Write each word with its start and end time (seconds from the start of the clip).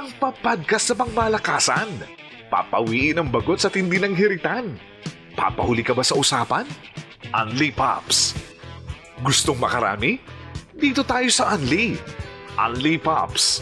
ang 0.00 0.08
papadkas 0.16 0.88
sa 0.88 0.94
pangmalakasan. 0.96 1.92
Papawiin 2.48 3.20
ang 3.20 3.28
bagot 3.28 3.60
sa 3.60 3.68
tindi 3.68 4.00
ng 4.00 4.16
hiritan. 4.16 4.80
Papahuli 5.36 5.84
ka 5.84 5.92
ba 5.92 6.00
sa 6.00 6.16
usapan? 6.16 6.64
Unli 7.36 7.68
Pops. 7.68 8.32
Gustong 9.20 9.60
makarami? 9.60 10.16
Dito 10.72 11.04
tayo 11.04 11.28
sa 11.28 11.52
Unli. 11.52 12.00
Unli 12.56 12.96
Pops. 12.96 13.60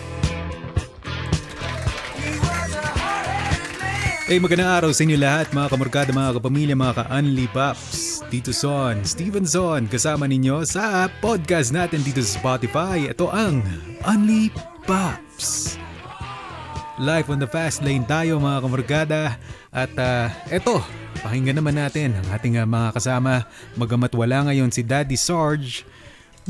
Hey, 4.31 4.39
magandang 4.39 4.71
araw 4.71 4.91
sa 4.95 5.03
inyo 5.09 5.19
lahat 5.19 5.51
mga 5.51 5.69
kamorkada, 5.73 6.11
mga 6.15 6.39
kapamilya, 6.39 6.77
mga 6.79 6.95
ka-Unli 7.03 7.49
Pops. 7.51 8.23
Dito 8.29 8.55
Son, 8.55 9.03
Stevenson, 9.03 9.91
kasama 9.91 10.29
ninyo 10.29 10.63
sa 10.69 11.09
podcast 11.19 11.75
natin 11.75 12.05
dito 12.05 12.23
sa 12.23 12.39
Spotify. 12.39 13.11
Ito 13.11 13.27
ang 13.27 13.65
Unli 14.07 14.53
Pops. 14.87 15.78
Live 16.99 17.31
on 17.31 17.39
the 17.39 17.47
fast 17.47 17.79
lane 17.87 18.03
tayo 18.03 18.43
mga 18.43 18.59
kamorkada. 18.59 19.39
At 19.71 19.95
uh, 19.95 20.35
eto, 20.51 20.83
pakinggan 21.23 21.55
naman 21.63 21.79
natin 21.79 22.19
ang 22.19 22.27
ating 22.35 22.59
uh, 22.59 22.67
mga 22.67 22.91
kasama. 22.91 23.47
Magamat 23.79 24.11
wala 24.19 24.51
ngayon 24.51 24.75
si 24.75 24.83
Daddy 24.83 25.15
Sarge. 25.15 25.87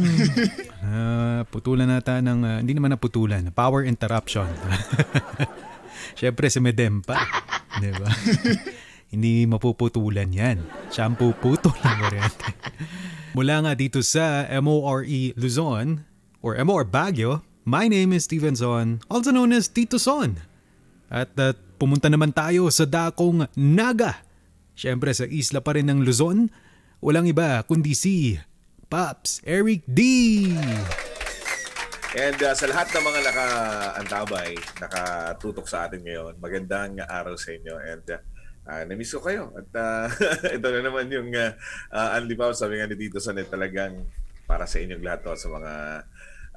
Uh, 0.00 1.44
putulan 1.52 1.84
nata 1.84 2.24
ng, 2.24 2.40
uh, 2.48 2.56
hindi 2.64 2.72
naman 2.72 2.96
naputulan, 2.96 3.44
power 3.52 3.84
interruption. 3.84 4.48
Siyempre 6.18 6.48
si 6.48 6.64
Medempa. 6.64 7.20
Di 7.76 7.92
ba? 7.92 8.08
Hindi 9.12 9.48
mapuputulan 9.48 10.28
yan. 10.28 10.64
Siya 10.92 11.08
ang 11.08 11.16
puputol 11.16 11.72
ng. 11.80 12.28
Mula 13.32 13.64
nga 13.64 13.72
dito 13.72 14.04
sa 14.04 14.44
MORE 14.60 15.32
Luzon 15.32 16.04
or 16.44 16.60
MOR 16.60 16.84
Baguio, 16.84 17.40
my 17.68 17.84
name 17.84 18.16
is 18.16 18.24
Steven 18.24 18.56
Son, 18.56 19.04
also 19.12 19.28
known 19.28 19.52
as 19.52 19.68
Tito 19.68 20.00
Son. 20.00 20.40
At 21.12 21.36
uh, 21.36 21.52
pumunta 21.76 22.08
naman 22.08 22.32
tayo 22.32 22.72
sa 22.72 22.88
dakong 22.88 23.44
Naga. 23.60 24.24
Siyempre 24.72 25.12
sa 25.12 25.28
isla 25.28 25.60
pa 25.60 25.76
rin 25.76 25.92
ng 25.92 26.00
Luzon, 26.00 26.48
walang 27.04 27.28
iba 27.28 27.60
kundi 27.68 27.92
si 27.92 28.40
Pops 28.88 29.44
Eric 29.44 29.84
D. 29.84 30.00
And 32.16 32.40
uh, 32.40 32.56
sa 32.56 32.72
lahat 32.72 32.88
ng 32.88 33.04
mga 33.04 33.20
naka-antabay, 33.28 34.56
nakatutok 34.80 35.68
sa 35.68 35.84
atin 35.84 36.00
ngayon, 36.08 36.40
magandang 36.40 36.96
araw 37.04 37.36
sa 37.36 37.52
inyo. 37.52 37.76
And 37.84 38.04
uh, 38.08 38.20
uh, 38.64 38.82
namiss 38.88 39.12
ko 39.12 39.20
kayo. 39.20 39.52
At 39.52 39.68
uh, 39.76 40.08
ito 40.56 40.68
na 40.72 40.80
naman 40.88 41.12
yung 41.12 41.28
uh, 41.36 41.52
uh, 41.92 42.16
Unli 42.16 42.32
Pao, 42.32 42.56
sabi 42.56 42.80
nga 42.80 42.88
ni 42.88 42.96
Tito 42.96 43.20
Sanet, 43.20 43.52
talagang 43.52 44.08
para 44.48 44.64
sa 44.64 44.80
inyong 44.80 45.04
lahat 45.04 45.20
to, 45.20 45.36
sa 45.36 45.52
mga 45.52 45.72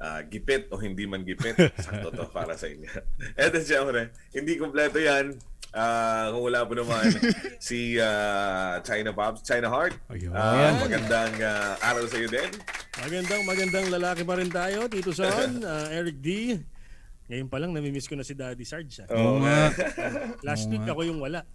uh, 0.01 0.21
gipit 0.25 0.65
o 0.73 0.81
hindi 0.81 1.05
man 1.05 1.21
gipit, 1.21 1.53
sakto 1.77 2.09
to 2.09 2.25
para 2.33 2.57
sa 2.57 2.65
inyo. 2.65 2.89
And 3.37 3.49
then 3.53 3.63
syempre, 3.63 4.09
hindi 4.33 4.57
kompleto 4.57 4.97
yan. 4.97 5.37
Uh, 5.71 6.35
kung 6.35 6.51
wala 6.51 6.67
po 6.67 6.75
naman 6.75 7.15
si 7.63 7.95
uh, 7.95 8.83
China 8.83 9.15
Pops, 9.15 9.39
China 9.45 9.71
Heart. 9.71 9.95
Ayun. 10.11 10.35
Uh, 10.35 10.75
magandang 10.83 11.31
uh, 11.39 11.79
araw 11.79 12.03
sa 12.11 12.19
iyo 12.19 12.27
din. 12.27 12.49
Magandang 12.99 13.41
magandang 13.47 13.87
lalaki 13.87 14.27
pa 14.27 14.35
rin 14.35 14.51
tayo, 14.51 14.91
Tito 14.91 15.15
Son, 15.15 15.63
uh, 15.63 15.87
Eric 16.01 16.19
D. 16.19 16.59
Ngayon 17.31 17.47
pa 17.47 17.63
lang 17.63 17.71
namimiss 17.71 18.11
ko 18.11 18.19
na 18.19 18.27
si 18.27 18.35
Daddy 18.35 18.67
Sarge. 18.67 19.07
Oo 19.07 19.39
nga. 19.39 19.71
Last 20.43 20.67
week 20.67 20.83
ako 20.83 21.07
yung 21.07 21.23
wala. 21.23 21.47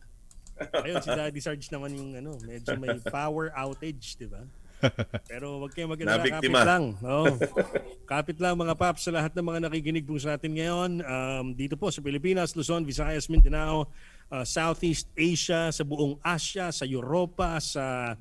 Ayun, 0.57 1.05
si 1.05 1.13
Daddy 1.13 1.41
Sarge 1.45 1.69
naman 1.69 1.93
yung 1.93 2.17
ano, 2.17 2.41
medyo 2.41 2.73
may 2.81 2.97
power 3.13 3.53
outage, 3.53 4.17
di 4.17 4.25
ba? 4.25 4.41
Pero 5.31 5.61
wag 5.65 5.73
kayong 5.73 5.93
mag-alala, 5.93 6.25
kapit 6.25 6.53
lang. 6.53 6.85
Oo. 7.01 7.27
kapit 8.11 8.39
lang 8.39 8.55
mga 8.55 8.75
paps 8.77 9.09
sa 9.09 9.13
lahat 9.15 9.33
ng 9.35 9.47
mga 9.47 9.61
nakikinig 9.69 10.05
po 10.05 10.21
sa 10.21 10.37
atin 10.37 10.53
ngayon. 10.53 10.91
Um, 11.03 11.47
dito 11.56 11.75
po 11.75 11.89
sa 11.89 12.05
Pilipinas, 12.05 12.53
Luzon, 12.55 12.84
Visayas, 12.84 13.27
Mindanao, 13.33 13.89
uh, 14.31 14.45
Southeast 14.45 15.09
Asia, 15.17 15.73
sa 15.73 15.83
buong 15.83 16.21
Asia, 16.21 16.69
sa 16.71 16.84
Europa, 16.84 17.59
sa 17.62 18.15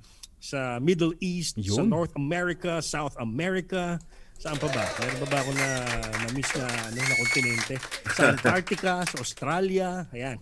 sa 0.46 0.78
Middle 0.78 1.18
East, 1.18 1.57
sa 1.57 1.81
Yun. 1.81 1.90
North 1.90 2.13
America, 2.13 2.78
South 2.84 3.18
America. 3.18 3.97
Saan 4.35 4.59
pa 4.59 4.68
ba? 4.68 4.84
Meron 5.00 5.19
ba 5.25 5.28
ba 5.31 5.38
ako 5.41 5.52
na 5.56 5.68
na-miss 6.28 6.52
na, 6.59 6.68
ano, 6.68 7.00
na 7.00 7.16
kontinente? 7.18 7.75
Sa 8.13 8.35
Antarctica, 8.35 9.02
sa 9.08 9.16
Australia. 9.18 10.06
Ayan. 10.12 10.38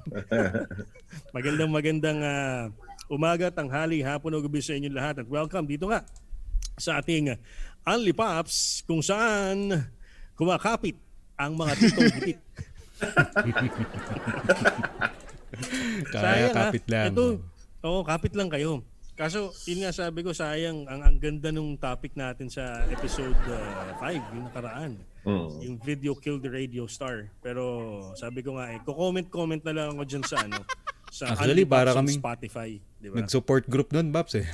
magandang 1.36 1.72
magandang 1.72 2.20
ah, 2.26 2.74
umaga, 3.12 3.52
tanghali, 3.52 4.04
hapon 4.04 4.36
o 4.36 4.44
gabi 4.44 4.60
sa 4.64 4.76
inyo 4.76 4.90
lahat. 4.92 5.24
At 5.24 5.28
welcome 5.28 5.68
dito 5.68 5.88
nga 5.90 6.04
sa 6.78 7.00
ating 7.02 7.36
Unli 7.84 8.14
Pops 8.16 8.82
kung 8.88 9.04
saan 9.04 9.88
kumakapit 10.34 10.98
ang 11.38 11.54
mga 11.58 11.74
titong 11.78 12.14
hitit. 12.18 12.40
Kaya 16.10 16.24
Sayang, 16.24 16.56
kapit 16.56 16.84
ha? 16.88 16.92
lang. 16.92 17.06
Ito, 17.14 17.24
oo, 17.86 18.00
kapit 18.02 18.34
lang 18.34 18.50
kayo. 18.50 18.82
Kaso, 19.14 19.54
yun 19.70 19.86
nga 19.86 19.94
sabi 19.94 20.26
ko, 20.26 20.34
sayang, 20.34 20.90
ang, 20.90 21.06
ang 21.06 21.16
ganda 21.22 21.54
nung 21.54 21.78
topic 21.78 22.18
natin 22.18 22.50
sa 22.50 22.82
episode 22.90 23.38
5, 24.02 24.02
yung 24.34 24.46
nakaraan. 24.50 24.98
Mm. 25.22 25.50
Yung 25.62 25.76
video 25.86 26.18
killed 26.18 26.42
the 26.42 26.50
radio 26.50 26.90
star. 26.90 27.30
Pero 27.46 27.62
sabi 28.18 28.42
ko 28.42 28.58
nga 28.58 28.74
eh, 28.74 28.82
comment-comment 28.82 29.62
na 29.62 29.74
lang 29.78 29.88
ako 29.94 30.04
dyan 30.10 30.26
sa 30.26 30.42
ano, 30.42 30.66
sa 31.14 31.38
Actually, 31.38 31.62
para 31.70 31.94
kaming 31.94 32.18
Spotify. 32.18 32.82
Di 32.98 33.08
ba? 33.14 33.22
Nag-support 33.22 33.70
group 33.70 33.94
nun, 33.94 34.10
Babs 34.10 34.34
eh. 34.34 34.50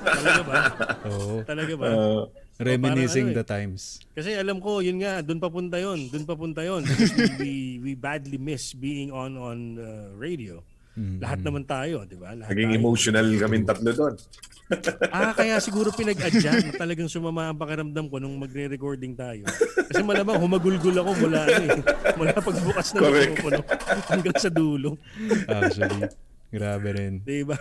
Talaga 0.00 0.40
ba? 0.40 0.56
Oo. 1.12 1.44
Talaga 1.44 1.72
ba? 1.76 1.86
Uh, 1.92 2.22
Reminiscing 2.56 3.30
ano 3.30 3.36
the 3.36 3.44
eh. 3.44 3.52
times. 3.52 4.00
Kasi 4.16 4.32
alam 4.32 4.56
ko, 4.64 4.80
yun 4.80 5.04
nga, 5.04 5.20
doon 5.20 5.36
papunta 5.36 5.76
yun. 5.76 6.08
Doon 6.08 6.24
papunta 6.24 6.64
yun. 6.64 6.80
We, 7.42 7.76
we 7.84 7.92
badly 7.92 8.40
miss 8.40 8.72
being 8.72 9.12
on 9.12 9.36
on 9.36 9.76
uh, 9.76 10.08
radio. 10.16 10.64
Lahat 10.98 11.40
naman 11.42 11.62
tayo, 11.62 12.02
di 12.04 12.18
ba? 12.18 12.34
Lahat 12.34 12.50
naging 12.50 12.70
tayo. 12.74 12.80
emotional 12.82 13.26
kami 13.38 13.56
tatlo 13.62 13.90
doon. 13.94 14.14
Ah, 15.08 15.32
kaya 15.32 15.56
siguro 15.64 15.88
pinag-adya 15.88 16.60
na 16.60 16.76
talagang 16.76 17.08
sumama 17.08 17.48
ang 17.48 17.56
pakiramdam 17.56 18.04
ko 18.04 18.20
nung 18.20 18.36
magre-recording 18.36 19.16
tayo. 19.16 19.48
Kasi 19.88 20.04
malamang 20.04 20.36
humagulgul 20.36 20.92
ako 20.92 21.24
mula, 21.24 21.48
ano 21.48 21.64
eh, 21.72 21.80
mula 22.20 22.36
pagbukas 22.36 22.92
ng 22.92 23.00
Correct. 23.00 23.32
mikropono 23.32 23.60
hanggang 24.12 24.36
sa 24.36 24.52
dulo. 24.52 25.00
Actually. 25.48 26.12
Grabe 26.52 26.88
rin. 26.92 27.24
Di 27.24 27.48
ba? 27.48 27.56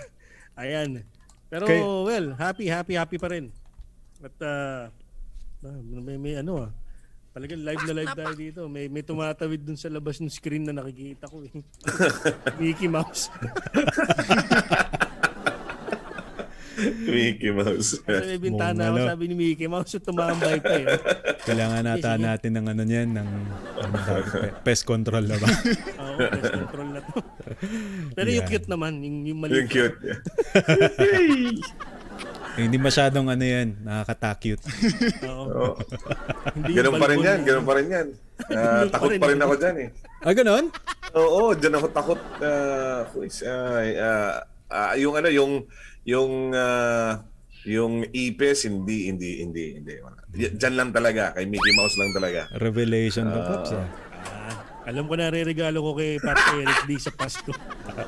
Ayan. 0.60 1.00
Pero 1.48 1.64
Kay- 1.64 1.80
well, 1.80 2.28
happy, 2.36 2.68
happy, 2.68 3.00
happy 3.00 3.16
pa 3.16 3.32
rin. 3.32 3.56
At 4.20 4.36
uh, 4.44 4.92
may, 6.04 6.20
may 6.20 6.36
ano 6.44 6.68
ah, 6.68 6.72
talagang 7.38 7.62
live 7.62 7.84
na 7.86 7.94
live 7.94 8.18
tayo 8.18 8.34
dito. 8.34 8.62
May, 8.66 8.90
may 8.90 9.06
tumatawid 9.06 9.62
dun 9.62 9.78
sa 9.78 9.94
labas 9.94 10.18
ng 10.18 10.34
screen 10.34 10.66
na 10.66 10.74
nakikita 10.74 11.30
ko 11.30 11.46
eh. 11.46 11.54
Mickey 12.62 12.90
Mouse. 12.90 13.30
Mickey 17.06 17.54
Mouse. 17.54 18.02
Kasi 18.02 18.38
may 18.38 18.42
bintana 18.42 18.90
ako, 18.90 18.98
ano. 18.98 19.10
sabi 19.14 19.24
ni 19.30 19.36
Mickey 19.38 19.70
Mouse, 19.70 20.02
tumambay 20.02 20.58
pa 20.62 20.74
eh. 20.82 20.86
Kailangan 21.46 21.86
nata 21.86 22.18
natin 22.18 22.52
ng 22.58 22.66
ano 22.74 22.82
niyan, 22.86 23.10
ng 23.18 23.30
ano 23.86 23.98
pest 24.66 24.86
control 24.90 25.30
na 25.30 25.38
ba? 25.38 25.46
Oo, 26.02 26.18
pest 26.18 26.54
control 26.58 26.90
na 26.90 27.02
to. 27.06 27.22
Pero 28.18 28.28
yung 28.34 28.46
Yeah. 28.46 28.50
cute 28.50 28.70
naman, 28.70 28.98
yung, 29.02 29.18
yung 29.30 29.40
mali. 29.46 29.62
Yung 29.62 29.70
cute. 29.70 29.98
Eh, 32.58 32.66
hindi 32.66 32.82
masyadong 32.82 33.30
ano 33.30 33.46
yan, 33.46 33.78
nakakatakute. 33.86 34.66
Oo. 35.30 35.78
Ganun 36.66 36.98
pa 36.98 37.06
rin 37.06 37.22
yan, 37.22 37.38
na- 37.38 37.46
ganun 37.46 37.66
pa 37.70 37.74
rin 37.78 37.88
yan. 37.88 38.08
Ganun 38.50 38.90
pa 38.90 38.94
takot 38.98 39.12
pa 39.22 39.28
rin 39.30 39.42
ako 39.46 39.54
dyan 39.62 39.76
eh. 39.78 39.90
Ah, 40.26 40.34
ganon? 40.34 40.66
Oo, 41.14 41.54
dyan 41.54 41.78
ako 41.78 41.88
takot. 41.94 42.20
Uh, 42.42 43.06
yung 44.98 45.14
ano, 45.14 45.30
yung 45.30 45.70
yung 46.02 46.34
ah, 46.58 47.22
yung 47.68 48.10
ipis, 48.10 48.66
hindi, 48.66 49.12
hindi, 49.12 49.46
hindi, 49.46 49.78
hindi. 49.78 49.94
Dyan 50.34 50.74
lang 50.74 50.90
talaga, 50.90 51.38
kay 51.38 51.46
Mickey 51.46 51.74
Mouse 51.78 51.94
lang 52.00 52.12
talaga. 52.16 52.50
Revelation 52.58 53.30
to 53.30 53.40
Pops 53.44 53.72
ah. 53.76 53.86
Ah, 54.26 54.56
alam 54.90 55.06
ko 55.06 55.14
na 55.14 55.30
re-regalo 55.30 55.84
ko 55.84 55.92
kay 55.94 56.16
Pat 56.18 56.42
Eric 56.58 56.90
D 56.90 56.96
sa 56.98 57.12
Pasko. 57.14 57.54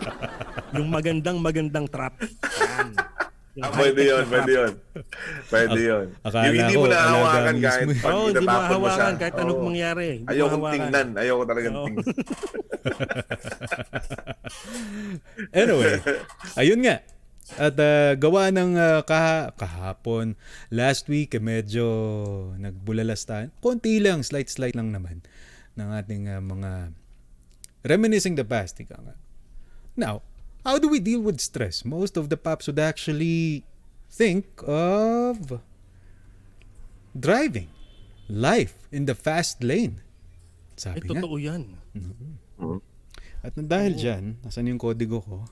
yung 0.80 0.90
magandang 0.90 1.38
magandang 1.38 1.86
trap. 1.86 2.18
Yan. 2.24 2.98
Ah, 3.60 3.72
pwede 3.76 4.02
yun, 4.02 4.24
na 4.24 4.30
pwede 4.30 4.52
yun. 4.52 4.74
Pwede 5.50 5.80
yun. 5.80 6.06
akala 6.24 6.44
yung 6.46 6.56
hindi 6.56 6.76
mo 6.76 6.86
nahawakan 6.88 7.42
alaga 7.42 7.70
kahit 7.70 7.88
pag 8.00 8.14
Oo, 8.14 8.26
hindi 8.26 8.40
itatapon 8.40 8.78
mo 8.78 8.88
siya. 8.88 9.08
kahit 9.16 9.36
anong 9.36 9.60
Oo. 9.60 9.68
mangyari. 9.68 10.10
Mahawakan. 10.24 10.74
tingnan. 10.76 11.08
Ayoko 11.16 11.44
talagang 11.46 11.76
Oo. 11.76 11.86
tingnan. 11.88 12.06
Anyway, 15.52 15.94
ayun 16.56 16.80
nga. 16.84 16.98
At 17.58 17.76
ah, 17.82 18.14
gawa 18.14 18.54
ng 18.54 18.78
ah, 18.78 19.02
kaha- 19.02 19.50
kahapon, 19.58 20.38
last 20.70 21.10
week, 21.10 21.34
eh, 21.34 21.42
medyo 21.42 21.86
nagbulalas 22.62 23.26
tayo. 23.26 23.50
Konti 23.58 23.98
lang, 23.98 24.22
slight-slight 24.22 24.78
lang 24.78 24.94
naman 24.94 25.26
ng 25.74 25.90
ating 25.98 26.30
ah, 26.30 26.38
mga 26.40 26.94
reminiscing 27.82 28.38
the 28.38 28.46
past. 28.46 28.78
Ika 28.78 29.02
nga. 29.02 29.16
Now, 29.98 30.22
how 30.64 30.78
do 30.78 30.88
we 30.88 31.00
deal 31.00 31.22
with 31.22 31.40
stress? 31.40 31.84
Most 31.84 32.18
of 32.18 32.30
the 32.30 32.38
paps 32.38 32.68
would 32.68 32.80
actually 32.80 33.64
think 34.10 34.46
of 34.66 35.62
driving, 37.14 37.70
life 38.28 38.76
in 38.92 39.06
the 39.06 39.14
fast 39.14 39.62
lane. 39.62 40.02
Sabi 40.76 41.02
Eh, 41.02 41.04
nga. 41.06 41.20
totoo 41.20 41.36
yan. 41.38 41.64
At 43.40 43.56
dahil 43.56 43.96
dyan, 43.96 44.24
nasan 44.44 44.68
yung 44.68 44.80
kodigo 44.80 45.24
ko? 45.24 45.48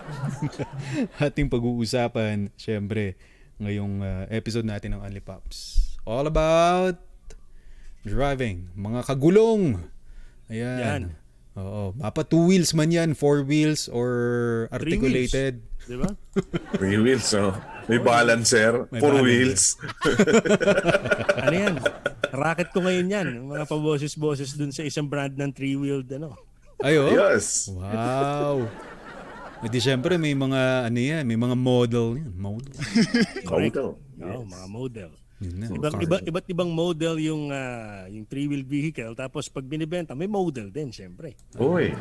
Ating 1.22 1.48
pag-uusapan, 1.48 2.50
syempre, 2.56 3.16
ngayong 3.56 4.00
uh, 4.02 4.24
episode 4.28 4.66
natin 4.66 4.96
ng 4.96 5.00
Only 5.00 5.20
Pops. 5.20 5.92
All 6.04 6.26
about 6.26 6.96
driving. 8.02 8.72
Mga 8.74 9.00
kagulong. 9.06 9.88
Ayan. 10.48 10.78
Yan. 10.80 11.02
Oo. 11.58 11.90
Mapa 11.98 12.22
two 12.22 12.46
wheels 12.46 12.70
man 12.70 12.90
yan, 12.90 13.10
four 13.18 13.42
wheels, 13.42 13.90
or 13.90 14.10
articulated. 14.70 15.62
Di 15.82 15.96
ba? 15.98 16.14
Three 16.78 17.00
wheels, 17.02 17.26
so 17.26 17.50
may 17.90 17.98
balancer, 17.98 18.86
May 18.94 19.02
four 19.02 19.18
balancer. 19.18 19.26
wheels. 19.26 19.74
ano 21.44 21.54
yan? 21.54 21.74
Racket 22.30 22.70
ko 22.70 22.78
ngayon 22.86 23.06
yan. 23.10 23.26
Mga 23.50 23.66
paboses-boses 23.66 24.54
dun 24.54 24.70
sa 24.70 24.86
isang 24.86 25.10
brand 25.10 25.34
ng 25.34 25.50
three-wheeled 25.50 26.06
ano. 26.14 26.38
Ayo. 26.80 27.10
yes. 27.10 27.66
Wow. 27.74 28.70
E 29.60 29.68
di 29.68 29.76
syempre 29.76 30.16
may 30.16 30.32
mga 30.32 30.88
ano 30.88 30.96
yan, 30.96 31.26
may 31.26 31.36
mga 31.36 31.52
model 31.52 32.16
yan. 32.16 32.32
Model. 32.32 32.72
Auto. 33.44 33.98
Oo, 34.22 34.40
mga 34.46 34.66
model. 34.70 35.10
Yun 35.40 35.54
na. 35.56 35.66
Ibang, 35.72 35.94
iba, 36.04 36.16
iba't 36.20 36.46
ibang 36.52 36.70
model 36.70 37.16
yung 37.16 37.48
ah, 37.48 38.04
yung 38.12 38.28
three-wheel 38.28 38.64
vehicle. 38.64 39.16
Tapos 39.16 39.48
pag 39.48 39.64
binibenta, 39.64 40.12
may 40.12 40.28
model 40.28 40.68
din, 40.68 40.92
syempre. 40.92 41.32
Uy. 41.56 41.92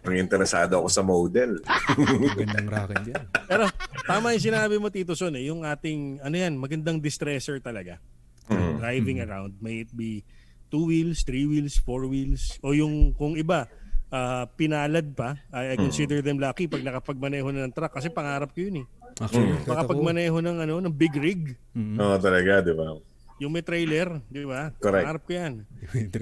Ang 0.00 0.16
interesado 0.16 0.80
ako 0.80 0.88
sa 0.88 1.04
model. 1.04 1.60
Gandang 2.40 2.72
racket 2.72 3.04
yan. 3.12 3.24
Pero 3.44 3.68
tama 4.08 4.32
yung 4.32 4.44
sinabi 4.48 4.80
mo, 4.80 4.88
Tito 4.88 5.12
Son, 5.12 5.36
eh, 5.36 5.44
yung 5.44 5.60
ating, 5.60 6.24
ano 6.24 6.34
yan, 6.40 6.56
magandang 6.56 7.04
distresser 7.04 7.60
talaga. 7.60 8.00
Mm. 8.48 8.80
Driving 8.80 9.18
around, 9.20 9.52
may 9.60 9.84
it 9.84 9.92
be 9.92 10.24
two 10.72 10.88
wheels, 10.88 11.20
three 11.20 11.44
wheels, 11.44 11.76
four 11.76 12.08
wheels, 12.08 12.56
o 12.64 12.72
yung 12.72 13.12
kung 13.12 13.36
iba, 13.36 13.68
ah, 14.08 14.48
pinalad 14.56 15.12
pa, 15.12 15.36
I, 15.52 15.74
I 15.74 15.76
consider 15.76 16.24
them 16.24 16.40
lucky 16.40 16.64
pag 16.64 16.80
nakapagmaneho 16.80 17.52
na 17.52 17.68
ng 17.68 17.74
truck 17.76 17.92
kasi 17.92 18.08
pangarap 18.08 18.56
ko 18.56 18.64
yun 18.64 18.82
eh. 18.82 18.86
Actually, 19.20 19.52
ako, 19.52 19.68
Makapagmaneho 19.68 20.36
ng 20.40 20.56
ano, 20.64 20.74
ng 20.80 20.94
big 20.96 21.14
rig, 21.20 21.42
Oo, 21.76 22.16
talaga, 22.16 22.64
di 22.64 22.72
ba? 22.72 22.96
yung 23.40 23.56
may 23.56 23.64
trailer, 23.64 24.20
di 24.28 24.44
ba? 24.44 24.68
Correct. 24.76 25.00
Pangarap 25.08 25.22
ko 25.24 25.32
yan. 25.32 25.54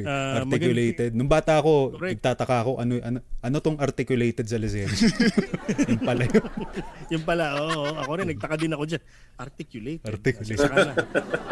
Ah, 0.07 0.47
articulated. 0.47 1.11
Nung 1.19 1.27
bata 1.27 1.59
ako, 1.59 1.99
Correct. 1.99 2.23
nagtataka 2.23 2.57
ako 2.63 2.73
ano 2.79 3.03
ano 3.03 3.19
ano 3.43 3.57
tong 3.59 3.75
articulated 3.83 4.47
sa 4.47 4.55
Lazero. 4.57 4.95
Yung 5.91 6.03
pala 6.07 6.23
yun. 6.31 6.45
Yung 7.11 7.25
pala, 7.27 7.45
oo, 7.59 7.91
ako 7.99 8.11
rin, 8.23 8.27
nagtaka 8.31 8.55
din 8.55 8.73
ako 8.73 8.85
dyan. 8.87 9.03
Articulated. 9.35 10.07
Articulated. 10.07 10.63
Saka 10.63 10.77
na. 10.89 10.95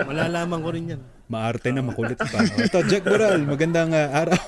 Malalaman 0.07 0.59
ko 0.63 0.69
rin 0.71 0.85
yan. 0.95 1.01
Maarte 1.27 1.69
na 1.75 1.83
makulit 1.83 2.17
pa. 2.17 2.39
Ito, 2.47 2.87
Jack 2.87 3.05
Boral, 3.05 3.43
magandang 3.43 3.91
ah, 3.91 4.23
araw. 4.23 4.47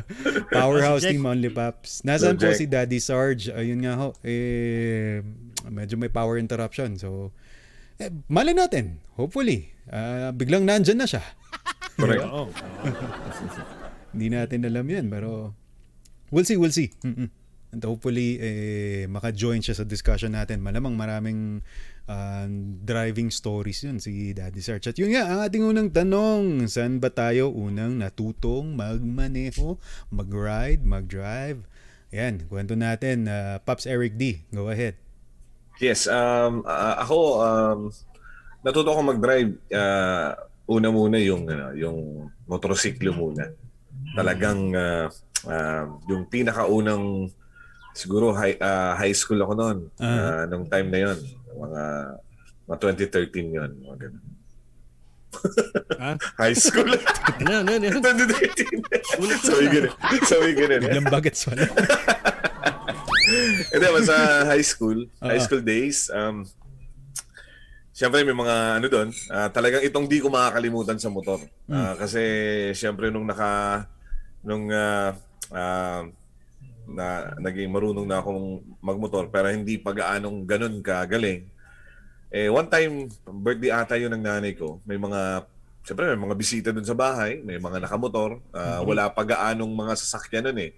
Powerhouse. 0.56 1.04
Team 1.04 1.28
Only 1.28 1.52
Paps. 1.52 2.02
Nasaan 2.08 2.40
Hello, 2.40 2.50
po 2.50 2.56
si 2.56 2.64
Daddy 2.64 2.98
Sarge? 3.04 3.52
Ayun 3.52 3.84
nga 3.84 3.94
ho, 4.00 4.08
eh, 4.24 5.20
medyo 5.68 5.96
may 5.96 6.12
power 6.12 6.36
interruption. 6.36 6.96
So, 6.96 7.32
eh, 7.96 8.10
malay 8.28 8.52
natin. 8.52 9.00
Hopefully. 9.14 9.70
ah, 9.88 10.32
biglang 10.32 10.64
nandyan 10.64 10.98
na 11.00 11.06
siya. 11.08 11.22
Correct. 12.00 12.24
Oo. 12.24 12.50
Hindi 14.14 14.26
natin 14.30 14.66
alam 14.66 14.86
yan, 14.86 15.06
pero 15.10 15.54
we'll 16.30 16.46
see, 16.46 16.58
we'll 16.58 16.74
see. 16.74 16.90
Mm-mm. 17.02 17.30
And 17.74 17.82
hopefully, 17.82 18.38
eh, 18.38 19.04
maka-join 19.10 19.58
siya 19.58 19.74
sa 19.74 19.82
discussion 19.82 20.38
natin. 20.38 20.62
Malamang 20.62 20.94
maraming 20.94 21.58
ah, 22.06 22.46
driving 22.86 23.34
stories 23.34 23.82
yun 23.82 23.98
si 23.98 24.30
Daddy 24.30 24.62
Sarge. 24.62 24.94
At 24.94 24.98
yun 24.98 25.10
nga, 25.14 25.26
ang 25.26 25.40
ating 25.42 25.62
unang 25.66 25.90
tanong, 25.90 26.70
saan 26.70 27.02
ba 27.02 27.10
tayo 27.10 27.50
unang 27.50 27.98
natutong 27.98 28.78
magmaneho, 28.78 29.78
mag-ride, 30.14 30.86
mag-drive? 30.86 31.66
Yan, 32.14 32.46
kwento 32.46 32.78
natin. 32.78 33.26
ah, 33.26 33.58
Pops 33.58 33.90
Eric 33.90 34.14
D, 34.14 34.46
go 34.54 34.70
ahead. 34.70 34.94
Yes, 35.82 36.06
um, 36.06 36.62
ah, 36.66 37.02
ako, 37.02 37.18
um, 37.42 37.78
natuto 38.62 38.94
ako 38.94 39.00
mag-drive. 39.14 39.58
ah, 39.74 40.38
una 40.64 40.88
muna 40.88 41.20
yung, 41.20 41.44
ano, 41.44 41.76
yung 41.76 42.30
motorsiklo 42.48 43.12
muna. 43.12 43.52
Talagang 44.16 44.72
ah, 44.72 45.06
ah, 45.48 45.84
yung 46.08 46.30
pinakaunang, 46.30 47.28
siguro 47.92 48.32
high, 48.32 48.56
ah, 48.62 48.96
high 48.96 49.12
school 49.12 49.42
ako 49.42 49.52
noon. 49.54 49.78
Ah. 50.00 50.06
ah, 50.06 50.42
nung 50.48 50.66
time 50.70 50.88
na 50.88 50.98
yon 51.10 51.18
Mga, 51.54 51.82
mga 52.70 52.78
2013 52.80 53.56
yon 53.56 53.70
Mga 53.82 53.96
ganun. 54.08 54.24
Ha? 55.98 56.14
High 56.42 56.54
school. 56.54 56.94
Ano, 57.42 57.66
ano, 57.66 57.70
ano? 57.74 57.98
2013. 59.18 59.18
Ulit 59.18 59.38
ko 59.42 59.50
Sabi 59.50 59.66
ganun. 59.66 59.92
Sabi 60.22 60.50
ganun. 60.54 60.80
Biglang 60.86 61.10
bagets 61.10 61.42
wala. 61.50 61.66
Hindi, 63.70 63.86
sa 64.06 64.16
high 64.52 64.66
school, 64.66 64.98
high 65.22 65.40
Oo. 65.40 65.46
school 65.46 65.62
days, 65.64 66.08
um, 66.12 66.44
Siyempre 67.94 68.26
may 68.26 68.34
mga 68.34 68.82
ano 68.82 68.86
doon, 68.90 69.08
ah, 69.30 69.46
talagang 69.54 69.86
itong 69.86 70.10
di 70.10 70.18
ko 70.18 70.26
makakalimutan 70.26 70.98
sa 70.98 71.06
motor. 71.14 71.38
Ah, 71.70 71.94
kasi 71.94 72.18
siyempre 72.74 73.06
nung 73.06 73.22
naka 73.22 73.86
nung 74.42 74.66
ah, 74.74 75.14
ah, 75.54 76.02
na 76.90 77.30
naging 77.38 77.70
marunong 77.70 78.02
na 78.02 78.18
akong 78.18 78.66
magmotor 78.82 79.30
pero 79.30 79.46
hindi 79.46 79.78
pa 79.78 79.94
gaanong 79.94 80.42
ganun 80.42 80.82
kagaling. 80.82 81.46
Eh 82.34 82.50
one 82.50 82.66
time 82.66 83.06
birthday 83.30 83.70
ata 83.70 83.94
'yun 83.94 84.10
ng 84.10 84.26
nanay 84.26 84.58
ko. 84.58 84.82
May 84.82 84.98
mga 84.98 85.46
siyempre 85.86 86.10
may 86.10 86.18
mga 86.18 86.34
bisita 86.34 86.68
doon 86.74 86.90
sa 86.90 86.98
bahay, 86.98 87.46
may 87.46 87.62
mga 87.62 87.78
nakamotor, 87.78 88.42
Ah, 88.50 88.82
wala 88.82 89.06
pa 89.06 89.22
gaanong 89.22 89.70
mga 89.70 89.94
sasakyan 90.02 90.50
noon 90.50 90.66
eh. 90.66 90.70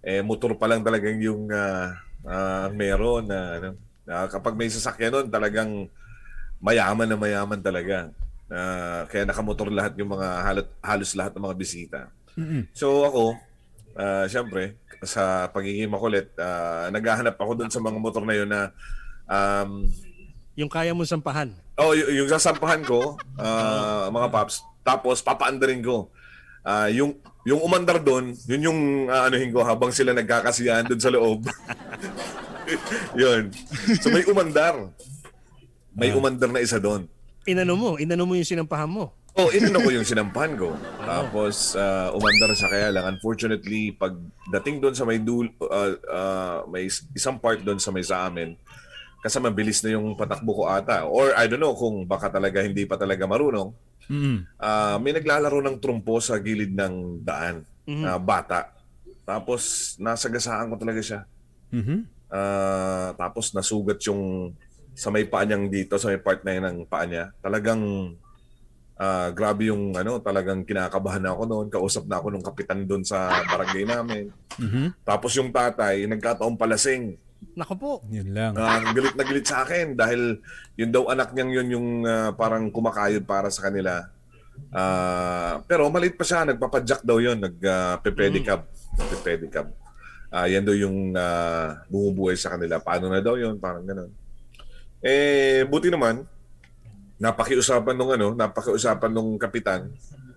Eh 0.00 0.20
motor 0.20 0.56
pa 0.56 0.64
lang 0.64 0.80
talagang 0.80 1.20
yung 1.20 1.48
ah, 1.48 1.92
ah, 2.24 2.66
meron 2.70 3.28
na 3.28 3.40
ano, 3.56 3.68
na 4.02 4.26
kapag 4.26 4.56
may 4.56 4.66
sasakyan 4.66 5.12
noon 5.12 5.28
talagang 5.28 5.86
mayaman 6.58 7.08
na 7.08 7.16
mayaman 7.16 7.60
talaga. 7.60 8.08
Ah, 8.50 9.06
kaya 9.06 9.22
nakamotor 9.22 9.70
lahat 9.70 9.94
yung 9.96 10.10
mga 10.10 10.28
halos, 10.42 10.66
halos 10.82 11.10
lahat 11.14 11.32
ng 11.36 11.44
mga 11.44 11.56
bisita. 11.56 12.00
Mm-mm. 12.34 12.66
So 12.72 13.04
ako, 13.04 13.24
ah, 13.94 14.26
syempre, 14.26 14.74
sa 15.00 15.48
pagiging 15.48 15.88
makulit, 15.88 16.32
ah, 16.36 16.88
naghahanap 16.88 17.36
ako 17.36 17.52
doon 17.56 17.70
sa 17.70 17.80
mga 17.80 17.96
motor 17.96 18.24
na 18.24 18.34
yun 18.34 18.48
na 18.48 18.72
um, 19.24 19.86
Yung 20.58 20.68
kaya 20.68 20.92
mo 20.92 21.06
sampahan. 21.06 21.54
oh, 21.76 21.94
y- 21.94 22.20
yung 22.20 22.28
sasampahan 22.28 22.82
ko, 22.82 23.16
ah, 23.36 24.08
mga 24.08 24.28
paps, 24.28 24.60
tapos 24.82 25.20
papaandarin 25.20 25.80
ko. 25.80 26.10
Ah, 26.60 26.90
yung 26.90 27.16
yung 27.48 27.60
umandar 27.64 27.96
doon, 28.00 28.36
yun 28.44 28.62
yung 28.68 28.80
ah, 29.08 29.28
anuhin 29.28 29.52
ko 29.52 29.64
habang 29.64 29.88
sila 29.92 30.12
nagkakasiyahan 30.12 30.84
doon 30.84 31.00
sa 31.00 31.12
loob. 31.12 31.40
yun. 33.20 33.48
So 34.00 34.12
may 34.12 34.24
umandar. 34.28 34.92
May 35.96 36.12
umandar 36.12 36.52
na 36.52 36.60
isa 36.60 36.76
doon. 36.76 37.08
Inano 37.48 37.74
mo, 37.74 37.90
inano 37.96 38.28
mo 38.28 38.36
yung 38.36 38.46
sinampahan 38.46 38.88
mo. 38.90 39.16
Oh, 39.38 39.48
inano 39.54 39.80
ko 39.80 39.88
yung 39.94 40.04
sinampahan 40.04 40.58
ko. 40.58 40.74
Tapos 41.08 41.72
ah, 41.78 42.12
umandar 42.12 42.52
siya 42.52 42.68
kaya 42.68 42.88
lang 42.92 43.08
unfortunately 43.16 43.94
pag 43.96 44.12
dating 44.52 44.82
doon 44.82 44.94
sa 44.94 45.08
may 45.08 45.16
dul 45.16 45.48
ah, 45.64 45.94
ah, 46.10 46.58
may 46.68 46.90
is- 46.90 47.06
isang 47.16 47.40
part 47.40 47.62
doon 47.62 47.80
sa 47.80 47.88
may 47.94 48.04
sa 48.04 48.28
amin 48.28 48.52
kasi 49.20 49.36
mabilis 49.36 49.84
na 49.84 50.00
yung 50.00 50.16
patakbo 50.16 50.64
ko 50.64 50.64
ata 50.64 51.04
or 51.04 51.36
I 51.36 51.44
don't 51.44 51.60
know 51.60 51.76
kung 51.76 52.08
baka 52.08 52.32
talaga 52.32 52.64
hindi 52.64 52.84
pa 52.84 52.96
talaga 53.00 53.24
marunong. 53.24 53.72
Mm-mm. 54.10 54.36
Ah, 54.58 54.98
may 54.98 55.14
naglalaro 55.14 55.62
ng 55.62 55.78
trumpo 55.78 56.18
sa 56.18 56.34
gilid 56.42 56.74
ng 56.74 57.22
daan. 57.22 57.62
Mhm. 57.86 58.04
ah, 58.04 58.18
bata. 58.18 58.74
Tapos 59.22 59.94
nasagasaan 60.02 60.74
ko 60.74 60.76
talaga 60.76 60.98
siya. 60.98 61.20
Mhm. 61.70 62.10
Ah, 62.30 63.14
tapos 63.14 63.54
nasugat 63.54 64.02
yung 64.10 64.54
sa 64.98 65.08
may 65.14 65.22
paa 65.24 65.46
niyang 65.46 65.70
dito, 65.70 65.94
sa 65.96 66.10
may 66.10 66.18
part 66.18 66.42
na 66.42 66.52
yun 66.58 66.64
ng 66.66 66.78
paa 66.90 67.06
niya. 67.06 67.30
Talagang 67.38 67.82
ah, 69.00 69.30
grabe 69.32 69.70
yung 69.70 69.94
ano, 69.96 70.18
talagang 70.20 70.66
kinakabahan 70.66 71.22
na 71.24 71.32
ako 71.32 71.42
noon. 71.46 71.66
Kausap 71.70 72.04
na 72.10 72.18
ako 72.18 72.34
nung 72.34 72.44
kapitan 72.44 72.84
doon 72.84 73.06
sa 73.06 73.30
barangay 73.46 73.86
namin. 73.86 74.28
Mhm. 74.58 75.06
Tapos 75.06 75.32
yung 75.38 75.54
tatay, 75.54 76.04
nagkataong 76.10 76.58
palasing. 76.58 77.14
Nako 77.56 77.74
po. 77.76 77.92
Yun 78.08 78.30
lang. 78.32 78.52
Ah, 78.56 78.80
galit 78.92 79.14
na 79.16 79.24
galit 79.26 79.46
sa 79.46 79.64
akin 79.66 79.98
dahil 79.98 80.38
yun 80.78 80.90
daw 80.92 81.08
anak 81.10 81.32
niyang 81.34 81.50
yun 81.50 81.68
yung 81.72 81.88
ah, 82.06 82.30
parang 82.36 82.68
kumakayod 82.70 83.24
para 83.26 83.48
sa 83.48 83.68
kanila. 83.68 84.06
Ah, 84.70 85.64
pero 85.64 85.88
maliit 85.88 86.14
pa 86.14 86.24
siya, 86.24 86.44
nagpapadjak 86.46 87.00
daw 87.02 87.18
yun, 87.18 87.40
nag-pedicab. 87.40 88.60
Nagpe-pedicab. 88.96 89.66
Ah, 90.30 90.46
yan 90.46 90.62
daw 90.62 90.76
yung 90.76 91.16
ah, 91.16 91.82
bumubuhay 91.90 92.38
sa 92.38 92.54
kanila. 92.54 92.78
Paano 92.78 93.10
na 93.10 93.24
daw 93.24 93.34
yun? 93.34 93.58
Parang 93.58 93.82
ganun. 93.82 94.12
Eh, 95.00 95.64
buti 95.64 95.88
naman, 95.88 96.28
napakiusapan 97.20 97.96
nung 97.96 98.12
ano, 98.12 98.36
napakiusapan 98.36 99.10
nung 99.10 99.40
kapitan, 99.40 99.88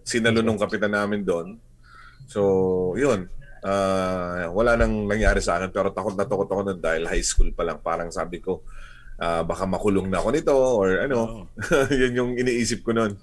sinalo 0.08 0.40
nung 0.40 0.60
kapitan 0.60 0.92
namin 0.92 1.24
doon. 1.24 1.60
So, 2.28 2.96
yun. 2.96 3.28
Ah, 3.63 4.51
wala 4.51 4.75
nang 4.75 5.08
nangyari 5.08 5.39
sa 5.39 5.55
akin 5.55 5.72
pero 5.72 5.88
takot 5.96 6.20
na 6.20 6.27
takot 6.27 6.51
ako 6.51 6.62
nun 6.67 6.79
dahil 6.84 7.08
high 7.08 7.24
school 7.24 7.50
pa 7.55 7.63
lang. 7.63 7.79
Parang 7.79 8.12
sabi 8.12 8.43
ko, 8.43 8.62
ah, 9.17 9.41
baka 9.41 9.63
makulong 9.63 10.12
na 10.12 10.20
ako 10.20 10.29
nito 10.36 10.51
or 10.53 11.00
ano. 11.00 11.17
Oo. 11.17 11.41
yun 12.01 12.13
yung 12.13 12.32
iniisip 12.36 12.84
ko 12.84 12.91
nun. 12.91 13.15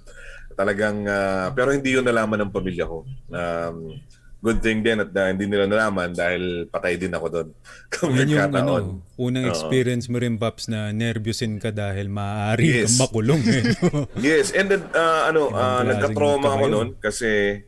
talagang, 0.50 1.08
ah, 1.08 1.48
pero 1.56 1.72
hindi 1.72 1.96
yun 1.96 2.04
nalaman 2.04 2.44
ng 2.44 2.52
pamilya 2.52 2.84
ko. 2.84 3.08
Um, 3.32 3.96
good 4.40 4.60
thing 4.60 4.80
din 4.80 5.00
at 5.00 5.12
ah, 5.16 5.28
hindi 5.28 5.44
nila 5.44 5.64
nalaman 5.68 6.12
dahil 6.12 6.68
patay 6.68 6.96
din 6.96 7.12
ako 7.12 7.26
doon. 7.32 7.48
Kung 7.96 8.12
Yun 8.12 8.28
yung 8.28 8.52
ano, 8.52 9.00
unang 9.16 9.48
Oo. 9.48 9.52
experience 9.52 10.08
mo 10.08 10.20
rin, 10.20 10.36
Paps, 10.36 10.68
na 10.68 10.92
nervyusin 10.92 11.60
ka 11.60 11.72
dahil 11.72 12.08
maaari 12.12 12.84
Yes. 12.84 12.96
kang 12.96 13.08
makulong. 13.08 13.40
Eh, 13.44 13.62
no? 13.88 14.04
Yes, 14.26 14.52
and 14.52 14.68
then 14.68 14.82
uh, 14.92 15.28
ano, 15.28 15.48
uh, 15.52 15.80
nagka-trauma 15.80 16.48
ako 16.56 16.64
noon 16.68 16.88
kasi 17.00 17.60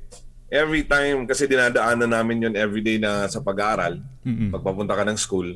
every 0.52 0.84
time 0.84 1.24
kasi 1.24 1.48
dinadaanan 1.48 2.12
namin 2.12 2.44
yun 2.44 2.54
everyday 2.54 3.00
na 3.00 3.24
sa 3.24 3.40
pag-aaral, 3.40 3.96
Mm-mm. 4.20 4.52
pagpapunta 4.52 4.92
ka 4.92 5.08
ng 5.08 5.16
school. 5.16 5.48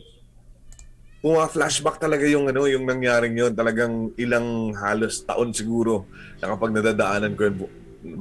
Puma 1.21 1.45
flashback 1.53 2.00
talaga 2.00 2.25
yung 2.25 2.49
ano, 2.49 2.65
yung 2.65 2.88
nangyaring 2.88 3.37
yun, 3.37 3.53
talagang 3.53 4.09
ilang 4.17 4.73
halos 4.73 5.21
taon 5.21 5.53
siguro 5.53 6.09
na 6.41 6.49
kapag 6.57 6.73
nadadaanan 6.73 7.37
ko 7.37 7.43
yun, 7.45 7.57
bu- 7.61 7.75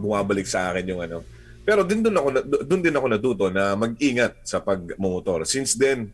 bumabalik 0.03 0.43
sa 0.43 0.75
akin 0.75 0.91
yung 0.91 0.99
ano. 0.99 1.23
Pero 1.63 1.87
din 1.87 2.03
doon 2.03 2.17
ako 2.19 2.27
doon 2.67 2.81
din 2.83 2.93
ako 2.93 3.07
natuto 3.09 3.45
na 3.49 3.73
mag-ingat 3.73 4.43
sa 4.43 4.59
pagmumotor. 4.59 5.47
Since 5.47 5.79
then, 5.79 6.11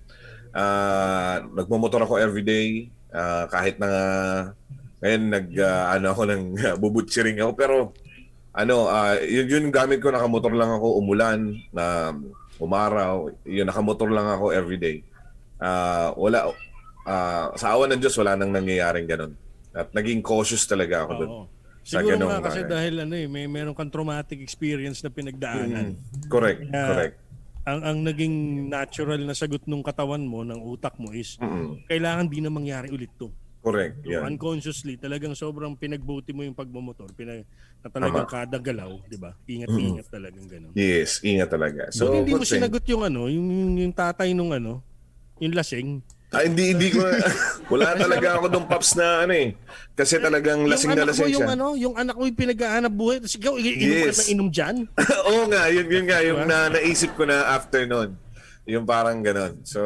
ah 0.54 1.42
nagmumotor 1.58 2.04
ako 2.04 2.20
everyday 2.20 2.92
ah, 3.12 3.48
kahit 3.48 3.80
na 3.80 3.90
ngayon 5.00 5.24
nag 5.32 5.48
ah, 5.60 5.96
ano 5.96 6.12
ako 6.12 6.22
ng 6.32 6.44
bubutsiring 6.80 7.40
ako 7.40 7.52
pero 7.56 7.76
ano 8.52 8.88
ah, 8.88 9.16
yun, 9.18 9.48
yun 9.48 9.66
gamit 9.70 10.00
ko 10.00 10.12
nakamotor 10.12 10.52
lang 10.52 10.70
ako 10.70 11.00
umulan 11.00 11.40
na 11.72 12.12
umaraw 12.58 13.32
yun 13.44 13.64
nakamotor 13.64 14.12
lang 14.12 14.28
ako 14.28 14.52
everyday 14.52 15.02
Ah, 15.62 16.10
wala 16.18 16.50
ah, 17.06 17.54
sa 17.54 17.78
awan 17.78 17.94
ng 17.94 18.02
Diyos 18.02 18.18
wala 18.18 18.34
nang 18.34 18.50
nangyayaring 18.50 19.06
ganun 19.06 19.34
at 19.72 19.94
naging 19.94 20.20
cautious 20.20 20.66
talaga 20.66 21.06
ako 21.06 21.12
doon 21.16 21.32
Siguro 21.82 22.14
nga 22.14 22.46
kasi 22.46 22.62
bagay. 22.62 22.70
dahil 22.70 22.94
ano 23.02 23.14
eh, 23.18 23.26
may 23.26 23.50
meron 23.50 23.74
kang 23.74 23.90
traumatic 23.90 24.38
experience 24.38 25.02
na 25.02 25.10
pinagdaanan. 25.10 25.98
correct 26.30 26.62
Kaya, 26.62 26.86
correct 26.88 27.16
Ang 27.62 27.80
ang 27.82 27.98
naging 28.02 28.34
natural 28.70 29.22
na 29.22 29.34
sagot 29.34 29.66
ng 29.66 29.82
katawan 29.82 30.22
mo, 30.22 30.42
ng 30.42 30.62
utak 30.62 30.98
mo 30.98 31.14
is 31.14 31.38
Mm-mm. 31.38 31.78
kailangan 31.86 32.26
di 32.26 32.42
na 32.42 32.50
mangyari 32.50 32.90
ulit 32.90 33.10
to. 33.18 33.30
correct 33.62 34.02
So, 34.02 34.10
yan 34.14 34.34
unconsciously, 34.34 34.98
talagang 34.98 35.34
sobrang 35.34 35.78
pinagbuti 35.78 36.34
mo 36.34 36.42
yung 36.42 36.58
pagmamotor. 36.58 37.14
Pinag, 37.14 37.46
na 37.82 37.90
talagang 37.90 38.24
Tama. 38.24 38.36
kada 38.38 38.58
galaw, 38.58 38.92
di 39.04 39.18
ba? 39.18 39.34
Ingat-ingat 39.44 40.08
talagang 40.08 40.46
gano'n. 40.46 40.72
yes 40.74 41.18
ingat 41.22 41.50
talaga 41.50 41.90
so 41.90 42.08
So, 42.08 42.14
hindi 42.16 42.32
mo 42.32 42.42
thing. 42.42 42.62
sinagot 42.62 42.86
yung 42.86 43.04
ano, 43.04 43.26
yung, 43.26 43.48
yung, 43.48 43.72
yung 43.80 43.94
tatay 43.94 44.32
nung 44.32 44.52
ano, 44.52 44.86
yung 45.38 45.52
lasing. 45.52 46.02
Ah, 46.30 46.46
hindi, 46.46 46.72
hindi 46.72 46.88
ko, 46.90 47.04
wala 47.74 47.92
talaga 47.94 48.38
ako 48.38 48.46
nung 48.48 48.64
paps 48.64 48.96
na 48.96 49.26
ano 49.26 49.34
eh. 49.34 49.52
Kasi 49.92 50.16
talagang 50.16 50.64
lasing 50.64 50.94
na 50.94 51.04
lasing 51.04 51.28
mo, 51.28 51.34
yung 51.34 51.44
siya. 51.44 51.56
ano, 51.58 51.68
yung 51.76 51.92
anak 51.94 52.16
mo 52.16 52.24
yung 52.24 52.40
pinag-aanap 52.40 52.88
buhay. 52.90 53.20
Tapos 53.20 53.36
ikaw, 53.36 53.54
i- 53.56 53.76
inom 53.76 54.00
ka 54.00 54.08
Yes. 54.08 54.16
na 54.16 54.26
inom 54.30 54.48
dyan. 54.48 54.76
Oo 55.28 55.44
nga, 55.46 55.64
yun, 55.68 55.88
yun 55.90 56.06
nga, 56.06 56.20
yung 56.22 56.40
Diba? 56.40 56.48
na, 56.48 56.72
naisip 56.72 57.12
ko 57.14 57.26
na 57.26 57.52
after 57.52 57.84
nun. 57.84 58.16
Yung 58.64 58.86
parang 58.86 59.20
ganon. 59.20 59.60
So, 59.66 59.82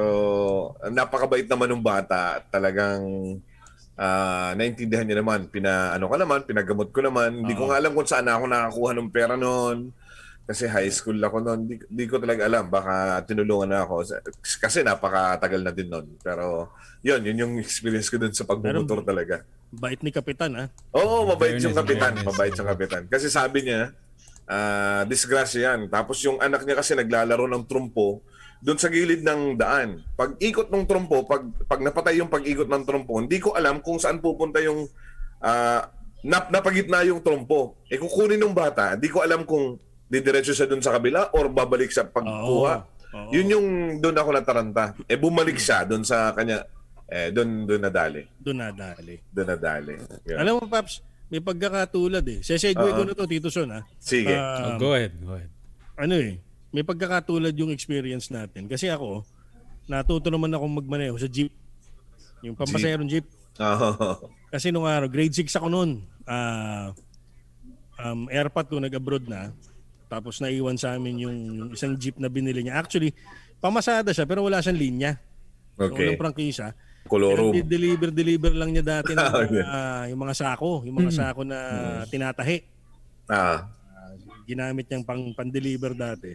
napakabait 0.86 1.48
naman 1.48 1.72
ng 1.72 1.82
bata. 1.82 2.44
Talagang, 2.46 3.02
ah 3.96 4.52
naintindihan 4.54 5.08
niya 5.08 5.24
naman. 5.24 5.48
Pina, 5.48 5.96
ano 5.96 6.08
ka 6.08 6.18
naman, 6.20 6.44
pinagamot 6.44 6.92
ko 6.92 7.00
naman. 7.00 7.44
Hindi 7.44 7.56
ko 7.56 7.66
Oo. 7.66 7.70
nga 7.72 7.80
alam 7.80 7.92
kung 7.96 8.08
saan 8.08 8.28
ako 8.28 8.44
nakakuha 8.46 8.92
ng 8.96 9.10
pera 9.12 9.36
noon. 9.36 9.92
Kasi 10.46 10.70
high 10.70 10.94
school 10.94 11.18
ako 11.18 11.42
noon. 11.42 11.60
Di, 11.66 11.76
di 11.90 12.06
ko 12.06 12.22
talaga 12.22 12.46
alam. 12.46 12.70
Baka 12.70 13.18
tinulungan 13.26 13.66
na 13.74 13.82
ako. 13.82 14.06
Kasi 14.40 14.86
napakatagal 14.86 15.62
na 15.64 15.74
din 15.74 15.90
noon. 15.90 16.06
Pero, 16.22 16.70
yun, 17.02 17.18
yun 17.26 17.42
yung 17.42 17.54
experience 17.58 18.14
ko 18.14 18.22
dun 18.22 18.30
sa 18.30 18.46
pagmumotor 18.46 19.02
talaga. 19.02 19.42
Bait 19.74 19.98
ni 20.06 20.14
Kapitan, 20.14 20.54
ha? 20.54 20.66
Oo, 20.94 21.26
mabait 21.26 21.58
yung 21.58 21.74
Fairness, 21.74 21.82
kapitan. 21.82 22.14
fairness. 22.14 22.28
Mabait 22.30 22.54
yung 22.54 22.70
kapitan. 22.70 23.04
Kasi 23.10 23.28
sabi 23.34 23.66
niya, 23.66 23.90
ah 24.46 25.02
disgrasya 25.10 25.74
yan. 25.74 25.80
Tapos 25.90 26.22
yung 26.22 26.38
anak 26.38 26.62
niya 26.62 26.78
kasi 26.78 26.94
naglalaro 26.94 27.50
ng 27.50 27.66
trumpo 27.66 28.22
doon 28.66 28.82
sa 28.82 28.90
gilid 28.90 29.22
ng 29.22 29.54
daan. 29.54 30.02
Pag 30.18 30.42
ikot 30.42 30.74
ng 30.74 30.84
trumpo, 30.84 31.22
pag, 31.22 31.46
pag 31.70 31.78
napatay 31.80 32.18
yung 32.18 32.28
pag-ikot 32.28 32.66
ng 32.66 32.82
trumpo, 32.82 33.22
hindi 33.22 33.38
ko 33.38 33.54
alam 33.54 33.78
kung 33.78 34.02
saan 34.02 34.18
pupunta 34.18 34.58
yung 34.58 34.90
ah 35.38 35.86
nap 36.26 36.50
napagitna 36.50 37.06
yung 37.06 37.22
trumpo. 37.22 37.78
Eh 37.86 38.02
kukunin 38.02 38.42
ng 38.42 38.58
bata, 38.58 38.98
hindi 38.98 39.06
ko 39.06 39.22
alam 39.22 39.46
kung 39.46 39.78
didiretso 40.06 40.50
siya 40.50 40.66
doon 40.66 40.82
sa 40.82 40.98
kabila 40.98 41.30
or 41.32 41.46
babalik 41.46 41.94
sa 41.94 42.10
pagkuha. 42.10 42.74
Oo. 43.14 43.30
Yun 43.30 43.48
yung 43.48 43.68
doon 44.02 44.18
ako 44.18 44.30
nataranta. 44.34 44.98
Eh 45.06 45.16
bumalik 45.16 45.56
siya 45.56 45.86
doon 45.86 46.02
sa 46.02 46.34
kanya. 46.34 46.66
Eh 47.06 47.30
doon 47.30 47.70
doon 47.70 47.86
nadali. 47.86 48.26
Doon 48.36 48.66
nadali. 48.66 49.22
Doon 49.30 49.48
nadali. 49.48 49.94
Yun. 50.26 50.38
Alam 50.42 50.54
mo, 50.58 50.66
Paps, 50.66 51.06
may 51.30 51.38
pagkakatulad 51.38 52.26
eh. 52.26 52.42
Sesegue 52.42 52.74
ko 52.76 53.02
Oo. 53.02 53.06
na 53.06 53.14
to, 53.14 53.30
Tito 53.30 53.54
Son, 53.54 53.70
ha? 53.70 53.86
Sige. 54.02 54.34
Ah, 54.34 54.74
Oh, 54.74 54.82
go 54.82 54.98
ahead, 54.98 55.14
go 55.22 55.38
ahead. 55.38 55.54
ano 55.96 56.18
eh, 56.18 56.42
may 56.76 56.84
pagkakatulad 56.84 57.56
yung 57.56 57.72
experience 57.72 58.28
natin. 58.28 58.68
Kasi 58.68 58.92
ako, 58.92 59.24
natuto 59.88 60.28
naman 60.28 60.52
ako 60.52 60.84
magmaneho 60.84 61.16
sa 61.16 61.32
jeep. 61.32 61.56
Yung 62.44 62.60
pampaserong 62.60 63.08
jeep. 63.08 63.24
Oo. 63.56 64.28
Kasi 64.52 64.76
nung 64.76 64.84
araw, 64.84 65.08
grade 65.08 65.32
6 65.32 65.48
ako 65.56 65.72
noon. 65.72 66.04
Ah, 66.28 66.92
um, 68.04 68.28
airpot 68.28 68.68
ko, 68.68 68.84
nag-abroad 68.84 69.24
na. 69.24 69.56
Tapos 70.12 70.44
naiwan 70.44 70.76
sa 70.76 71.00
amin 71.00 71.24
yung, 71.24 71.38
yung 71.56 71.70
isang 71.72 71.96
jeep 71.96 72.20
na 72.20 72.28
binili 72.28 72.68
niya. 72.68 72.76
Actually, 72.76 73.16
pamasada 73.64 74.12
siya 74.12 74.28
pero 74.28 74.44
wala 74.44 74.60
siyang 74.60 74.80
linya. 74.80 75.12
So, 75.80 75.92
Okay. 75.92 76.12
walang 76.12 76.20
prangkisa. 76.20 76.76
Kolorum. 77.06 77.54
deliver 77.54 78.10
deliver 78.10 78.50
lang 78.50 78.74
niya 78.74 78.82
dati 78.82 79.14
ng 79.14 79.22
okay. 79.30 79.62
mga, 79.62 79.80
yung 80.10 80.22
mga 80.26 80.36
sako, 80.36 80.72
yung 80.90 80.98
mga 80.98 81.12
sako 81.14 81.42
na 81.46 81.60
tinatahi. 82.10 82.58
Ah. 83.30 83.70
Ginamit 84.50 84.90
niyang 84.90 85.06
pang 85.06 85.22
pan-deliver 85.38 85.94
dati. 85.94 86.34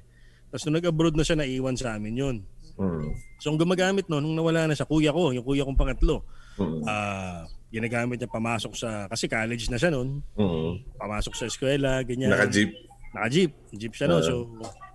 Tapos 0.51 0.63
nung 0.67 0.77
nag-abroad 0.77 1.15
na 1.15 1.23
siya, 1.23 1.39
naiwan 1.39 1.79
sa 1.79 1.95
amin 1.95 2.15
yun. 2.15 2.37
Mm. 2.75 3.15
So 3.39 3.55
ang 3.55 3.59
gumagamit 3.59 4.11
no, 4.11 4.19
nung 4.19 4.35
nawala 4.35 4.67
na 4.67 4.75
siya, 4.75 4.85
kuya 4.85 5.15
ko, 5.15 5.31
yung 5.31 5.47
kuya 5.47 5.63
kong 5.63 5.79
pangatlo, 5.79 6.27
Mm. 6.59 6.83
ah 6.85 7.47
ginagamit 7.71 8.19
niya 8.19 8.27
pamasok 8.27 8.75
sa, 8.75 9.07
kasi 9.07 9.31
college 9.31 9.71
na 9.71 9.79
siya 9.79 9.95
noon, 9.95 10.19
Mm. 10.35 10.99
pamasok 10.99 11.33
sa 11.33 11.47
eskwela, 11.47 12.03
ganyan. 12.03 12.35
Naka-jeep. 12.35 12.75
Naka-jeep. 13.15 13.53
Jeep 13.73 13.95
siya 13.95 14.11
no. 14.11 14.19
So, 14.19 14.51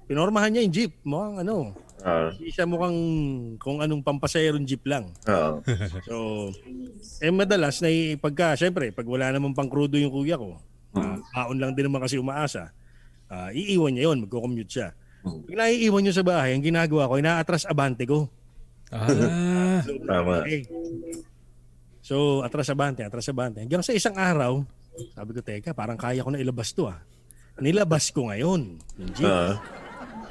pinormahan 0.05 0.51
niya 0.51 0.61
yung 0.67 0.75
jeep. 0.75 0.91
Mukhang 1.07 1.39
ano, 1.41 1.71
Ah. 2.03 2.29
hindi 2.35 2.51
siya 2.51 2.67
mukhang 2.67 2.97
kung 3.57 3.79
anong 3.79 4.03
pampaserong 4.03 4.67
jeep 4.67 4.83
lang. 4.85 5.09
Ah. 5.23 5.57
So, 6.07 6.51
eh 7.23 7.31
madalas 7.31 7.79
na 7.79 7.87
pagka, 8.19 8.59
syempre, 8.59 8.91
pag 8.91 9.07
wala 9.07 9.31
namang 9.31 9.55
pang 9.55 9.71
crudo 9.71 9.95
yung 9.95 10.11
kuya 10.11 10.35
ko, 10.35 10.59
uh, 10.93 11.17
haon 11.33 11.57
lang 11.57 11.71
din 11.73 11.87
naman 11.87 12.03
kasi 12.03 12.19
umaasa, 12.19 12.75
ah, 13.31 13.49
iiwan 13.55 13.95
niya 13.95 14.11
yun, 14.11 14.27
magko-commute 14.27 14.69
siya. 14.69 14.91
Pag 15.25 15.57
naiiwan 15.57 16.05
niyo 16.05 16.13
sa 16.13 16.21
bahay, 16.21 16.53
ang 16.53 16.61
ginagawa 16.61 17.09
ko, 17.09 17.17
inaatras 17.17 17.65
abante 17.65 18.05
ko. 18.05 18.29
Ah, 18.93 19.81
Tama. 19.81 20.45
Okay. 20.45 20.69
So, 22.05 22.45
atras 22.45 22.69
abante, 22.69 23.01
atras 23.01 23.25
abante. 23.33 23.57
Hanggang 23.57 23.81
sa 23.81 23.97
isang 23.97 24.13
araw, 24.13 24.61
sabi 25.17 25.35
ko, 25.35 25.41
teka, 25.41 25.73
parang 25.73 25.97
kaya 25.97 26.21
ko 26.21 26.29
na 26.29 26.39
ilabas 26.39 26.71
to 26.71 26.87
ah. 26.87 27.01
Nilabas 27.57 28.11
ko 28.11 28.29
ngayon. 28.29 28.77
Ah. 29.23 29.57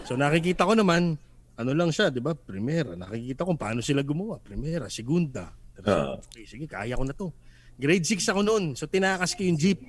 So 0.05 0.17
nakikita 0.17 0.69
ko 0.69 0.77
naman, 0.77 1.17
ano 1.57 1.71
lang 1.73 1.89
siya, 1.89 2.13
di 2.13 2.21
ba? 2.21 2.37
Primera. 2.37 2.93
Nakikita 2.93 3.49
ko 3.49 3.57
paano 3.57 3.81
sila 3.81 4.05
gumawa. 4.05 4.37
Primera, 4.45 4.89
segunda. 4.93 5.49
Ah. 5.85 6.21
Okay, 6.21 6.45
sige, 6.45 6.69
kaya 6.69 6.97
ko 6.97 7.05
na 7.05 7.17
to. 7.17 7.33
Grade 7.75 8.07
6 8.07 8.31
ako 8.31 8.41
noon. 8.45 8.65
So 8.79 8.87
tinakas 8.87 9.35
ko 9.35 9.43
yung 9.43 9.59
jeep. 9.59 9.83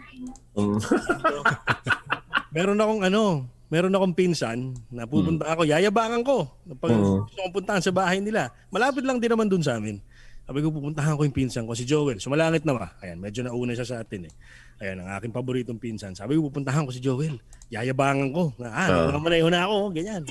Mm. 0.58 0.80
Meron 2.56 2.82
akong 2.82 3.04
ano, 3.06 3.46
meron 3.70 3.94
akong 3.96 4.14
pinsan 4.14 4.78
na 4.94 5.10
pupunta 5.10 5.50
ako, 5.50 5.66
yayabangan 5.66 6.22
ko. 6.22 6.46
Pag 6.78 6.92
Mm. 6.94 7.26
gusto 7.26 7.40
kong 7.42 7.56
puntahan 7.56 7.84
sa 7.84 7.94
bahay 7.94 8.22
nila. 8.22 8.54
Malapit 8.70 9.02
lang 9.02 9.18
din 9.18 9.32
naman 9.32 9.50
dun 9.50 9.66
sa 9.66 9.78
amin. 9.82 9.98
Sabi 10.46 10.62
ko, 10.62 10.70
pupuntahan 10.70 11.18
ko 11.18 11.26
yung 11.26 11.34
pinsan 11.34 11.66
ko, 11.66 11.74
si 11.74 11.90
Joel. 11.90 12.22
Sumalangit 12.22 12.62
na 12.70 12.78
ba? 12.78 12.94
Ayan, 13.02 13.18
medyo 13.18 13.42
nauna 13.42 13.74
siya 13.74 13.88
sa 13.90 13.96
atin 14.06 14.30
eh. 14.30 14.34
Ayan, 14.78 15.02
ang 15.02 15.18
aking 15.18 15.34
paboritong 15.34 15.82
pinsan. 15.82 16.14
Sabi 16.14 16.38
ko, 16.38 16.54
pupuntahan 16.54 16.86
ko 16.86 16.94
si 16.94 17.02
Joel. 17.02 17.42
Yayabangan 17.74 18.30
ko. 18.30 18.54
Na, 18.62 18.70
ah, 18.70 19.10
uh. 19.10 19.18
manayo 19.18 19.50
na 19.50 19.66
ako. 19.66 19.90
Ganyan. 19.98 20.22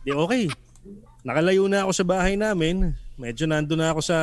Di 0.00 0.16
okay. 0.16 0.48
Nakalayo 1.28 1.68
na 1.68 1.84
ako 1.84 1.92
sa 1.92 2.04
bahay 2.08 2.40
namin. 2.40 2.96
Medyo 3.20 3.44
nando 3.44 3.76
na 3.76 3.92
ako 3.92 4.00
sa, 4.00 4.16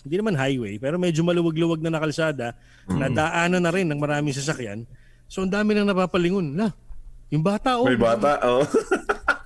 hindi 0.00 0.16
naman 0.16 0.32
highway, 0.32 0.80
pero 0.80 0.96
medyo 0.96 1.20
maluwag-luwag 1.28 1.84
na 1.84 1.92
nakalsada. 1.92 2.56
Na 2.88 3.12
daanan 3.12 3.60
na 3.60 3.68
rin 3.68 3.84
ng 3.84 4.00
maraming 4.00 4.32
sasakyan. 4.32 4.88
So, 5.28 5.44
ang 5.44 5.52
dami 5.52 5.76
nang 5.76 5.92
napapalingon. 5.92 6.56
La, 6.56 6.72
yung 7.28 7.44
bata, 7.44 7.76
oh. 7.78 7.86
May 7.86 7.98
bata. 7.98 8.40
Oh. 8.44 8.64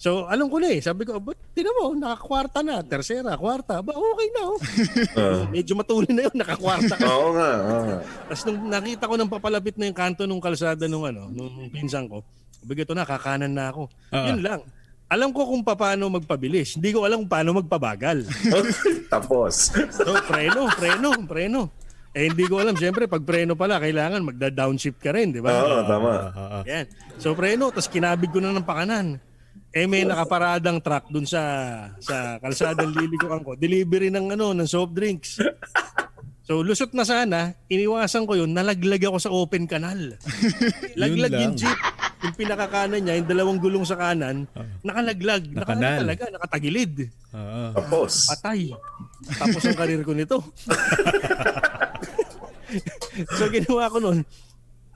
So, 0.00 0.24
alam 0.32 0.48
ko 0.48 0.56
na 0.56 0.72
eh. 0.72 0.80
Sabi 0.80 1.04
ko, 1.04 1.20
but 1.20 1.36
tinan 1.52 1.76
mo, 1.76 1.92
nakakwarta 1.92 2.64
na. 2.64 2.80
Tersera, 2.80 3.36
kwarta. 3.36 3.84
Ba, 3.84 3.92
okay 3.92 4.28
na 4.32 4.42
oh. 4.48 4.58
Ah. 5.20 5.44
Medyo 5.52 5.76
matulin 5.76 6.16
na 6.16 6.24
yun, 6.24 6.36
nakakwarta 6.40 6.96
ka. 6.96 7.04
Oo 7.04 7.36
nga. 7.36 7.50
oo 7.60 7.80
nga. 7.84 7.98
Tapos 8.32 8.42
nung 8.48 8.60
nakita 8.72 9.04
ko 9.04 9.14
nang 9.20 9.28
papalapit 9.28 9.76
na 9.76 9.92
yung 9.92 9.98
kanto 10.00 10.24
nung 10.24 10.40
kalsada 10.40 10.88
nung 10.88 11.04
ano, 11.04 11.28
nung 11.28 11.68
pinsan 11.68 12.08
ko, 12.08 12.24
sabi 12.64 12.80
ko, 12.80 12.96
na, 12.96 13.04
kakanan 13.04 13.52
na 13.52 13.68
ako. 13.76 13.92
Ah. 14.08 14.32
Yun 14.32 14.40
lang. 14.40 14.60
Alam 15.12 15.36
ko 15.36 15.44
kung 15.44 15.60
paano 15.68 16.08
magpabilis. 16.08 16.80
Hindi 16.80 16.96
ko 16.96 17.04
alam 17.04 17.20
kung 17.20 17.32
paano 17.36 17.60
magpabagal. 17.60 18.24
Tapos. 19.12 19.74
So, 19.92 20.16
preno, 20.24 20.64
preno, 20.80 21.08
preno. 21.28 21.60
Eh 22.10 22.26
hindi 22.26 22.42
ko 22.50 22.58
alam, 22.58 22.74
siyempre 22.74 23.06
pag 23.06 23.22
preno 23.22 23.54
pala, 23.54 23.78
kailangan 23.78 24.26
magda-downshift 24.26 24.98
ka 24.98 25.14
rin, 25.14 25.30
di 25.30 25.38
ba? 25.38 25.54
Oo, 25.54 25.78
tama. 25.86 26.10
Ah, 26.34 26.40
ah. 26.58 26.62
Yan. 26.66 26.90
So 27.22 27.38
preno, 27.38 27.70
tapos 27.70 27.86
kinabig 27.86 28.34
ko 28.34 28.42
na 28.42 28.50
ng 28.50 28.66
pakanan. 28.66 29.22
Eh 29.70 29.86
may 29.86 30.02
nakaparadang 30.02 30.82
truck 30.82 31.06
dun 31.06 31.22
sa 31.22 31.38
sa 32.02 32.42
kalsadang 32.42 32.90
lilikuan 32.90 33.46
ko. 33.46 33.54
Delivery 33.54 34.10
ng 34.10 34.34
ano, 34.34 34.50
ng 34.50 34.66
soft 34.66 34.90
drinks. 34.90 35.38
So 36.42 36.66
lusot 36.66 36.90
na 36.98 37.06
sana, 37.06 37.54
iniwasan 37.70 38.26
ko 38.26 38.34
yun, 38.34 38.50
nalaglag 38.50 39.06
ako 39.06 39.22
sa 39.22 39.30
open 39.30 39.70
canal. 39.70 40.18
Laglag 40.98 41.30
yung 41.30 41.54
jeep. 41.54 41.78
Yung 42.26 42.34
pinakakanan 42.34 43.00
niya, 43.00 43.22
yung 43.22 43.30
dalawang 43.30 43.62
gulong 43.62 43.86
sa 43.86 43.94
kanan, 43.94 44.50
nakalaglag. 44.82 45.46
Naka, 45.54 45.78
Nakanal. 45.78 45.98
talaga, 46.02 46.24
nakatagilid. 46.34 46.94
Ah, 47.30 47.70
Tapos. 47.78 48.26
Patay. 48.26 48.74
Tapos 49.38 49.62
ang 49.62 49.78
karir 49.78 50.02
ko 50.02 50.12
nito. 50.12 50.42
so 53.38 53.48
ginawa 53.50 53.90
ko 53.90 53.98
nun, 53.98 54.18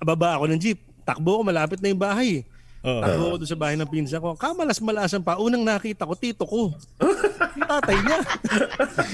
baba 0.03 0.39
ako 0.39 0.45
ng 0.51 0.61
jeep. 0.61 0.79
Takbo 1.05 1.41
ko, 1.41 1.43
malapit 1.45 1.79
na 1.85 1.93
yung 1.93 2.01
bahay. 2.01 2.45
Oo. 2.85 3.01
Takbo 3.01 3.25
ko 3.33 3.37
doon 3.41 3.51
sa 3.51 3.61
bahay 3.61 3.77
ng 3.77 3.89
pinsa 3.89 4.17
ko. 4.21 4.37
Kamalas-malasan 4.37 5.21
pa. 5.21 5.41
Unang 5.41 5.65
nakita 5.65 6.09
ko, 6.09 6.17
tito 6.17 6.45
ko. 6.49 6.73
Yung 7.57 7.69
tatay 7.69 7.97
niya. 8.01 8.19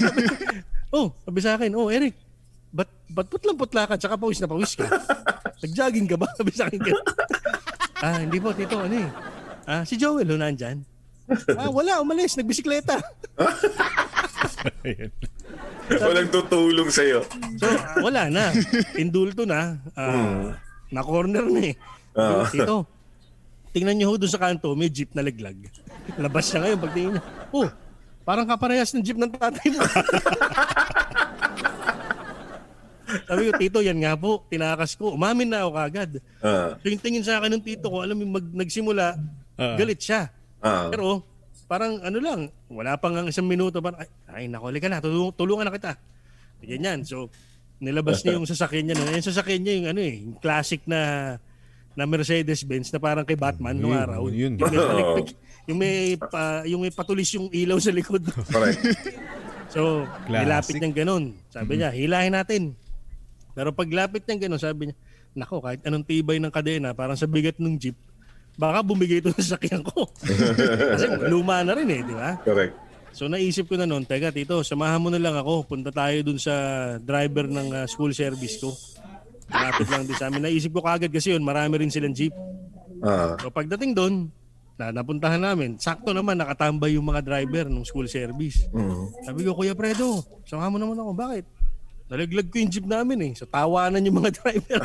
oh, 0.95 1.11
sabi 1.23 1.39
sa 1.43 1.59
akin, 1.59 1.71
oh 1.75 1.91
Eric, 1.91 2.15
ba't, 2.71 2.87
ba't 3.11 3.27
putlang-putla 3.27 3.87
ka 3.87 3.95
tsaka 3.99 4.15
pawis 4.15 4.39
na 4.39 4.47
pawis 4.47 4.75
ka? 4.75 4.87
Nag-jogging 5.63 6.07
ka 6.07 6.15
ba? 6.19 6.27
Sabi 6.35 6.51
sa 6.55 6.67
akin. 6.67 6.79
ah, 8.03 8.19
hindi 8.23 8.39
po, 8.39 8.55
tito, 8.55 8.79
ano 8.79 8.95
eh. 8.95 9.09
Ah, 9.67 9.83
si 9.83 9.99
Joel, 9.99 10.27
ho, 10.31 10.35
nandyan. 10.39 10.83
Ah, 11.55 11.71
wala, 11.71 12.03
umalis, 12.03 12.35
nagbisikleta. 12.35 12.99
Walang 15.91 16.31
tutulong 16.31 16.87
sa'yo. 16.87 17.19
So, 17.59 17.67
wala 17.99 18.31
na. 18.31 18.55
Indulto 18.95 19.43
na. 19.43 19.75
Ah, 19.91 20.55
Na-corner 20.87 21.43
na 21.43 21.61
eh. 21.67 21.75
Ah. 22.11 22.43
Tito, 22.45 22.87
tingnan 23.71 23.95
niyo 23.95 24.07
ho 24.07 24.15
doon 24.15 24.27
sa 24.27 24.39
kanto, 24.39 24.71
may 24.71 24.87
jeep 24.87 25.11
na 25.11 25.21
laglag. 25.21 25.67
Labas 26.15 26.47
siya 26.47 26.63
ngayon 26.63 26.79
pagtingin 26.79 27.11
niya. 27.15 27.23
Oh, 27.49 27.67
parang 28.23 28.43
kaparehas 28.43 28.91
ng 28.91 29.03
jeep 29.03 29.15
ng 29.15 29.31
tatay 29.31 29.67
mo. 29.69 29.83
Sabi 33.27 33.41
ko, 33.43 33.57
tito, 33.57 33.79
yan 33.79 33.99
nga 33.99 34.15
po. 34.15 34.47
Tinakas 34.47 34.95
ko. 34.95 35.11
Umamin 35.11 35.51
na 35.51 35.67
ako 35.67 35.71
kagad. 35.75 36.11
Ah, 36.39 36.79
So 36.79 36.87
yung 36.87 37.03
tingin 37.03 37.23
sa 37.23 37.39
akin 37.39 37.51
ng 37.51 37.63
tito 37.63 37.91
ko, 37.91 37.99
alam 37.99 38.15
mo, 38.15 38.39
mag, 38.39 38.45
nagsimula, 38.55 39.19
Ah. 39.59 39.75
galit 39.75 39.99
siya. 39.99 40.31
ah. 40.59 40.87
Pero 40.87 41.19
parang 41.71 42.03
ano 42.03 42.19
lang, 42.19 42.39
wala 42.67 42.99
pang 42.99 43.15
ang 43.15 43.31
isang 43.31 43.47
minuto, 43.47 43.79
parang, 43.79 44.03
ay, 44.03 44.09
ay 44.27 44.43
naku, 44.51 44.67
halika 44.67 44.91
na, 44.91 44.99
tulung, 44.99 45.31
tulungan 45.31 45.63
na 45.63 45.71
kita. 45.71 45.95
Ganyan. 46.59 47.07
So, 47.07 47.31
nilabas 47.79 48.19
niya 48.21 48.35
yung 48.35 48.43
sasakyan 48.43 48.91
niya. 48.91 48.99
Yung 48.99 49.23
sasakyan 49.23 49.61
niya 49.63 49.73
yung 49.79 49.87
ano 49.95 50.01
eh, 50.03 50.15
yung 50.19 50.35
classic 50.43 50.83
na 50.83 50.99
na 51.95 52.03
Mercedes-Benz 52.03 52.91
na 52.91 52.99
parang 52.99 53.23
kay 53.23 53.39
Batman 53.39 53.79
Yun, 53.79 53.91
araw. 53.95 54.27
yun. 54.27 54.55
Yung 54.59 54.67
may, 54.67 55.23
yung 55.67 55.79
may, 55.79 55.95
pa- 56.19 56.63
yung 56.67 56.81
may 56.83 56.91
patulis 56.91 57.31
yung 57.35 57.47
ilaw 57.47 57.79
sa 57.79 57.95
likod. 57.95 58.19
Correct. 58.51 58.83
So, 59.71 60.03
Classic. 60.27 60.43
nilapit 60.43 60.73
niyang 60.83 60.97
ganun. 60.99 61.23
Sabi 61.47 61.79
niya, 61.79 61.95
hilahin 61.95 62.35
natin. 62.35 62.75
Pero 63.55 63.71
paglapit 63.71 64.27
niyang 64.27 64.51
ganun, 64.51 64.59
sabi 64.59 64.91
niya, 64.91 64.95
nako, 65.31 65.63
kahit 65.63 65.79
anong 65.87 66.03
tibay 66.03 66.43
ng 66.43 66.51
kadena, 66.51 66.91
parang 66.91 67.15
sa 67.15 67.23
bigat 67.23 67.55
ng 67.55 67.79
jeep, 67.79 67.95
baka 68.61 68.85
bumigay 68.85 69.25
ito 69.25 69.33
sa 69.41 69.57
sakyan 69.57 69.81
ko. 69.81 70.05
Kasi 70.93 71.09
luma 71.25 71.65
na 71.65 71.73
rin 71.73 71.89
eh, 71.89 72.05
di 72.05 72.13
ba? 72.13 72.37
Correct. 72.45 72.77
So 73.11 73.25
naisip 73.25 73.65
ko 73.65 73.75
na 73.75 73.89
noon, 73.89 74.05
teka 74.05 74.29
tito, 74.29 74.61
samahan 74.61 75.01
mo 75.01 75.09
na 75.09 75.17
lang 75.17 75.33
ako. 75.33 75.65
Punta 75.65 75.89
tayo 75.89 76.21
dun 76.21 76.37
sa 76.37 76.53
driver 77.01 77.49
ng 77.49 77.67
ah, 77.73 77.85
school 77.89 78.13
service 78.13 78.61
ko. 78.61 78.69
Malapit 79.49 79.89
lang 79.89 80.05
din 80.05 80.15
sa 80.15 80.29
amin. 80.29 80.45
Naisip 80.45 80.71
ko 80.71 80.79
kagad 80.85 81.09
kasi 81.09 81.33
yun, 81.33 81.41
marami 81.43 81.81
rin 81.81 81.89
silang 81.89 82.13
jeep. 82.13 82.31
Ah. 83.01 83.35
So 83.41 83.49
pagdating 83.49 83.97
doon, 83.97 84.29
na 84.81 84.89
napuntahan 84.89 85.37
namin, 85.37 85.77
sakto 85.77 86.09
naman 86.09 86.41
nakatambay 86.41 86.97
yung 86.97 87.05
mga 87.05 87.21
driver 87.21 87.69
ng 87.69 87.85
school 87.85 88.09
service. 88.09 88.65
Mm. 88.73 89.13
Sabi 89.29 89.45
ko, 89.45 89.53
Kuya 89.53 89.77
Fredo, 89.77 90.25
samahan 90.41 90.73
mo 90.73 90.81
naman 90.81 90.97
ako. 90.97 91.11
Bakit? 91.13 91.45
Nalaglag 92.11 92.51
ko 92.51 92.59
yung 92.59 92.67
jeep 92.67 92.83
namin 92.83 93.31
eh. 93.31 93.33
So 93.39 93.47
tawanan 93.47 94.03
yung 94.03 94.19
mga 94.19 94.35
driver. 94.43 94.83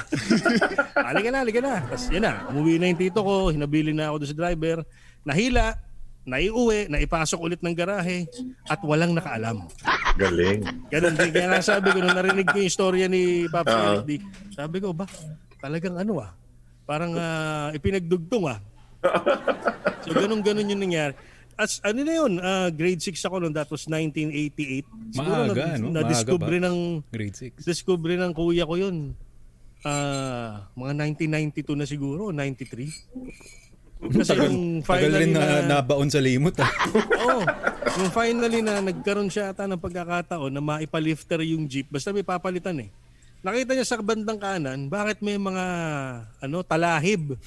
halika 0.94 1.28
na, 1.34 1.38
halika 1.42 1.58
na. 1.58 1.74
Tapos 1.82 2.06
yan 2.06 2.22
na, 2.22 2.46
umuwi 2.54 2.78
na 2.78 2.86
yung 2.86 3.00
tito 3.02 3.18
ko, 3.18 3.50
hinabili 3.50 3.90
na 3.90 4.14
ako 4.14 4.22
doon 4.22 4.30
sa 4.30 4.38
driver. 4.46 4.78
Nahila, 5.26 5.74
naiuwi, 6.22 6.86
naipasok 6.86 7.38
ulit 7.42 7.60
ng 7.66 7.74
garahe, 7.74 8.30
at 8.70 8.78
walang 8.86 9.10
nakaalam. 9.10 9.66
Galing. 10.14 10.62
Ganun 10.86 11.14
din. 11.18 11.30
Kaya 11.34 11.46
nga 11.50 11.62
sabi 11.66 11.90
ko, 11.90 11.98
nung 11.98 12.14
narinig 12.14 12.46
ko 12.46 12.62
yung 12.62 12.70
istorya 12.70 13.06
ni. 13.10 13.50
Eric 13.50 14.06
D, 14.06 14.10
sabi 14.54 14.78
ko, 14.78 14.94
ba, 14.94 15.10
talagang 15.58 15.98
ano 15.98 16.22
ah, 16.22 16.30
parang 16.86 17.10
ah, 17.18 17.74
ipinagdugtong 17.74 18.54
ah. 18.54 18.58
so 20.06 20.14
ganun-ganun 20.14 20.70
yung 20.70 20.82
nangyari. 20.82 21.14
As 21.56 21.80
ano 21.80 22.04
na 22.04 22.12
yun, 22.12 22.32
ah, 22.36 22.68
grade 22.68 23.00
6 23.00 23.16
ako 23.24 23.40
noon, 23.40 23.54
that 23.56 23.68
was 23.72 23.88
1988. 23.88 24.84
Maaga, 25.16 25.80
no? 25.80 25.88
na, 25.88 26.04
Maaga 26.04 26.12
discover 26.12 26.52
pa. 26.52 26.64
ng 26.68 26.76
Grade 27.08 27.36
6. 27.56 27.64
discover 27.64 28.12
ng 28.12 28.32
kuya 28.36 28.68
ko 28.68 28.76
yun. 28.76 29.16
Ah, 29.80 30.68
mga 30.76 30.92
1992 31.16 31.80
na 31.80 31.88
siguro, 31.88 32.28
93. 32.28 32.92
Kasi 33.96 34.28
Tagal, 34.28 34.52
yung 34.52 34.84
tagal 34.84 35.08
finally 35.08 35.20
rin 35.24 35.32
na, 35.32 35.40
na, 35.64 35.80
nabaon 35.80 36.12
sa 36.12 36.20
limot. 36.20 36.52
Ah. 36.60 36.68
Oo. 37.24 37.40
Yung 38.04 38.12
finally 38.12 38.60
na 38.60 38.84
nagkaroon 38.84 39.32
siya 39.32 39.56
ata 39.56 39.64
ng 39.64 39.80
pagkakataon 39.80 40.52
na 40.52 40.60
maipalifter 40.60 41.40
yung 41.40 41.64
jeep, 41.64 41.88
basta 41.88 42.12
may 42.12 42.20
papalitan 42.20 42.76
eh. 42.84 42.92
Nakita 43.46 43.78
niya 43.78 43.86
sa 43.86 44.02
bandang 44.02 44.42
kanan, 44.42 44.90
bakit 44.90 45.22
may 45.22 45.38
mga 45.38 45.64
ano 46.42 46.66
talahib? 46.66 47.38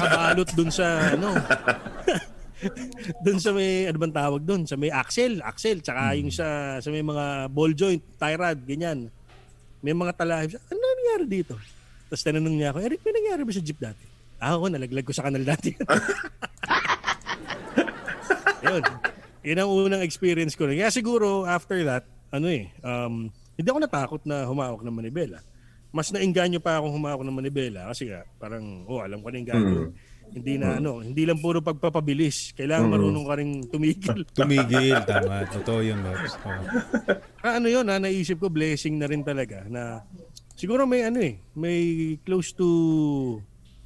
Nakabalot 0.00 0.48
dun 0.56 0.72
sa 0.72 1.12
ano. 1.12 1.36
dun 3.28 3.36
sa 3.36 3.52
may 3.52 3.84
ano 3.84 4.00
bang 4.00 4.16
tawag 4.16 4.40
dun? 4.40 4.64
Sa 4.64 4.80
may 4.80 4.88
axle, 4.88 5.44
axle, 5.44 5.84
tsaka 5.84 6.16
yung 6.16 6.32
sa 6.32 6.80
sa 6.80 6.88
may 6.88 7.04
mga 7.04 7.52
ball 7.52 7.76
joint, 7.76 8.00
tie 8.16 8.40
rod, 8.40 8.64
ganyan. 8.64 9.12
May 9.84 9.92
mga 9.92 10.16
talahib. 10.16 10.56
Ano 10.72 10.80
nangyari 10.80 11.28
dito? 11.28 11.60
Tapos 12.08 12.24
tinanong 12.24 12.56
niya 12.56 12.72
ako, 12.72 12.80
Eric, 12.80 13.04
may 13.04 13.20
nangyari 13.20 13.44
ba 13.44 13.52
sa 13.52 13.60
jeep 13.60 13.76
dati? 13.76 14.08
Ah, 14.40 14.56
ako, 14.56 14.72
nalaglag 14.72 15.04
ko 15.04 15.12
sa 15.12 15.28
kanal 15.28 15.44
dati. 15.44 15.76
Yun. 18.64 18.80
Yun 19.44 19.60
ang 19.60 19.68
unang 19.68 20.00
experience 20.00 20.56
ko. 20.56 20.64
Kaya 20.64 20.88
siguro 20.88 21.44
after 21.44 21.76
that, 21.84 22.08
ano 22.32 22.48
eh, 22.48 22.72
um, 22.80 23.28
hindi 23.54 23.68
ako 23.68 23.78
natakot 23.80 24.22
na 24.26 24.44
humawak 24.44 24.82
ng 24.82 24.94
manibela. 24.94 25.38
Mas 25.94 26.10
nainganyo 26.10 26.58
pa 26.58 26.82
akong 26.82 26.90
humawak 26.90 27.22
ng 27.22 27.34
manibela 27.34 27.86
kasi 27.86 28.10
nga, 28.10 28.26
parang, 28.36 28.82
oh, 28.86 28.98
alam 28.98 29.22
ko 29.22 29.30
na 29.30 29.38
yung 29.38 29.48
gagawin. 29.48 29.90
Hindi 30.34 30.58
na 30.58 30.82
ano, 30.82 30.98
hindi 30.98 31.22
lang 31.22 31.38
puro 31.38 31.62
pagpapabilis. 31.62 32.50
Kailangan 32.58 32.90
marunong 32.90 33.26
ka 33.28 33.34
rin 33.38 33.50
tumigil. 33.70 34.18
Tumigil, 34.38 34.98
tama. 35.06 35.46
Totoo 35.46 35.80
yun, 35.84 36.02
Lops. 36.02 36.34
Ah, 37.44 37.62
ano 37.62 37.70
yun, 37.70 37.86
ha, 37.86 38.02
naisip 38.02 38.42
ko, 38.42 38.50
blessing 38.50 38.98
na 38.98 39.06
rin 39.06 39.22
talaga 39.22 39.62
na 39.70 40.02
siguro 40.58 40.88
may 40.88 41.06
ano 41.06 41.22
eh, 41.22 41.38
may 41.54 41.78
close 42.26 42.50
to 42.50 42.66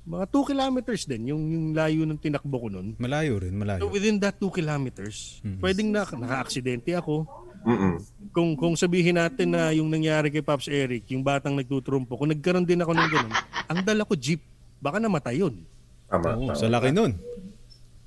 mga 0.08 0.24
2 0.32 0.50
kilometers 0.56 1.04
din 1.04 1.28
yung, 1.28 1.42
yung 1.52 1.66
layo 1.76 2.08
ng 2.08 2.16
tinakbo 2.16 2.56
ko 2.64 2.68
nun. 2.72 2.96
Malayo 2.96 3.44
rin, 3.44 3.52
So 3.52 3.60
malayo. 3.60 3.80
within 3.92 4.16
that 4.16 4.40
2 4.40 4.48
kilometers, 4.48 5.44
pwedeng 5.60 5.92
na, 5.92 6.08
naka-aksidente 6.08 6.96
ako. 6.96 7.28
Mm-mm. 7.68 7.94
Kung 8.32 8.56
kung 8.56 8.72
sabihin 8.72 9.20
natin 9.20 9.52
na 9.52 9.68
yung 9.76 9.92
nangyari 9.92 10.32
kay 10.32 10.40
Pops 10.40 10.72
Eric, 10.72 11.04
yung 11.12 11.20
batang 11.20 11.52
nagtutrumpo, 11.52 12.16
kung 12.16 12.32
nagkaroon 12.32 12.64
din 12.64 12.80
ako 12.80 12.96
ng 12.96 13.10
ganun, 13.12 13.34
ang 13.68 13.80
dala 13.84 14.08
ko 14.08 14.16
jeep, 14.16 14.40
baka 14.80 14.96
namatay 14.96 15.44
yun. 15.44 15.60
Tama. 16.08 16.32
Oo, 16.32 16.48
tama. 16.48 16.56
sa 16.56 16.72
laki 16.72 16.88
nun. 16.88 17.12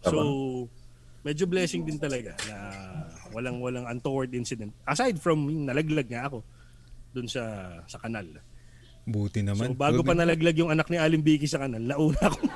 So, 0.02 0.18
medyo 1.22 1.46
blessing 1.46 1.86
din 1.86 2.02
talaga 2.02 2.34
na 2.50 2.58
walang 3.30 3.62
walang 3.62 3.86
untoward 3.86 4.34
incident. 4.34 4.74
Aside 4.82 5.22
from 5.22 5.46
yung 5.46 5.70
nalaglag 5.70 6.10
nga 6.10 6.26
ako 6.26 6.42
dun 7.14 7.30
sa 7.30 7.44
sa 7.86 8.02
kanal. 8.02 8.26
Buti 9.06 9.42
So 9.42 9.54
naman. 9.54 9.78
bago 9.78 10.02
pa 10.02 10.18
nalaglag 10.18 10.58
yung 10.58 10.74
anak 10.74 10.90
ni 10.90 10.98
Aling 10.98 11.22
Vicky 11.22 11.46
sa 11.46 11.62
kanal, 11.62 11.82
nauna 11.82 12.18
ako. 12.18 12.40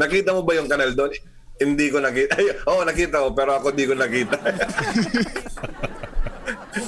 Nakita 0.00 0.32
mo 0.32 0.40
ba 0.44 0.52
yung 0.56 0.68
kanal 0.68 0.92
doon? 0.92 1.12
Hindi 1.60 1.86
ko 1.92 2.00
nakita. 2.00 2.32
Ay, 2.40 2.46
oo, 2.64 2.80
nakita 2.82 3.20
ko, 3.20 3.28
pero 3.36 3.50
ako 3.60 3.76
hindi 3.76 3.84
ko 3.84 3.94
nakita. 3.94 4.36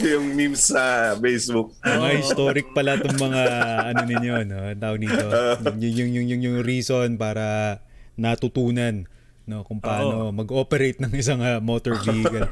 yung 0.02 0.32
memes 0.32 0.72
sa 0.72 1.14
Facebook. 1.20 1.76
Mga 1.84 2.10
historic 2.24 2.66
pala 2.72 2.96
itong 2.96 3.18
mga 3.20 3.42
ano 3.92 4.02
ninyo, 4.08 4.34
no? 4.48 4.58
Tawag 4.74 4.98
nito. 4.98 5.26
Yung, 5.76 5.92
yung, 5.92 6.10
yung, 6.16 6.26
yung, 6.32 6.42
yung 6.42 6.56
reason 6.64 7.20
para 7.20 7.78
natutunan 8.16 9.08
no 9.42 9.66
kung 9.66 9.82
paano 9.82 10.30
mag-operate 10.30 11.02
ng 11.02 11.12
isang 11.18 11.42
ah, 11.42 11.58
motor 11.58 11.98
vehicle. 11.98 12.46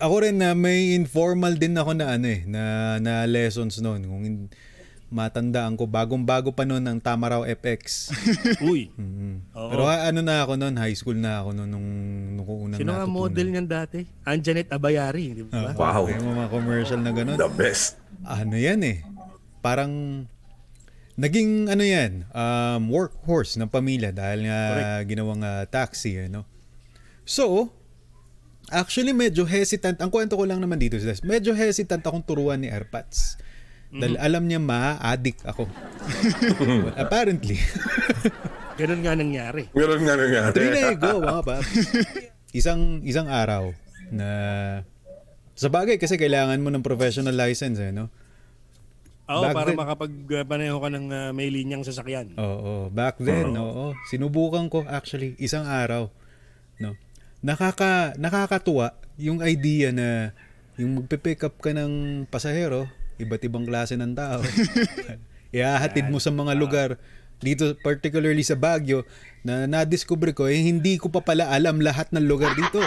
Ako 0.00 0.24
rin 0.24 0.40
na 0.40 0.56
may 0.56 0.96
informal 0.96 1.54
din 1.60 1.76
ako 1.76 1.92
na 1.94 2.16
ano 2.16 2.26
eh 2.26 2.42
na 2.48 2.96
na 2.98 3.28
lessons 3.28 3.78
noon 3.84 4.08
kung 4.08 4.24
matandaan 5.14 5.78
ko, 5.78 5.86
bagong-bago 5.86 6.50
pa 6.50 6.66
noon 6.66 6.82
ang 6.82 6.98
Tamaraw 6.98 7.46
FX. 7.46 8.10
Uy. 8.70 8.90
Mhm. 8.98 9.54
Oo. 9.54 9.70
Pero 9.70 9.82
ah, 9.86 10.10
ano 10.10 10.20
na 10.20 10.42
ako 10.42 10.58
noon, 10.58 10.74
high 10.74 10.98
school 10.98 11.14
na 11.14 11.38
ako 11.38 11.54
noon 11.54 11.70
nung, 11.70 11.88
nung 12.34 12.46
unang 12.46 12.78
Sino 12.82 12.90
nga 12.90 13.06
natutunan. 13.06 13.14
model 13.14 13.46
niyan 13.54 13.68
dati? 13.70 14.02
Anjanet 14.26 14.74
Abayari, 14.74 15.38
di 15.38 15.42
ba? 15.46 15.70
Ah, 15.70 15.72
Wow. 15.78 16.10
Yung 16.10 16.26
mga 16.26 16.50
commercial 16.50 16.98
na 16.98 17.14
ganun. 17.14 17.38
The 17.38 17.46
best. 17.46 17.94
Ano 18.26 18.58
yan 18.58 18.82
eh. 18.82 19.06
Parang 19.62 20.26
naging 21.14 21.70
ano 21.70 21.86
yan, 21.86 22.26
um, 22.34 22.90
workhorse 22.90 23.54
ng 23.54 23.70
pamilya 23.70 24.10
dahil 24.10 24.50
nga 24.50 24.58
ginawang 25.06 25.46
ah, 25.46 25.62
taxi. 25.70 26.26
Ano? 26.26 26.42
So, 27.22 27.70
actually 28.66 29.14
medyo 29.14 29.46
hesitant. 29.46 30.02
Ang 30.02 30.10
kwento 30.10 30.34
ko 30.34 30.42
lang 30.42 30.58
naman 30.58 30.82
dito 30.82 30.98
is 30.98 31.06
medyo 31.22 31.54
hesitant 31.54 32.02
akong 32.02 32.26
turuan 32.26 32.58
ni 32.58 32.68
Airpods. 33.94 34.02
Dahil 34.02 34.16
alam 34.18 34.42
niya 34.44 34.58
ma-addict 34.58 35.46
ako. 35.46 35.70
Well, 36.58 36.90
apparently. 37.06 37.62
Ganun 38.80 39.06
nga 39.06 39.14
nangyari. 39.14 39.70
Meron 39.70 40.02
nga 40.02 40.18
nangyari. 40.18 40.50
Three 40.50 40.70
na 40.74 40.98
go, 40.98 41.22
mga 41.22 41.42
paps. 41.46 41.70
Isang, 42.50 43.06
isang 43.06 43.30
araw 43.30 43.70
na 44.10 44.28
sa 45.54 45.70
bagay 45.70 45.94
kasi 45.94 46.18
kailangan 46.18 46.58
mo 46.58 46.74
ng 46.74 46.82
professional 46.82 47.38
license 47.38 47.78
eh, 47.78 47.94
no? 47.94 48.10
Oo, 49.24 49.40
Back 49.40 49.54
para 49.54 49.70
then- 49.70 49.78
makapagpaneho 49.78 50.76
ka 50.76 50.88
ng 50.90 51.06
ah, 51.08 51.30
may 51.30 51.48
linyang 51.48 51.86
sasakyan. 51.86 52.34
Oo, 52.34 52.90
back 52.90 53.22
then, 53.22 53.54
oo. 53.54 53.94
Sinubukan 54.10 54.66
ko 54.66 54.82
actually 54.84 55.38
isang 55.38 55.64
araw, 55.64 56.10
no. 56.76 56.98
Nakaka 57.40 58.18
nakakatuwa 58.18 58.92
yung 59.16 59.38
idea 59.40 59.94
na 59.94 60.34
yung 60.74 60.98
magpe-pick 60.98 61.46
up 61.46 61.56
ka 61.56 61.70
ng 61.70 62.26
pasahero, 62.26 62.90
iba't 63.18 63.42
ibang 63.46 63.66
klase 63.66 63.94
ng 63.94 64.12
tao. 64.14 64.42
Iahatid 65.56 66.10
mo 66.10 66.18
sa 66.18 66.34
mga 66.34 66.52
lugar 66.58 66.98
dito 67.42 67.76
particularly 67.84 68.40
sa 68.40 68.56
Baguio 68.56 69.04
na 69.44 69.68
na-discover 69.68 70.32
ko 70.32 70.48
eh 70.48 70.56
hindi 70.56 70.96
ko 70.96 71.12
pa 71.12 71.20
pala 71.20 71.52
alam 71.52 71.82
lahat 71.82 72.08
ng 72.14 72.24
lugar 72.24 72.56
dito. 72.56 72.80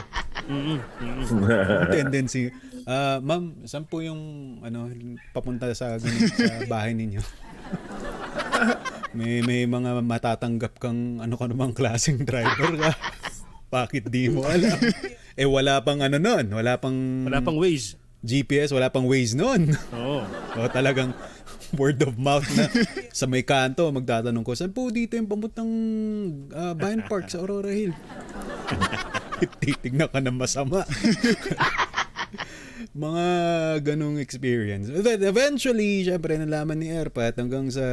Tendency. 1.94 2.50
Ah, 2.88 3.20
ma'am, 3.20 3.68
saan 3.68 3.84
po 3.84 4.00
yung 4.00 4.20
ano 4.64 4.88
papunta 5.36 5.68
sa 5.76 6.00
ganun, 6.00 6.24
sa 6.32 6.64
bahay 6.66 6.96
ninyo? 6.96 7.20
may 9.18 9.44
may 9.44 9.68
mga 9.68 10.00
matatanggap 10.08 10.80
kang 10.80 11.20
ano 11.20 11.36
ka 11.36 11.46
namang 11.52 11.76
klaseng 11.76 12.24
driver 12.24 12.80
ka. 12.80 12.92
Bakit 13.68 14.08
di 14.08 14.32
mo 14.32 14.48
alam? 14.48 14.80
Eh 15.36 15.44
wala 15.44 15.84
pang 15.84 16.00
ano 16.00 16.16
nun, 16.16 16.48
wala 16.50 16.80
pang 16.80 17.28
Wala 17.28 17.44
pang 17.44 17.60
ways. 17.60 18.00
GPS, 18.28 18.76
wala 18.76 18.92
pang 18.92 19.08
Waze 19.08 19.40
nun. 19.40 19.72
Oo. 19.96 20.28
o 20.60 20.68
talagang 20.68 21.16
word 21.80 22.04
of 22.04 22.20
mouth 22.20 22.44
na 22.60 22.68
sa 23.16 23.24
may 23.24 23.48
kanto 23.48 23.88
magtatanong 23.88 24.44
ko, 24.44 24.52
saan 24.52 24.76
po 24.76 24.92
dito 24.92 25.16
yung 25.16 25.32
pamuntang 25.32 25.72
uh, 26.52 26.76
Vine 26.76 27.08
Park 27.08 27.32
sa 27.32 27.40
Aurora 27.40 27.72
Hill? 27.72 27.96
Titignan 29.64 30.12
ka 30.12 30.20
ng 30.20 30.36
masama. 30.36 30.84
mga 32.98 33.26
ganong 33.84 34.20
experience. 34.20 34.92
But 34.92 35.24
eventually, 35.24 36.04
syempre, 36.04 36.36
nalaman 36.36 36.84
ni 36.84 36.92
Airpat 36.92 37.40
hanggang 37.40 37.72
sa 37.72 37.86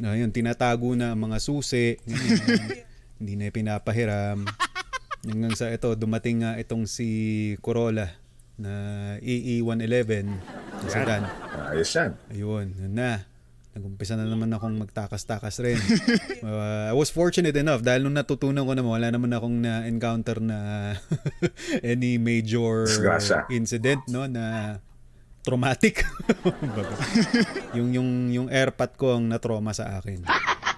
ayun, 0.00 0.28
tinatago 0.28 0.92
na 0.92 1.16
ang 1.16 1.20
mga 1.24 1.38
susi. 1.40 1.96
ganyan. 2.04 2.84
hindi 3.20 3.32
na 3.36 3.48
pinapahiram. 3.48 4.44
Hanggang 5.24 5.54
sa 5.56 5.72
ito, 5.72 5.92
dumating 5.96 6.44
nga 6.44 6.56
itong 6.56 6.88
si 6.88 7.08
Corolla 7.60 8.19
na 8.60 8.72
E 9.18 9.58
EE111 9.58 10.28
na 10.28 10.86
sedan. 10.86 11.22
Ayos 11.72 11.90
yan. 11.90 12.12
Ayun, 12.28 12.66
yun 12.76 12.92
na. 12.92 13.24
Nagumpisa 13.70 14.18
na 14.18 14.26
naman 14.26 14.50
akong 14.50 14.76
magtakas-takas 14.76 15.62
rin. 15.62 15.78
Uh, 16.40 16.88
I 16.88 16.96
was 16.96 17.12
fortunate 17.12 17.52
enough 17.52 17.84
dahil 17.84 18.00
nung 18.00 18.16
natutunan 18.16 18.64
ko 18.64 18.72
naman, 18.72 18.88
wala 18.88 19.12
naman 19.12 19.28
akong 19.28 19.60
na-encounter 19.60 20.40
na 20.40 20.56
any 21.84 22.16
major 22.16 22.88
Disgrasya. 22.88 23.44
incident 23.52 24.00
no 24.08 24.24
na 24.24 24.76
traumatic. 25.44 26.00
Yung 27.76 27.92
yung 27.92 28.10
yung 28.32 28.48
airpat 28.48 28.96
ko 28.96 29.20
ang 29.20 29.28
na-trauma 29.28 29.76
sa 29.76 30.00
akin 30.00 30.24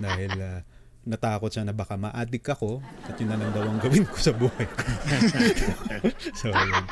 dahil 0.03 0.35
uh, 0.35 0.61
natakot 1.03 1.51
siya 1.51 1.63
na 1.63 1.71
baka 1.71 1.95
ma-addict 1.95 2.51
ako 2.51 2.83
at 3.07 3.15
yun 3.15 3.31
na 3.31 3.39
lang 3.39 3.55
daw 3.55 3.63
ang 3.65 3.79
gawin 3.79 4.03
ko 4.03 4.19
sa 4.19 4.35
buhay 4.35 4.67
ko. 4.67 4.83
so, 6.35 6.51
yun. 6.51 6.85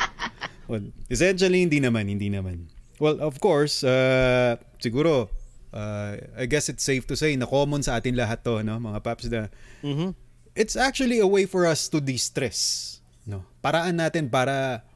Well, 0.71 0.95
essentially, 1.11 1.67
hindi 1.67 1.83
naman, 1.83 2.07
hindi 2.07 2.31
naman. 2.31 2.71
Well, 3.03 3.19
of 3.19 3.43
course, 3.43 3.83
uh, 3.83 4.55
siguro, 4.79 5.27
uh, 5.75 6.15
I 6.39 6.47
guess 6.47 6.71
it's 6.71 6.87
safe 6.87 7.11
to 7.11 7.19
say 7.19 7.35
na 7.35 7.51
common 7.51 7.83
sa 7.83 7.99
atin 7.99 8.15
lahat 8.15 8.47
to, 8.47 8.63
no? 8.63 8.79
mga 8.79 9.01
paps 9.03 9.27
na 9.27 9.51
Mhm. 9.83 10.15
it's 10.55 10.79
actually 10.79 11.19
a 11.19 11.27
way 11.27 11.43
for 11.43 11.67
us 11.67 11.91
to 11.91 11.99
de-stress. 11.99 12.87
No? 13.27 13.43
Paraan 13.59 13.99
natin 13.99 14.31
para 14.31 14.87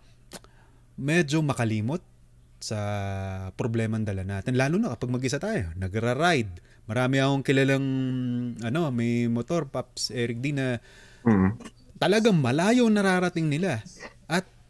medyo 0.94 1.42
makalimot 1.42 2.00
sa 2.62 2.78
problema 3.58 3.98
dala 4.00 4.22
natin. 4.22 4.54
Lalo 4.56 4.78
na 4.78 4.94
kapag 4.94 5.10
mag-isa 5.10 5.36
tayo, 5.36 5.68
nagra-ride. 5.76 6.62
Marami 6.84 7.16
akong 7.20 7.44
kilalang 7.44 7.86
ano, 8.60 8.88
may 8.88 9.26
motor, 9.28 9.68
Paps 9.68 10.12
Eric 10.12 10.38
D 10.38 10.52
na 10.52 10.78
Mm. 11.24 11.56
talagang 11.96 12.36
malayo 12.36 12.84
nararating 12.92 13.48
nila. 13.48 13.80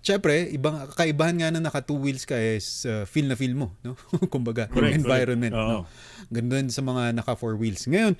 Syempre, 0.04 0.52
ibang 0.52 0.84
kakaibahan 0.92 1.32
nga 1.40 1.48
na 1.48 1.64
naka 1.64 1.80
two 1.80 1.96
wheels 1.96 2.28
ka 2.28 2.36
is 2.36 2.84
uh, 2.84 3.08
feel 3.08 3.24
na 3.24 3.32
feel 3.40 3.56
mo, 3.56 3.72
no? 3.80 3.96
Kumbaga, 4.34 4.68
yung 4.68 4.76
Correct, 4.76 5.00
environment, 5.00 5.56
correct. 5.56 5.72
no? 5.72 5.88
Ganda 6.28 6.60
din 6.60 6.68
sa 6.68 6.84
mga 6.84 7.16
naka 7.16 7.32
four 7.32 7.56
wheels. 7.56 7.88
Ngayon, 7.88 8.12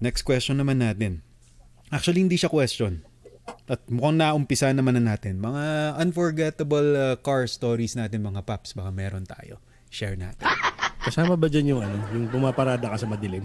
next 0.00 0.24
question 0.24 0.56
naman 0.56 0.80
natin. 0.80 1.20
Actually, 1.92 2.24
hindi 2.24 2.40
siya 2.40 2.48
question. 2.48 3.04
At 3.68 3.84
mukhang 3.92 4.16
naumpisa 4.16 4.72
naman 4.72 4.96
na 4.96 5.12
natin. 5.12 5.44
Mga 5.44 5.64
unforgettable 6.00 6.88
uh, 6.96 7.20
car 7.20 7.44
stories 7.44 8.00
natin, 8.00 8.24
mga 8.24 8.40
paps, 8.40 8.72
baka 8.72 8.88
meron 8.88 9.28
tayo. 9.28 9.60
Share 9.92 10.16
natin. 10.16 10.48
Kasama 11.04 11.36
ba 11.36 11.52
dyan 11.52 11.76
yung 11.76 11.80
ano, 11.84 12.00
yung 12.16 12.32
pumaparada 12.32 12.88
ka 12.88 12.96
sa 12.96 13.04
madilim? 13.04 13.44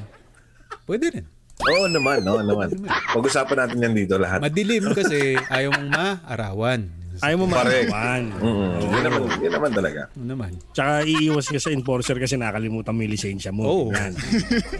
Pwede 0.87 1.11
rin. 1.11 1.25
Oo 1.59 1.87
naman, 1.91 2.23
oo 2.23 2.39
naman. 2.39 2.71
Pag-usapan 3.11 3.67
natin 3.67 3.83
yan 3.83 3.93
dito 3.95 4.15
lahat. 4.15 4.39
Madilim 4.39 4.95
kasi 4.95 5.35
ayaw 5.55 5.75
mong 5.75 5.89
maarawan. 5.91 6.81
Ayaw 7.21 7.37
mo 7.37 7.45
Correct. 7.47 7.87
makawan. 7.87 8.23
Mm, 8.35 8.73
yun 8.81 9.03
naman, 9.03 9.19
yun 9.37 9.53
naman 9.53 9.71
talaga. 9.71 10.01
Ano 10.11 10.25
naman? 10.25 10.51
Tsaka 10.71 10.91
iiwas 11.03 11.45
ka 11.45 11.57
sa 11.57 11.69
enforcer 11.69 12.17
kasi 12.17 12.35
nakalimutan 12.35 12.91
mo 12.91 13.01
yung 13.01 13.13
lisensya 13.13 13.51
mo. 13.51 13.63
Oo. 13.63 13.85
Yan. 13.91 14.11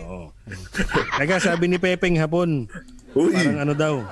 Oo. 0.02 0.34
Teka, 1.16 1.40
sabi 1.40 1.68
ni 1.68 1.78
Pepeng 1.78 2.18
hapon, 2.18 2.68
Uy, 3.14 3.32
parang 3.32 3.60
ano 3.62 3.74
daw, 3.74 4.04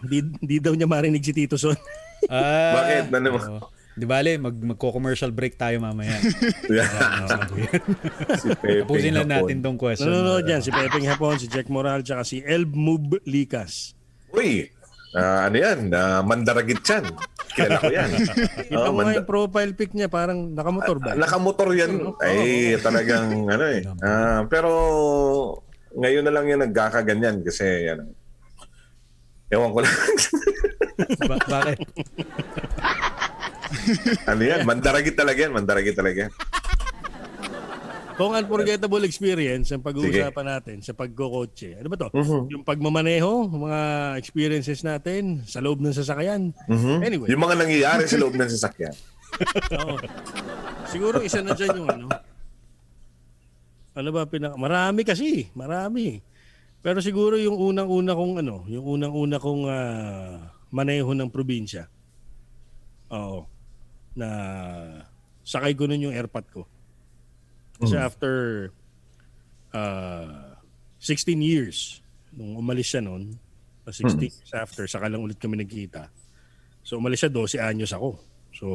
di, 0.00 0.24
di 0.40 0.56
daw 0.56 0.72
niya 0.72 0.88
marinig 0.88 1.20
si 1.20 1.34
Tito 1.34 1.56
Son. 1.56 1.76
Ah, 2.28 2.72
Bakit? 2.76 3.02
Ano 3.12 3.28
mo? 3.28 3.38
oo. 3.40 3.60
Di 3.90 4.08
bale, 4.08 4.38
mag, 4.38 4.54
magko-commercial 4.54 5.28
break 5.28 5.56
tayo 5.56 5.76
mamaya. 5.76 6.14
si 8.40 8.48
Pepe. 8.54 8.80
Tapusin 8.80 9.12
lang 9.12 9.28
Hapon. 9.28 9.44
natin 9.44 9.56
tong 9.60 9.76
question. 9.76 10.08
Nanonood 10.08 10.46
yan, 10.46 10.62
si 10.62 10.70
Pepeng 10.70 11.04
hapon, 11.04 11.36
si 11.36 11.46
Jack 11.46 11.68
Moral, 11.68 12.00
tsaka 12.00 12.24
si 12.24 12.40
Elmub 12.40 13.20
Likas. 13.26 13.92
Uy, 14.30 14.70
ah, 15.12 15.46
ano 15.46 15.56
yan? 15.56 15.78
Ah, 15.90 16.20
mandaragit 16.20 16.80
yan. 16.80 17.04
Kilala 17.50 17.78
ko 17.78 17.88
yan. 17.88 18.10
Mo 18.70 18.78
nga 18.78 18.90
manda- 18.92 19.16
yung 19.16 19.26
profile 19.26 19.72
pic 19.72 19.90
niya, 19.90 20.06
parang 20.06 20.50
nakamotor 20.50 20.96
ba? 20.96 21.14
Nakamotor 21.14 21.70
yan. 21.72 22.14
Ay, 22.18 22.40
talagang 22.78 23.26
ano 23.54 23.64
eh. 23.66 23.80
Ah, 24.00 24.46
pero 24.46 24.70
ngayon 25.92 26.22
na 26.22 26.32
lang 26.32 26.46
yan 26.46 26.62
nagkakaganyan 26.62 27.42
kasi 27.42 27.66
yan. 27.86 28.06
Ewan 29.50 29.70
ko 29.70 29.82
lang. 29.82 29.90
Ba- 31.26 31.42
bakit? 31.42 31.78
ano 34.24 34.42
yan? 34.42 34.62
Mandaragit 34.62 35.16
talaga 35.16 35.38
yan. 35.40 35.50
Mandaragit 35.50 35.96
talaga 35.96 36.28
yan. 36.28 36.32
Kung 38.20 38.36
unforgettable 38.36 39.00
experience 39.08 39.72
ang 39.72 39.80
pag-uusapan 39.80 40.44
natin 40.44 40.76
sa 40.84 40.92
pagkokotse. 40.92 41.80
Ano 41.80 41.88
ba 41.88 41.96
to? 41.96 42.12
Mhm. 42.12 42.52
Yung 42.52 42.64
pagmamaneho, 42.68 43.48
mga 43.48 43.80
experiences 44.20 44.84
natin 44.84 45.40
sa 45.48 45.64
loob 45.64 45.80
ng 45.80 45.96
sasakyan. 45.96 46.52
Mhm. 46.68 47.00
Anyway. 47.00 47.28
Yung 47.32 47.40
mga 47.40 47.56
nangyayari 47.56 48.04
sa 48.04 48.20
loob 48.20 48.36
ng 48.36 48.50
sasakyan. 48.52 48.92
Oo. 49.80 49.96
Siguro 50.92 51.24
isa 51.24 51.40
na 51.40 51.56
dyan 51.56 51.80
yung 51.80 51.88
ano. 51.88 52.06
Ano 53.96 54.08
ba 54.12 54.28
pinaka... 54.28 54.60
Marami 54.60 55.00
kasi. 55.00 55.48
Marami. 55.56 56.20
Pero 56.84 57.00
siguro 57.00 57.40
yung 57.40 57.56
unang-una 57.56 58.12
kong 58.12 58.34
ano, 58.44 58.68
yung 58.68 59.00
unang-una 59.00 59.40
kong 59.40 59.62
ah, 59.64 60.52
maneho 60.68 61.08
ng 61.16 61.32
probinsya. 61.32 61.88
Oo. 63.16 63.48
Na 64.12 64.28
sakay 65.40 65.72
ko 65.72 65.88
nun 65.88 66.04
yung 66.04 66.16
airpot 66.16 66.44
ko. 66.52 66.68
Kasi 67.80 67.96
after 67.96 68.34
ah, 69.72 70.60
16 71.00 71.40
years, 71.40 72.04
nung 72.30 72.60
umalis 72.60 72.92
siya 72.92 73.00
ah, 73.08 73.92
16 73.92 74.20
years 74.20 74.52
after, 74.52 74.84
saka 74.84 75.08
lang 75.08 75.24
ulit 75.24 75.40
kami 75.40 75.58
nagkita. 75.58 76.12
So 76.84 77.00
umalis 77.00 77.24
siya 77.24 77.32
12 77.32 77.56
anyos 77.58 77.96
ako. 77.96 78.20
So 78.52 78.66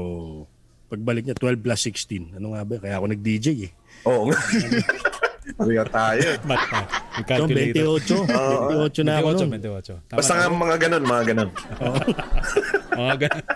Pagbalik 0.86 1.26
niya, 1.26 1.36
12 1.36 1.66
plus 1.66 1.82
16. 1.82 2.38
Ano 2.38 2.54
nga 2.54 2.62
ba? 2.62 2.78
Kaya 2.78 2.96
ako 3.02 3.06
nag-DJ 3.10 3.48
eh. 3.66 3.72
Oo 4.06 4.30
nga. 4.30 4.38
Pareha 5.60 5.86
tayo. 5.90 6.30
May 6.46 6.58
So, 7.16 7.24
calculator. 7.26 7.86
28. 8.02 9.02
28 9.02 9.08
na 9.08 9.14
ako 9.22 9.30
28, 9.34 9.40
nun. 9.40 9.50
28. 9.62 10.10
Tama 10.10 10.18
Basta 10.20 10.34
nga 10.36 10.48
mga 10.52 10.78
ganun, 10.82 11.04
mga 11.06 11.24
ganun. 11.32 11.50
Mga 13.00 13.16
ganun. 13.28 13.46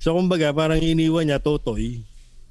So, 0.00 0.16
kumbaga, 0.16 0.48
parang 0.56 0.80
iniwan 0.80 1.28
niya, 1.28 1.36
Totoy. 1.36 2.00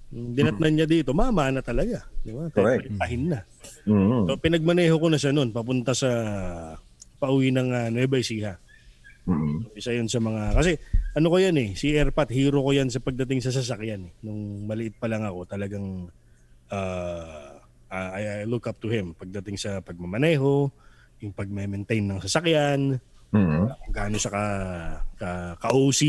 Dinatnan 0.10 0.74
niya 0.74 0.88
dito, 0.90 1.14
mama 1.14 1.54
na 1.54 1.62
talaga. 1.62 2.02
Di 2.26 2.34
ba? 2.34 2.50
Correct. 2.50 2.90
Pahin 2.98 3.30
na. 3.30 3.46
Mm. 3.86 4.26
So, 4.26 4.42
pinagmaneho 4.42 4.98
ko 4.98 5.08
na 5.10 5.22
siya 5.22 5.30
noon, 5.30 5.54
papunta 5.54 5.94
sa 5.94 6.10
pauwi 7.22 7.54
ng 7.54 7.70
uh, 7.70 7.88
Nueva 7.94 8.18
Ecija. 8.18 8.58
Mm. 9.30 9.70
Isa 9.78 9.94
yun 9.94 10.10
sa 10.10 10.18
mga... 10.18 10.58
Kasi 10.58 10.82
ano 11.14 11.30
ko 11.30 11.38
yan 11.38 11.54
eh, 11.62 11.70
si 11.78 11.94
Airpat, 11.94 12.34
hero 12.34 12.66
ko 12.66 12.74
yan 12.74 12.90
sa 12.90 12.98
pagdating 12.98 13.46
sa 13.46 13.54
sasakyan. 13.54 14.10
Eh. 14.10 14.12
Nung 14.26 14.66
maliit 14.66 14.98
pa 14.98 15.06
lang 15.06 15.22
ako, 15.22 15.46
talagang 15.46 16.10
uh, 16.74 17.50
I, 17.90 18.42
I 18.42 18.50
look 18.50 18.66
up 18.66 18.82
to 18.82 18.90
him 18.90 19.14
pagdating 19.14 19.62
sa 19.62 19.78
pagmamaneho, 19.82 20.74
yung 21.22 21.34
pag-maintain 21.38 22.06
ng 22.06 22.22
sasakyan, 22.22 22.98
Mm. 23.30 23.70
kung 23.70 23.94
gaano 23.94 24.18
siya 24.18 24.32
ka, 24.34 24.46
ka, 25.14 25.30
ka-OC. 25.62 26.02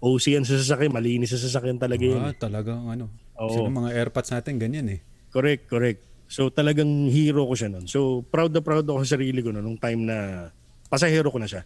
OC 0.00 0.24
yan 0.40 0.44
sa 0.48 0.56
sasakyan, 0.56 0.88
malinis 0.88 1.36
sa 1.36 1.36
sasakyan 1.36 1.76
talaga 1.76 2.00
yun. 2.00 2.16
Ah, 2.16 2.32
talagang 2.32 2.88
ano. 2.88 3.12
Oo. 3.40 3.52
Sino 3.52 3.68
mga 3.72 3.94
airpods 3.96 4.30
natin, 4.32 4.60
ganyan 4.60 4.88
eh. 4.92 5.00
Correct, 5.32 5.64
correct. 5.70 6.00
So 6.28 6.48
talagang 6.48 7.08
hero 7.12 7.44
ko 7.44 7.54
siya 7.56 7.68
noon. 7.72 7.84
So 7.88 8.24
proud 8.24 8.52
na 8.52 8.64
proud 8.64 8.84
ako 8.88 9.04
sa 9.04 9.16
sarili 9.16 9.44
ko 9.44 9.52
noon 9.52 9.64
nung 9.64 9.80
time 9.80 10.08
na 10.08 10.48
pasahero 10.88 11.28
ko 11.32 11.40
na 11.40 11.48
siya. 11.48 11.64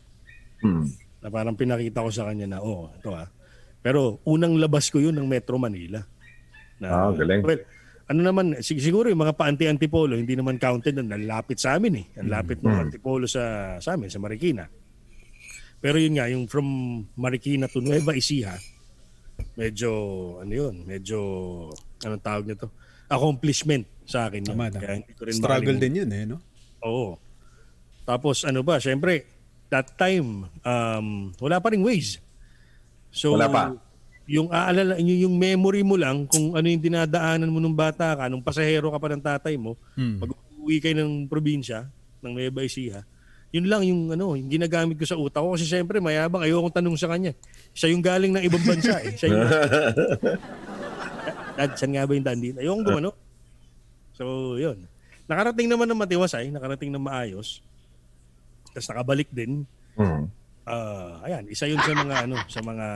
Mm. 0.62 0.86
Na 1.22 1.28
parang 1.30 1.58
pinakita 1.58 2.02
ko 2.02 2.10
sa 2.10 2.26
kanya 2.30 2.46
na, 2.46 2.58
oh, 2.62 2.90
ito 2.94 3.10
ah. 3.14 3.26
Pero 3.82 4.18
unang 4.26 4.58
labas 4.58 4.90
ko 4.90 4.98
yun 4.98 5.14
ng 5.14 5.26
Metro 5.26 5.54
Manila. 5.58 6.02
Ah, 6.82 7.14
galing. 7.14 7.42
Well, 7.46 7.62
ano 8.06 8.20
naman, 8.22 8.58
sig- 8.62 8.82
siguro 8.82 9.10
yung 9.10 9.22
mga 9.22 9.34
pa-anti-antipolo, 9.34 10.14
hindi 10.14 10.38
naman 10.38 10.62
counted 10.62 10.94
na 10.94 11.18
nalapit 11.18 11.58
sa 11.58 11.78
amin 11.78 12.02
eh. 12.02 12.06
Ang 12.22 12.30
lapit 12.30 12.62
ng 12.62 12.90
antipolo 12.90 13.26
sa, 13.26 13.76
sa 13.82 13.94
amin, 13.98 14.10
sa 14.10 14.22
Marikina. 14.22 14.70
Pero 15.82 15.98
yun 15.98 16.14
nga, 16.18 16.30
yung 16.30 16.46
from 16.46 16.66
Marikina 17.18 17.66
to 17.66 17.82
Nueva 17.82 18.14
Ecija, 18.14 18.54
medyo, 19.56 19.90
ano 20.44 20.52
yun, 20.52 20.84
medyo, 20.84 21.18
anong 22.04 22.22
tawag 22.22 22.44
nito? 22.44 22.68
Accomplishment 23.08 23.88
sa 24.04 24.28
akin 24.28 24.44
yun. 24.44 24.54
Tama. 24.54 24.70
Kaya 24.70 25.00
hindi 25.00 25.12
ko 25.16 25.22
rin 25.24 25.34
Struggle 25.34 25.78
din 25.80 25.94
yun 26.04 26.10
eh, 26.12 26.22
no? 26.28 26.38
Oo. 26.84 27.16
Tapos 28.06 28.44
ano 28.46 28.62
ba, 28.62 28.78
syempre, 28.78 29.26
that 29.72 29.96
time, 29.98 30.46
um, 30.62 31.32
wala 31.42 31.58
pa 31.58 31.72
ring 31.74 31.82
ways. 31.82 32.22
So, 33.10 33.34
Wala 33.34 33.48
pa. 33.50 33.62
Yung 34.26 34.50
aalala, 34.50 34.98
yung, 34.98 35.30
yung 35.30 35.34
memory 35.38 35.86
mo 35.86 35.94
lang 35.94 36.26
kung 36.26 36.54
ano 36.54 36.66
yung 36.66 36.82
dinadaanan 36.82 37.50
mo 37.50 37.58
nung 37.62 37.74
bata 37.74 38.14
ka, 38.14 38.24
nung 38.26 38.42
pasahero 38.42 38.90
ka 38.90 38.98
pa 38.98 39.08
ng 39.14 39.22
tatay 39.22 39.54
mo, 39.56 39.78
Hmm. 39.94 40.18
pag 40.18 40.30
uwi 40.60 40.82
kayo 40.82 40.98
ng 40.98 41.30
probinsya, 41.30 41.86
ng 42.20 42.34
Nueva 42.34 42.66
Ecija, 42.66 43.06
yun 43.56 43.72
lang 43.72 43.82
yung 43.88 44.12
ano, 44.12 44.36
yung 44.36 44.52
ginagamit 44.52 45.00
ko 45.00 45.08
sa 45.08 45.16
utak 45.16 45.40
ko 45.40 45.56
kasi 45.56 45.64
syempre 45.64 45.96
mayabang 45.96 46.44
ayokong 46.44 46.76
tanong 46.76 46.96
sa 47.00 47.08
kanya. 47.08 47.32
Siya 47.72 47.88
yung 47.88 48.04
galing 48.04 48.36
ng 48.36 48.44
ibang 48.44 48.64
bansa 48.68 49.00
eh. 49.00 49.16
Siya 49.16 49.32
yung 49.32 49.48
Dad, 51.56 51.72
saan 51.72 51.96
nga 51.96 52.04
ba 52.04 52.12
yung 52.12 52.26
dandin? 52.26 52.60
Ayokong 52.60 52.84
gumano. 52.84 53.16
So, 54.12 54.56
yun. 54.60 54.84
Nakarating 55.24 55.72
naman 55.72 55.88
ng 55.88 55.96
matiwasay, 55.96 56.52
nakarating 56.52 56.92
ng 56.92 57.00
maayos. 57.00 57.64
Tapos 58.76 58.92
nakabalik 58.92 59.32
din. 59.32 59.64
Mm. 59.96 60.28
Ah, 60.68 61.24
ayan, 61.24 61.48
isa 61.48 61.64
yun 61.64 61.80
sa 61.80 61.96
mga 61.96 62.14
ano, 62.28 62.36
sa 62.44 62.60
mga 62.60 62.86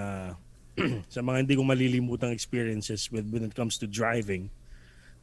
sa 1.14 1.20
mga 1.24 1.36
hindi 1.40 1.54
ko 1.56 1.64
malilimutang 1.64 2.36
experiences 2.36 3.08
with 3.08 3.24
when 3.32 3.48
it 3.48 3.56
comes 3.56 3.80
to 3.80 3.88
driving. 3.88 4.52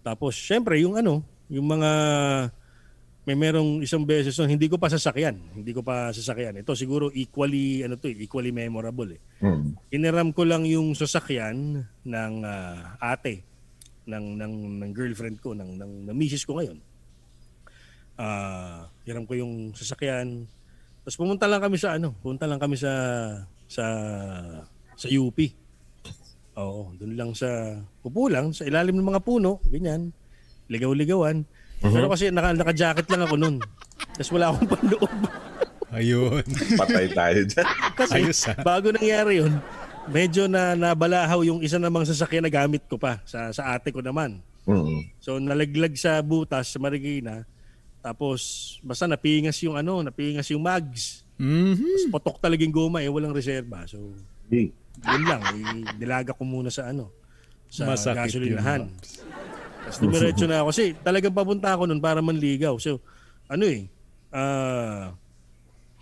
Tapos, 0.01 0.33
syempre, 0.33 0.81
yung 0.81 0.97
ano, 0.97 1.21
yung 1.45 1.69
mga 1.69 1.91
may 3.27 3.35
merong 3.35 3.83
isang 3.83 4.07
beses 4.07 4.39
nun, 4.39 4.55
hindi 4.55 4.71
ko 4.71 4.79
pa 4.79 4.87
sasakyan. 4.87 5.35
Hindi 5.51 5.75
ko 5.75 5.83
pa 5.83 6.15
sasakyan. 6.15 6.63
Ito 6.63 6.71
siguro 6.79 7.11
equally, 7.11 7.83
ano 7.83 7.99
to, 7.99 8.07
eh, 8.07 8.23
equally 8.23 8.55
memorable 8.55 9.19
eh. 9.19 9.19
Mm. 9.43 9.75
Iniram 9.91 10.31
ko 10.31 10.47
lang 10.47 10.63
yung 10.63 10.95
sasakyan 10.95 11.83
ng 12.07 12.33
ah, 12.47 12.95
ate 13.03 13.43
ng 14.07 14.39
ng 14.39 14.53
ng 14.79 14.91
girlfriend 14.95 15.43
ko 15.43 15.51
ng 15.51 15.75
ng, 15.75 16.07
ng 16.07 16.15
misis 16.15 16.47
ko 16.47 16.55
ngayon. 16.55 16.79
Ah, 18.15 18.87
hiram 19.03 19.27
ko 19.27 19.35
yung 19.35 19.75
sasakyan. 19.75 20.47
Tapos 21.03 21.19
pumunta 21.19 21.51
lang 21.51 21.59
kami 21.59 21.75
sa 21.75 21.99
ano, 21.99 22.15
pumunta 22.23 22.47
lang 22.47 22.63
kami 22.63 22.79
sa 22.79 22.95
sa 23.67 23.83
sa 24.95 25.07
UP. 25.11 25.35
Oo, 26.55 26.95
doon 26.95 27.13
lang 27.19 27.31
sa 27.35 27.75
upo 28.07 28.31
lang 28.31 28.55
sa 28.55 28.63
ilalim 28.63 28.95
ng 28.95 29.09
mga 29.11 29.19
puno, 29.19 29.59
ganyan. 29.67 30.15
Ligaw-ligawan. 30.71 31.43
Pero 31.79 32.07
kasi 32.07 32.29
naka, 32.29 32.53
naka-jacket 32.53 33.07
lang 33.07 33.21
ako 33.23 33.35
noon. 33.35 33.55
Tapos 34.15 34.31
wala 34.31 34.45
akong 34.49 34.67
panloob. 34.73 35.13
Ayun. 35.87 36.43
Patay 36.75 37.05
tayo 37.09 37.39
dyan. 37.47 37.67
Kasi 37.99 38.11
Ayos, 38.19 38.39
ah. 38.45 38.59
bago 38.59 38.91
nangyari 38.91 39.39
yun, 39.39 39.55
medyo 40.05 40.45
na 40.45 40.75
nabalahaw 40.75 41.41
yung 41.41 41.63
isa 41.63 41.79
namang 41.79 42.03
sasakyan 42.03 42.43
na 42.43 42.51
gamit 42.51 42.83
ko 42.85 42.99
pa 42.99 43.23
sa 43.23 43.49
sa 43.55 43.71
ate 43.71 43.95
ko 43.95 44.03
naman. 44.03 44.43
Mm. 44.67 45.07
So 45.23 45.39
nalaglag 45.39 45.95
sa 45.95 46.19
butas 46.19 46.67
sa 46.67 46.77
Marikina. 46.77 47.47
Tapos 48.03 48.39
basta 48.83 49.07
napingas 49.07 49.55
yung 49.63 49.79
ano, 49.79 50.03
napingas 50.03 50.51
yung 50.51 50.61
mags. 50.61 51.23
Mhm. 51.39 51.79
Tapos 51.79 52.05
potok 52.11 52.37
talaga 52.41 52.61
yung 52.61 52.75
goma 52.75 52.99
eh, 52.99 53.07
walang 53.07 53.31
reserba. 53.31 53.87
So 53.87 54.11
Hey. 54.51 54.75
yun 55.01 55.23
lang, 55.23 55.41
eh, 55.43 55.61
nilaga 55.95 56.31
ko 56.31 56.43
muna 56.43 56.67
sa 56.67 56.91
ano, 56.91 57.11
sa 57.67 57.87
Masakit 57.87 58.27
gasolinahan. 58.31 58.87
yun, 58.87 58.91
Tapos 59.87 60.03
dumiretso 60.03 60.43
na 60.43 60.59
ako. 60.59 60.67
Kasi 60.75 60.83
talagang 60.99 61.31
papunta 61.31 61.71
ako 61.71 61.87
nun 61.87 62.03
para 62.03 62.19
manligaw. 62.19 62.75
So, 62.75 62.99
ano 63.47 63.63
eh, 63.63 63.87
ah, 64.35 65.15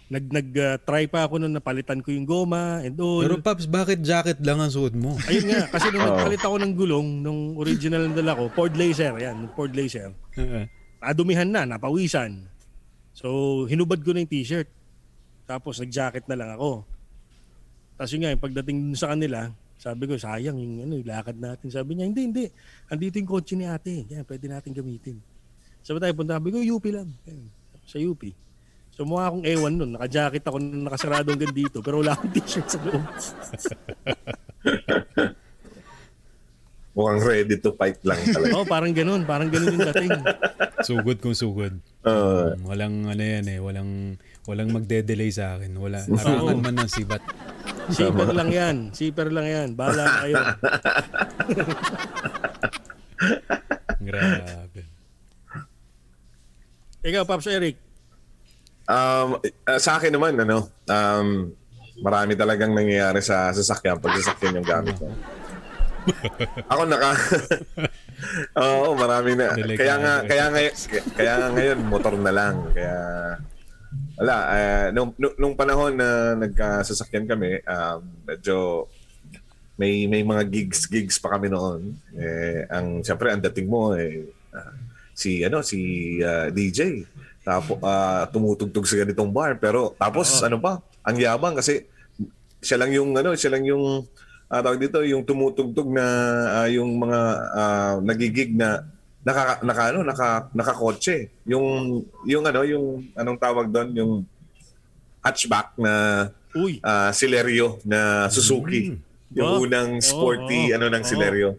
nag, 0.09 0.25
nag 0.25 0.47
ah, 0.57 0.77
try 0.81 1.05
pa 1.05 1.29
ako 1.29 1.37
nun 1.37 1.53
napalitan 1.53 2.01
ko 2.01 2.09
yung 2.09 2.25
goma 2.25 2.81
and 2.81 2.97
all. 2.97 3.21
Pero 3.21 3.37
Paps, 3.37 3.69
bakit 3.69 4.01
jacket 4.01 4.41
lang 4.41 4.57
ang 4.57 4.73
suot 4.73 4.97
mo? 4.97 5.13
Ayun 5.29 5.45
nga, 5.53 5.69
kasi 5.69 5.93
nung 5.93 6.01
nagpalit 6.09 6.41
ako 6.41 6.55
ng 6.57 6.73
gulong, 6.73 7.07
nung 7.21 7.41
original 7.61 8.09
na 8.09 8.13
dala 8.17 8.33
ko, 8.33 8.49
Ford 8.57 8.73
Laser, 8.73 9.13
yan, 9.21 9.45
Ford 9.53 9.73
Laser. 9.77 10.09
Nadumihan 10.97 11.45
na, 11.45 11.69
napawisan. 11.69 12.49
So, 13.13 13.63
hinubad 13.69 14.01
ko 14.01 14.11
na 14.11 14.25
yung 14.25 14.33
t-shirt. 14.33 14.67
Tapos, 15.45 15.77
nag-jacket 15.77 16.25
na 16.25 16.35
lang 16.41 16.49
ako. 16.57 16.81
Tapos 17.95 18.11
yun 18.11 18.21
nga, 18.25 18.33
yung 18.33 18.43
pagdating 18.43 18.79
sa 18.97 19.13
kanila, 19.13 19.53
sabi 19.85 20.09
ko, 20.09 20.17
sayang 20.17 20.57
yung 20.57 20.81
ano, 20.81 20.97
lakad 21.05 21.37
natin. 21.37 21.69
Sabi 21.69 21.93
niya, 21.93 22.09
hindi, 22.09 22.25
hindi. 22.25 22.45
Andito 22.89 23.21
yung 23.21 23.29
kotse 23.29 23.53
ni 23.53 23.69
ate. 23.69 24.09
Yan, 24.09 24.25
pwede 24.25 24.49
natin 24.49 24.73
gamitin. 24.73 25.21
Sabi 25.85 26.01
tayo, 26.01 26.17
punta. 26.17 26.41
Sabi 26.41 26.49
ko, 26.49 26.57
UP 26.57 26.81
lang. 26.89 27.13
Yan, 27.29 27.53
sa 27.85 28.01
UP. 28.01 28.25
So 28.89 29.05
mukha 29.05 29.29
akong 29.29 29.45
ewan 29.45 29.77
nun. 29.77 29.93
Naka-jacket 29.93 30.41
ako 30.41 30.57
nung 30.57 30.89
nakasarado 30.89 31.29
hanggang 31.29 31.53
dito. 31.53 31.85
Pero 31.85 32.01
wala 32.01 32.17
akong 32.17 32.33
t-shirt 32.33 32.65
sa 32.65 32.81
loob. 32.81 33.05
Mukhang 36.95 37.21
ready 37.27 37.59
to 37.59 37.75
fight 37.75 37.99
lang 38.07 38.17
talaga. 38.31 38.55
Oo, 38.55 38.63
parang 38.65 38.95
ganun. 38.95 39.21
Parang 39.27 39.51
ganun 39.51 39.75
yung 39.75 39.85
dating. 39.93 40.15
Sugod 40.87 41.19
kung 41.19 41.35
sugod. 41.35 41.75
Uh, 42.07 42.55
Walang 42.63 43.11
ano 43.11 43.19
yan 43.19 43.45
eh, 43.51 43.59
walang 43.59 44.15
walang 44.47 44.71
magde-delay 44.71 45.27
sa 45.27 45.59
akin. 45.59 45.75
Wala. 45.75 46.07
Narangan 46.07 46.57
man 46.63 46.73
ng 46.79 46.89
sibat. 46.89 47.19
Zipper 47.91 48.29
lang 48.33 48.49
yan. 48.49 48.75
Zipper 48.93 49.29
lang 49.29 49.47
yan. 49.47 49.67
Bahala 49.77 50.03
na 50.05 50.17
kayo. 50.25 50.35
Grabe. 54.05 54.81
Ikaw, 57.05 57.23
Pops 57.25 57.47
Eric. 57.47 57.77
um, 58.89 59.37
uh, 59.41 59.79
sa 59.81 59.97
akin 59.97 60.13
naman, 60.13 60.37
ano, 60.41 60.69
um, 60.89 61.53
marami 62.01 62.33
talagang 62.35 62.73
nangyayari 62.73 63.21
sa 63.21 63.49
sasakyan 63.53 64.01
pag 64.01 64.17
sasakyan 64.19 64.61
yung 64.61 64.67
gamit 64.67 64.95
ko. 64.99 65.07
Ako 66.71 66.85
naka 66.85 67.17
Oo, 68.61 68.93
marami 68.93 69.33
na. 69.33 69.57
Kaya 69.57 69.95
nga 69.97 70.13
kaya 70.21 70.45
nga 70.53 70.61
kaya 71.17 71.33
nga 71.41 71.47
ngayon 71.49 71.79
motor 71.89 72.13
na 72.13 72.29
lang. 72.29 72.55
Kaya 72.77 72.95
wala 74.15 74.35
eh, 74.55 74.87
nung, 74.95 75.11
nung 75.19 75.35
nung 75.35 75.55
panahon 75.59 75.93
na 75.95 76.35
nagkasasakyan 76.39 77.27
kami, 77.27 77.59
um, 77.67 77.99
medyo 78.23 78.87
may 79.75 80.07
may 80.07 80.23
mga 80.23 80.43
gigs 80.47 80.87
gigs 80.87 81.19
pa 81.19 81.35
kami 81.35 81.51
noon. 81.51 81.99
Eh 82.15 82.63
ang 82.71 83.03
siyempre 83.03 83.31
ang 83.31 83.43
dating 83.43 83.67
mo 83.67 83.91
eh 83.91 84.23
ah, 84.55 84.71
si 85.11 85.43
ano 85.43 85.59
si 85.59 85.79
ah, 86.23 86.47
DJ. 86.47 87.03
Tapos 87.43 87.77
ah, 87.83 88.23
tumutugtog 88.31 88.87
sa 88.87 89.03
ganitong 89.03 89.35
bar 89.35 89.59
pero 89.59 89.91
tapos 89.99 90.39
ano 90.47 90.57
pa, 90.63 90.79
ang 91.03 91.19
yabang 91.19 91.59
kasi 91.59 91.83
siya 92.63 92.79
lang 92.81 92.95
yung 92.95 93.11
ano, 93.13 93.35
siya 93.35 93.51
lang 93.51 93.67
yung 93.67 94.07
ah, 94.47 94.61
tawag 94.63 94.79
dito, 94.79 95.03
yung 95.03 95.27
tumutugtog 95.27 95.91
na 95.91 96.05
ah, 96.63 96.67
yung 96.71 96.95
mga 96.95 97.19
ah, 97.51 97.93
nagigig 97.99 98.55
na 98.55 98.87
naka 99.25 99.59
naka 99.65 99.83
ano, 99.89 99.99
naka 100.05 100.27
nakakotse. 100.53 101.33
Yung 101.49 101.99
yung 102.29 102.45
ano, 102.45 102.61
yung 102.61 103.09
anong 103.17 103.39
tawag 103.41 103.67
doon, 103.73 103.89
yung 103.97 104.13
hatchback 105.25 105.73
na 105.81 106.29
Uy, 106.53 106.79
ah, 106.85 107.09
Celerio 107.11 107.81
na 107.83 108.29
Suzuki. 108.29 108.93
Yung 108.93 109.03
Oh, 109.35 109.65
unang 109.65 109.99
sporty 109.99 110.71
oh, 110.71 110.79
ano 110.79 110.87
ng 110.87 111.03
oh. 111.03 111.09
Silerio. 111.09 111.49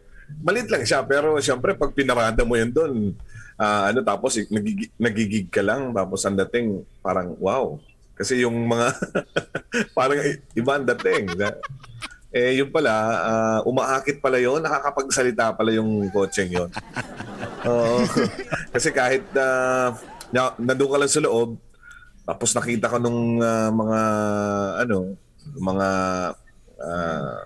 Malit 0.41 0.71
lang 0.73 0.87
siya 0.87 1.05
pero 1.05 1.37
syempre 1.43 1.77
pag 1.77 1.93
pinarada 1.93 2.41
mo 2.47 2.57
yan 2.57 2.73
doon, 2.73 3.13
ah, 3.61 3.91
ano 3.93 4.01
tapos 4.01 4.39
eh, 4.41 4.47
nagigig, 4.49 4.89
nagigig 4.97 5.47
ka 5.53 5.61
lang 5.61 5.93
tapos 5.93 6.25
ang 6.25 6.39
dating 6.47 6.87
parang 7.05 7.35
wow. 7.37 7.77
Kasi 8.17 8.47
yung 8.47 8.57
mga 8.65 8.97
parang 9.99 10.17
iba 10.57 10.73
ang 10.73 10.87
dating. 10.97 11.37
Eh 12.35 12.59
yung 12.59 12.75
pala, 12.75 12.93
ah, 13.23 13.61
umaakit 13.63 14.19
pala 14.19 14.43
yon 14.43 14.59
nakakapagsalita 14.61 15.55
pala 15.55 15.71
yung 15.71 16.11
kotseng 16.11 16.51
yon. 16.51 16.71
Oo. 17.71 18.03
Kasi 18.75 18.91
kahit 18.91 19.23
na 19.31 19.47
na, 20.35 20.51
nandun 20.59 20.91
ka 20.91 20.99
lang 20.99 21.13
sa 21.13 21.23
loob, 21.23 21.55
tapos 22.27 22.51
nakita 22.53 22.91
ko 22.91 22.99
nung 22.99 23.39
ah, 23.39 23.71
mga 23.71 24.01
ano, 24.83 25.15
mga 25.55 25.89
ah, 26.83 27.45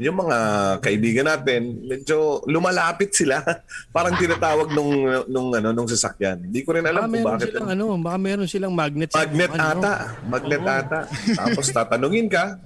yung 0.00 0.16
mga 0.16 0.38
kaibigan 0.80 1.28
natin, 1.28 1.84
medyo 1.84 2.40
lumalapit 2.48 3.12
sila. 3.12 3.44
Parang 3.94 4.16
tinatawag 4.16 4.72
nung 4.72 5.04
nung 5.28 5.52
ano 5.52 5.76
nung 5.76 5.84
sasakyan. 5.84 6.48
Hindi 6.48 6.64
ko 6.64 6.72
rin 6.72 6.88
Baka 6.88 6.92
alam 6.96 7.02
kung 7.04 7.12
meron 7.20 7.28
bakit. 7.36 7.48
silang 7.52 7.68
ano, 7.68 7.84
baka 8.00 8.16
meron 8.16 8.48
silang 8.48 8.72
magnet. 8.72 9.12
Magnet 9.12 9.52
upuan, 9.52 9.60
no? 9.60 9.68
ata, 9.84 9.92
magnet 10.24 10.62
Oo. 10.64 10.72
ata. 10.72 11.00
Tapos 11.36 11.66
tatanungin 11.68 12.32
ka 12.32 12.56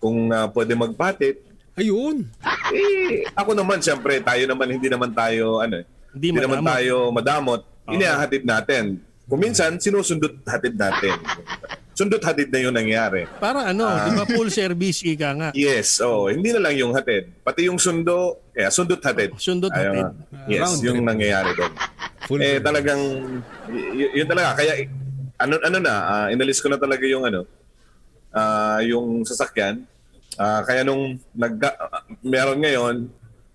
kung 0.00 0.28
ah, 0.28 0.48
pwede 0.48 0.72
magpatid. 0.74 1.36
Ayun. 1.76 2.26
Eh, 2.70 3.24
ako 3.32 3.52
naman 3.52 3.78
siyempre, 3.78 4.18
tayo 4.18 4.42
naman 4.44 4.68
hindi 4.70 4.88
naman 4.88 5.12
tayo 5.12 5.60
ano, 5.60 5.80
eh, 5.80 5.86
Hindi 6.10 6.34
hindi 6.34 6.40
naman 6.42 6.60
tayo 6.60 7.08
madamot. 7.10 7.62
Oo. 7.62 7.92
Inihahatid 7.92 8.42
natin. 8.42 8.98
Kung 9.24 9.38
minsan 9.38 9.78
sinusundot 9.78 10.42
hatid 10.42 10.74
natin. 10.74 11.14
Sundot 11.92 12.18
hatid 12.18 12.50
na 12.50 12.58
yung 12.58 12.74
nangyari. 12.74 13.30
Para 13.38 13.70
ano, 13.70 13.86
Ah. 13.86 14.02
di 14.02 14.12
ba 14.12 14.26
full 14.26 14.50
service 14.50 15.04
ika 15.04 15.30
nga. 15.32 15.48
Yes, 15.54 16.00
oh, 16.00 16.26
hindi 16.26 16.50
na 16.50 16.58
lang 16.58 16.74
yung 16.74 16.90
hatid. 16.90 17.30
Pati 17.40 17.70
yung 17.70 17.78
sundo, 17.78 18.42
kaya 18.50 18.68
sundot 18.68 18.98
hatid. 18.98 19.30
Sundot 19.36 19.70
Ayaw 19.70 19.84
hatid. 19.86 20.02
nga. 20.02 20.10
Yes, 20.48 20.60
Round 20.66 20.80
yung 20.82 20.98
trip. 20.98 21.08
nangyayari 21.08 21.50
doon. 21.54 21.72
Full 22.26 22.40
eh 22.40 22.58
talagang 22.58 23.02
y- 23.92 24.12
yun 24.14 24.26
talaga 24.26 24.56
kaya 24.56 24.72
ano 25.36 25.54
ano 25.58 25.76
na 25.78 25.92
ah, 25.94 26.26
inalis 26.28 26.58
ko 26.58 26.66
na 26.66 26.76
talaga 26.76 27.04
yung 27.04 27.22
ano 27.22 27.46
ah, 28.34 28.80
yung 28.82 29.26
sasakyan. 29.26 29.84
Ah, 30.38 30.62
kaya 30.64 30.86
nung 30.86 31.18
nag 31.34 31.54
meron 32.24 32.60
ngayon 32.62 32.96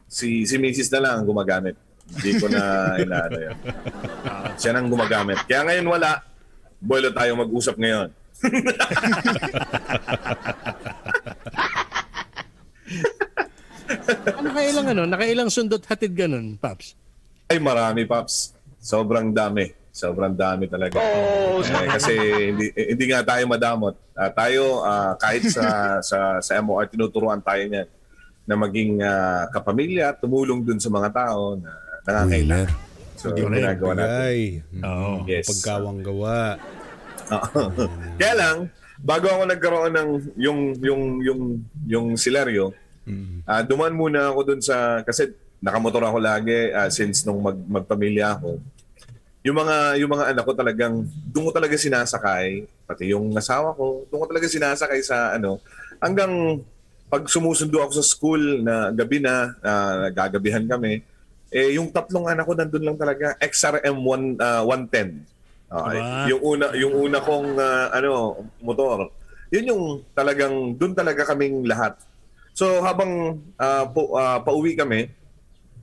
si 0.06 0.46
si 0.46 0.56
Mrs. 0.60 0.92
na 0.96 1.00
lang 1.02 1.14
ang 1.22 1.28
gumagamit. 1.28 1.76
Hindi 2.06 2.32
ko 2.38 2.46
na 2.48 2.62
inaano 3.04 3.38
yan. 3.42 3.58
Siya 4.62 4.72
nang 4.76 4.90
gumagamit. 4.92 5.42
Kaya 5.50 5.66
ngayon 5.66 5.88
wala. 5.90 6.22
Boilo 6.78 7.10
tayo 7.10 7.34
mag-usap 7.40 7.76
ngayon. 7.82 8.10
Nakailang 14.46 14.88
ano, 14.92 15.04
nakailang 15.10 15.50
sundot 15.50 15.82
hatid 15.88 16.14
ganun, 16.14 16.60
Paps. 16.60 16.94
Ay 17.50 17.58
marami 17.62 18.06
paps. 18.06 18.54
Sobrang 18.82 19.34
dami. 19.34 19.72
Sobrang 19.96 20.36
dami 20.36 20.68
talaga. 20.68 21.00
Oh, 21.00 21.64
Eh, 21.64 21.88
kasi 21.88 22.12
hindi 22.52 22.68
eh, 22.76 22.92
hindi 22.92 23.06
nga 23.08 23.24
tayo 23.24 23.48
madamot. 23.48 23.96
Ah, 24.12 24.28
tayo 24.28 24.84
ah, 24.84 25.16
kahit 25.16 25.48
sa 25.48 25.64
sa 26.10 26.18
sa 26.44 26.52
MOR 26.60 26.84
tinuturuan 26.92 27.40
tayo 27.40 27.64
niyan 27.64 27.88
na 28.44 28.56
maging 28.60 29.00
ah, 29.00 29.48
kapamilya, 29.56 30.12
tumulong 30.20 30.60
dun 30.60 30.84
sa 30.84 30.92
mga 30.92 31.10
tao 31.16 31.56
na 31.56 31.72
nangangailangan. 32.04 32.76
So, 33.16 33.32
yung 33.32 33.56
ginagawa 33.56 33.94
natin. 33.96 34.12
Bigay. 34.12 34.40
Oo. 34.84 35.12
Yes. 35.24 35.48
Pagkawang 35.48 36.04
gawa. 36.04 36.60
Oo. 37.32 37.62
Kaya 38.20 38.34
lang, 38.36 38.58
bago 39.00 39.32
ako 39.32 39.42
nagkaroon 39.48 39.94
ng 39.96 40.10
yung 40.36 40.60
yung 40.84 41.04
yung 41.24 41.42
yung 41.88 42.08
silaryo, 42.20 42.76
Mm. 43.06 43.46
Ah, 43.46 43.62
duman 43.62 43.94
muna 43.94 44.34
ako 44.34 44.40
dun 44.50 44.62
sa 44.66 45.06
kasi 45.06 45.30
nakamotor 45.62 46.02
ako 46.02 46.18
lagi 46.18 46.74
ah, 46.74 46.90
since 46.90 47.22
nung 47.22 47.38
mag, 47.38 47.54
magpamilya 47.54 48.34
ako. 48.34 48.58
Yung 49.46 49.62
mga 49.62 50.02
yung 50.02 50.10
mga 50.10 50.26
anak 50.34 50.44
ko 50.44 50.54
talagang 50.58 51.06
doon 51.30 51.46
ko 51.48 51.52
talaga 51.54 51.78
sinasakay, 51.78 52.66
pati 52.90 53.14
yung 53.14 53.30
asawa 53.38 53.78
ko, 53.78 54.10
doon 54.10 54.26
ko 54.26 54.28
talaga 54.34 54.50
sinasakay 54.50 55.06
sa 55.06 55.38
ano 55.38 55.62
hanggang 56.02 56.66
pag 57.06 57.30
sumusundo 57.30 57.78
ako 57.78 58.02
sa 58.02 58.06
school 58.06 58.42
na 58.66 58.90
gabi 58.90 59.22
na, 59.22 59.54
ah, 59.62 60.10
gagabihan 60.10 60.66
kami, 60.66 61.06
eh 61.54 61.78
yung 61.78 61.94
tatlong 61.94 62.26
anak 62.26 62.44
ko 62.50 62.58
nandun 62.58 62.84
lang 62.84 62.98
talaga 62.98 63.38
XRM 63.38 63.96
1 64.02 64.42
ah, 64.42 64.66
110. 64.66 65.22
Ah, 65.70 65.94
Aba. 65.94 66.30
yung 66.30 66.42
una 66.42 66.66
yung 66.74 66.94
una 67.06 67.22
kong 67.22 67.50
ah, 67.62 67.94
ano 67.94 68.42
motor. 68.66 69.14
Yun 69.54 69.70
yung 69.70 69.84
talagang 70.18 70.74
doon 70.74 70.98
talaga 70.98 71.22
kaming 71.22 71.70
lahat. 71.70 71.94
So 72.58 72.82
habang 72.82 73.38
ah, 73.62 73.86
pu- 73.86 74.14
ah, 74.18 74.42
pauwi 74.42 74.74
kami, 74.74 75.14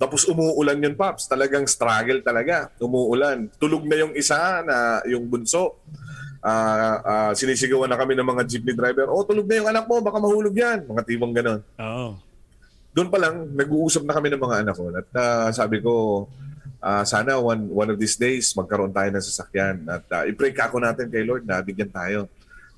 tapos 0.03 0.27
umuulan 0.27 0.83
yun, 0.83 0.99
Paps. 0.99 1.31
Talagang 1.31 1.63
struggle 1.71 2.19
talaga. 2.27 2.75
Umuulan. 2.83 3.47
Tulog 3.55 3.87
na 3.87 4.03
yung 4.03 4.13
isa 4.19 4.59
na 4.67 4.99
yung 5.07 5.31
bunso. 5.31 5.79
Ah, 6.43 6.99
ah, 7.07 7.33
sinisigawan 7.39 7.87
na 7.87 7.95
kami 7.95 8.19
ng 8.19 8.27
mga 8.27 8.43
jeepney 8.51 8.75
driver. 8.75 9.07
Oh, 9.07 9.23
tulog 9.23 9.47
na 9.47 9.63
yung 9.63 9.71
anak 9.71 9.87
mo. 9.87 10.03
Baka 10.03 10.19
mahulog 10.19 10.51
yan. 10.51 10.91
Mga 10.91 11.07
tipong 11.07 11.31
ganon. 11.31 11.63
Oo. 11.79 12.19
Doon 12.91 13.09
pa 13.15 13.23
lang, 13.23 13.47
nag-uusap 13.55 14.03
na 14.03 14.11
kami 14.19 14.27
ng 14.35 14.43
mga 14.43 14.57
anak 14.67 14.75
ko. 14.75 14.91
At 14.91 15.09
ah, 15.15 15.49
sabi 15.55 15.79
ko, 15.79 16.27
ah, 16.83 17.07
sana 17.07 17.39
one, 17.39 17.71
one 17.71 17.95
of 17.95 17.97
these 18.03 18.19
days, 18.19 18.51
magkaroon 18.59 18.91
tayo 18.91 19.07
ng 19.07 19.23
sasakyan. 19.23 19.87
At 19.87 20.03
ah, 20.11 20.27
i-pray 20.27 20.51
ka 20.51 20.67
ako 20.67 20.83
natin 20.83 21.15
kay 21.15 21.23
Lord 21.23 21.47
na 21.47 21.63
bigyan 21.63 21.95
tayo. 21.95 22.27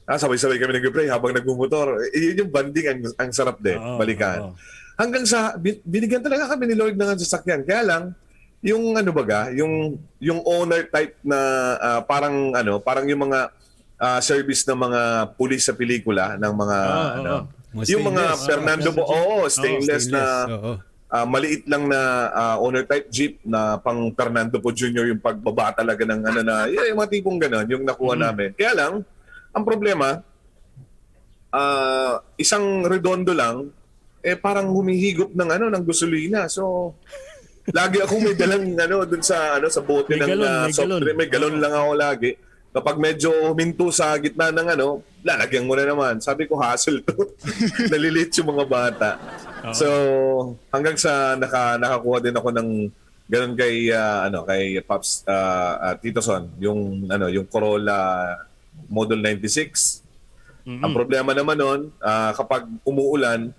Ah, 0.04 0.20
sabay-sabay 0.20 0.60
kami 0.60 0.76
nag-pray 0.76 1.08
habang 1.08 1.32
nagmumotor. 1.32 2.04
Eh, 2.12 2.36
yun 2.36 2.44
yung 2.44 2.52
banding, 2.52 2.84
ang, 2.84 3.00
ang 3.16 3.30
sarap 3.32 3.56
din. 3.64 3.80
Oo, 3.80 3.96
balikan. 3.96 4.52
oo. 4.52 4.83
Hanggang 4.94 5.26
sa, 5.26 5.58
bin- 5.58 5.82
binigyan 5.82 6.22
talaga 6.22 6.54
kami 6.54 6.70
ni 6.70 6.76
Lord 6.78 6.94
ng 6.94 7.18
sasakyan. 7.18 7.66
Kaya 7.66 7.82
lang, 7.82 8.02
yung 8.64 8.96
ano 8.96 9.10
baga, 9.12 9.52
yung 9.52 10.00
yung 10.16 10.40
owner 10.40 10.88
type 10.88 11.20
na 11.20 11.38
ah, 11.76 12.00
parang 12.00 12.54
ano, 12.56 12.80
parang 12.80 13.04
yung 13.04 13.28
mga 13.28 13.52
ah, 14.00 14.20
service 14.24 14.64
ng 14.64 14.78
mga 14.78 15.00
pulis 15.36 15.68
sa 15.68 15.76
pelikula 15.76 16.40
ng 16.40 16.52
mga 16.54 16.78
Oo, 16.80 17.10
ano. 17.20 17.34
Mga 17.74 17.84
yung 17.90 18.04
mga 18.06 18.24
stainless. 18.24 18.46
Fernando 18.46 18.88
Oo, 18.88 18.96
Bo, 18.96 19.02
oo, 19.04 19.36
stainless, 19.50 20.04
na 20.08 20.22
Oo. 20.48 20.72
ah, 21.10 21.26
maliit 21.26 21.66
lang 21.68 21.90
na 21.90 22.00
ah, 22.30 22.56
owner 22.56 22.86
type 22.86 23.10
jeep 23.10 23.42
na 23.44 23.76
pang 23.76 24.08
Fernando 24.14 24.56
Po 24.56 24.72
Jr. 24.72 25.12
yung 25.12 25.20
pagbaba 25.20 25.74
talaga 25.74 26.06
ng 26.06 26.20
ano 26.22 26.40
na, 26.40 26.54
yeah, 26.70 26.86
yung 26.94 27.02
mga 27.02 27.10
tipong 27.18 27.36
ganon, 27.36 27.66
yung 27.68 27.84
nakuha 27.84 28.14
namin. 28.16 28.54
Kaya 28.54 28.72
lang, 28.72 28.92
ang 29.52 29.64
problema, 29.66 30.24
ah, 31.50 32.22
isang 32.36 32.86
redondo 32.86 33.36
lang, 33.36 33.68
eh 34.24 34.40
parang 34.40 34.72
humihigop 34.72 35.36
ng 35.36 35.48
ano 35.52 35.68
ng 35.68 35.84
gasolina. 35.84 36.48
So 36.48 36.96
lagi 37.68 38.00
akong 38.00 38.24
may 38.24 38.32
dalang 38.32 38.72
ano 38.88 39.04
dun 39.04 39.20
sa 39.20 39.60
ano 39.60 39.68
sa 39.68 39.84
bote 39.84 40.16
May 40.16 40.24
ng 40.24 40.30
galon, 40.32 40.48
ah, 40.48 40.64
may 40.64 40.72
soft 40.72 40.96
drink. 41.04 41.16
May 41.20 41.28
galon 41.28 41.60
lang 41.60 41.74
ako 41.76 41.92
lagi. 41.92 42.30
Kapag 42.74 42.98
medyo 42.98 43.30
huminto 43.54 43.86
sa 43.94 44.18
gitna 44.18 44.50
ng 44.50 44.74
ano, 44.74 44.98
lalagyan 45.22 45.62
mo 45.62 45.78
na 45.78 45.86
naman. 45.86 46.18
Sabi 46.18 46.50
ko, 46.50 46.58
hassle 46.58 47.06
to. 47.06 47.14
Nalilit 47.92 48.34
yung 48.34 48.50
mga 48.50 48.66
bata. 48.66 49.10
So, 49.70 49.86
hanggang 50.74 50.98
sa 50.98 51.38
naka, 51.38 51.78
nakakuha 51.78 52.18
din 52.18 52.34
ako 52.34 52.50
ng 52.50 52.68
ganun 53.30 53.54
kay 53.54 53.94
ah, 53.94 54.26
ano 54.26 54.42
kay 54.42 54.82
Pops 54.82 55.22
ah, 55.30 55.78
ah, 55.80 55.94
Tito 55.96 56.18
Son, 56.18 56.50
yung 56.58 57.06
ano, 57.06 57.30
yung 57.30 57.46
Corolla 57.46 58.26
Model 58.90 59.22
96. 59.22 60.02
Ang 60.64 60.92
problema 60.96 61.36
naman 61.36 61.56
nun, 61.60 61.80
ah, 62.00 62.32
kapag 62.32 62.66
umuulan, 62.82 63.52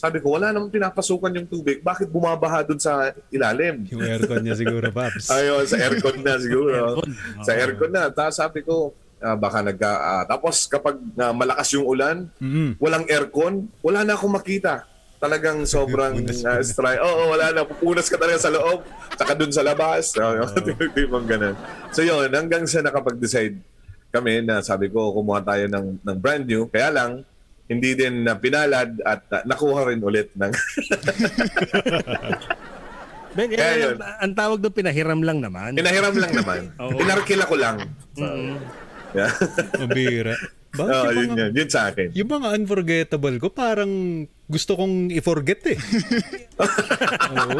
sabi 0.00 0.16
ko, 0.24 0.32
wala 0.32 0.48
namang 0.48 0.72
pinapasukan 0.72 1.28
yung 1.36 1.44
tubig. 1.44 1.84
Bakit 1.84 2.08
bumabaha 2.08 2.64
dun 2.64 2.80
sa 2.80 3.12
ilalim? 3.28 3.84
Yung 3.92 4.00
aircon 4.00 4.40
niya 4.40 4.56
siguro, 4.56 4.88
Paps. 4.88 5.28
Ayun, 5.36 5.68
sa 5.68 5.76
aircon 5.76 6.24
na 6.24 6.40
siguro. 6.40 6.72
Aircon. 6.72 7.10
Sa 7.44 7.52
aircon 7.52 7.92
na. 7.92 8.08
Tapos 8.08 8.40
sabi 8.40 8.64
ko, 8.64 8.96
ah, 9.20 9.36
baka 9.36 9.60
nagka... 9.60 9.92
ah, 9.92 10.24
tapos 10.24 10.64
kapag 10.64 10.96
ah, 11.20 11.36
malakas 11.36 11.68
yung 11.76 11.84
ulan, 11.84 12.32
Mm. 12.40 12.80
walang 12.80 13.04
aircon, 13.12 13.68
wala 13.84 14.00
na 14.00 14.16
akong 14.16 14.32
makita. 14.32 14.88
Talagang 15.20 15.68
sobrang 15.68 16.16
uh, 16.24 16.64
stry. 16.64 16.96
Oo, 16.96 17.36
wala 17.36 17.52
na. 17.52 17.68
Pupunas 17.68 18.08
ka 18.08 18.16
talaga 18.16 18.40
sa 18.40 18.48
loob, 18.48 18.80
saka 19.20 19.36
dun 19.36 19.52
sa 19.52 19.60
labas. 19.60 20.16
Oh. 20.16 20.48
Tipong 20.96 21.28
ganun. 21.28 21.52
So 21.92 22.00
yun, 22.00 22.32
hanggang 22.32 22.64
sa 22.64 22.80
nakapag-decide 22.80 23.60
kami 24.08 24.40
na 24.40 24.64
sabi 24.64 24.88
ko, 24.88 25.12
kumuha 25.12 25.44
tayo 25.44 25.68
ng, 25.68 26.00
ng 26.00 26.16
brand 26.16 26.48
new. 26.48 26.72
Kaya 26.72 26.88
lang, 26.88 27.10
hindi 27.70 27.94
din 27.94 28.26
na 28.26 28.34
pinalad 28.34 28.98
at 29.00 29.22
uh, 29.30 29.42
nakuha 29.44 29.86
rin 29.86 30.02
ulit 30.02 30.34
ng 30.34 30.50
Ben, 33.30 33.46
eh, 33.46 33.54
Kaya 33.54 33.74
yun. 33.78 33.94
ang, 33.94 34.16
ang 34.20 34.32
tawag 34.34 34.58
doon 34.58 34.74
pinahiram 34.74 35.22
lang 35.22 35.38
naman. 35.38 35.70
pinahiram 35.72 36.10
lang 36.12 36.32
naman. 36.34 36.62
Oo. 36.82 36.98
Inarkila 36.98 37.46
ko 37.46 37.54
lang. 37.54 37.76
So, 38.12 38.26
Mm. 38.26 38.58
yeah. 39.14 39.30
Mabira. 39.78 40.34
Bakit 40.70 40.90
Oo, 40.92 41.06
yung 41.08 41.14
yun, 41.16 41.30
mga, 41.30 41.38
yun. 41.40 41.50
Yun 41.56 41.68
sa 41.68 41.80
akin. 41.86 42.08
yung 42.10 42.26
mga 42.28 42.48
unforgettable 42.52 43.36
ko, 43.38 43.46
parang 43.48 43.90
gusto 44.44 44.74
kong 44.74 45.10
i-forget 45.10 45.62
eh. 45.68 45.78
Oo. 47.32 47.58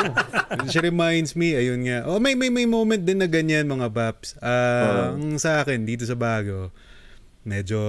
She 0.66 0.78
reminds 0.80 1.34
me, 1.34 1.54
ayun 1.54 1.82
nga. 1.82 2.02
Oh, 2.04 2.18
may, 2.18 2.34
may, 2.34 2.50
may 2.50 2.66
moment 2.66 2.98
din 2.98 3.18
na 3.18 3.26
ganyan 3.26 3.66
mga 3.66 3.86
Paps. 3.88 4.38
Ah, 4.38 5.10
Ang 5.10 5.38
sa 5.38 5.62
akin, 5.62 5.82
dito 5.82 6.02
sa 6.02 6.14
bago, 6.14 6.74
medyo 7.42 7.80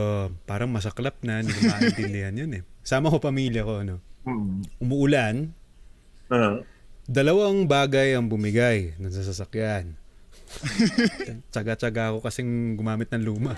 parang 0.44 0.70
masaklap 0.70 1.20
na, 1.22 1.40
hindi 1.40 1.52
ko 1.52 1.62
maintindihan 1.72 2.34
yun 2.34 2.52
eh. 2.58 2.64
Sama 2.82 3.08
ko 3.08 3.18
pamilya 3.18 3.62
ko, 3.62 3.82
ano. 3.82 3.96
Hmm. 4.22 4.62
umuulan, 4.78 5.50
Ah. 6.30 6.62
dalawang 7.04 7.66
bagay 7.66 8.14
ang 8.14 8.30
bumigay 8.30 8.94
ng 8.96 9.10
sasakyan. 9.10 9.98
Tsaga-tsaga 11.52 12.14
ako 12.14 12.18
kasing 12.22 12.78
gumamit 12.78 13.10
ng 13.10 13.24
luma. 13.24 13.58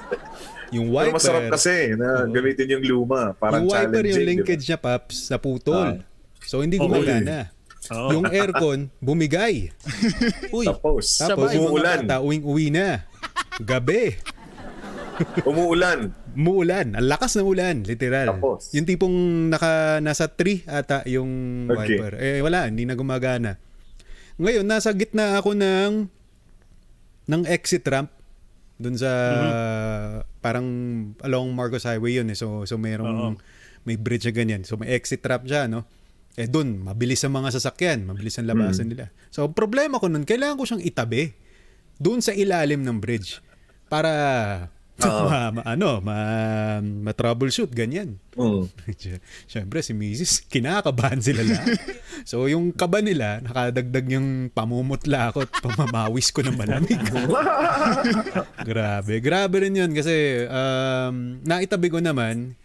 yung 0.74 0.88
Pero 0.88 1.10
wiper, 1.10 1.16
masarap 1.18 1.42
kasi 1.50 1.92
na 1.92 2.24
gamitin 2.24 2.78
yung 2.78 2.84
luma. 2.86 3.34
Parang 3.34 3.66
yung 3.66 3.68
wiper, 3.68 4.00
challenging. 4.00 4.14
yung 4.14 4.28
linkage 4.30 4.64
niya, 4.64 4.78
Paps, 4.78 5.28
naputol. 5.28 6.06
So, 6.40 6.62
hindi 6.62 6.78
Oo, 6.78 6.86
gumagana. 6.86 7.50
Oo. 7.90 8.08
Yung 8.14 8.26
aircon, 8.30 8.86
bumigay. 9.02 9.74
Uy, 10.54 10.64
Tapos, 10.70 11.18
tapos 11.18 11.50
umuulan. 11.50 12.06
uwing-uwi 12.06 12.70
na. 12.70 13.04
Gabi. 13.58 14.14
Umuulan. 15.50 16.14
Muulan. 16.32 16.96
Ang 16.96 17.06
lakas 17.08 17.36
ng 17.36 17.46
ulan, 17.46 17.76
literal. 17.84 18.36
Tapos? 18.36 18.70
Yung 18.72 18.86
tipong 18.86 19.16
naka, 19.50 19.98
nasa 20.00 20.28
tree 20.28 20.64
ata 20.64 21.04
yung 21.06 21.30
Okay. 21.68 21.96
wiper. 21.98 22.12
Eh, 22.18 22.40
wala, 22.40 22.66
hindi 22.66 22.84
na 22.84 22.96
gumagana. 22.96 23.56
Ngayon, 24.40 24.64
nasa 24.64 24.90
gitna 24.96 25.36
ako 25.36 25.52
ng 25.52 25.92
ng 27.30 27.42
exit 27.46 27.86
ramp 27.86 28.10
dun 28.80 28.96
sa 28.96 29.12
parang 30.40 30.66
along 31.20 31.52
Marcos 31.52 31.84
Highway 31.84 32.16
yun 32.16 32.32
eh. 32.32 32.36
So, 32.38 32.64
so 32.64 32.80
merong 32.80 33.36
may 33.84 34.00
bridge 34.00 34.24
na 34.24 34.32
ganyan. 34.32 34.64
So, 34.64 34.80
may 34.80 34.92
exit 34.92 35.20
ramp 35.24 35.44
siya, 35.44 35.68
no? 35.68 35.84
Eh, 36.36 36.48
dun, 36.48 36.80
mabilis 36.80 37.20
ang 37.24 37.36
mga 37.36 37.52
sasakyan. 37.60 38.08
Mabilis 38.08 38.40
ang 38.40 38.48
labasan 38.48 38.88
nila. 38.88 39.12
So, 39.28 39.52
problema 39.52 40.00
ko 40.00 40.08
nun, 40.08 40.24
kailangan 40.24 40.56
ko 40.56 40.64
siyang 40.64 40.84
itabi 40.84 41.32
doon 42.00 42.24
sa 42.24 42.32
ilalim 42.32 42.80
ng 42.80 42.96
bridge 42.96 43.44
para 43.92 44.08
ma, 45.30 45.50
ma- 45.54 45.66
ano, 45.66 46.00
ma, 46.04 46.16
ma-troubleshoot, 46.82 47.72
ganyan. 47.72 48.20
Mm. 48.36 48.68
Siyempre, 49.50 49.80
si 49.80 49.92
Mrs. 49.96 50.44
kinakabahan 50.48 51.20
sila 51.20 51.40
lahat. 51.46 51.80
so, 52.30 52.44
yung 52.50 52.72
kaba 52.74 53.00
nila, 53.00 53.40
nakadagdag 53.40 54.06
yung 54.12 54.50
pamumutla 54.52 55.32
ako 55.32 55.48
at 55.48 55.52
pamamawis 55.62 56.28
ko 56.32 56.44
ng 56.44 56.56
malamig. 56.56 57.00
grabe. 58.68 59.14
Grabe 59.24 59.56
rin 59.62 59.76
yun 59.76 59.92
kasi 59.96 60.44
um, 60.48 61.40
naitabi 61.44 61.88
ko 61.88 61.98
naman, 62.02 62.58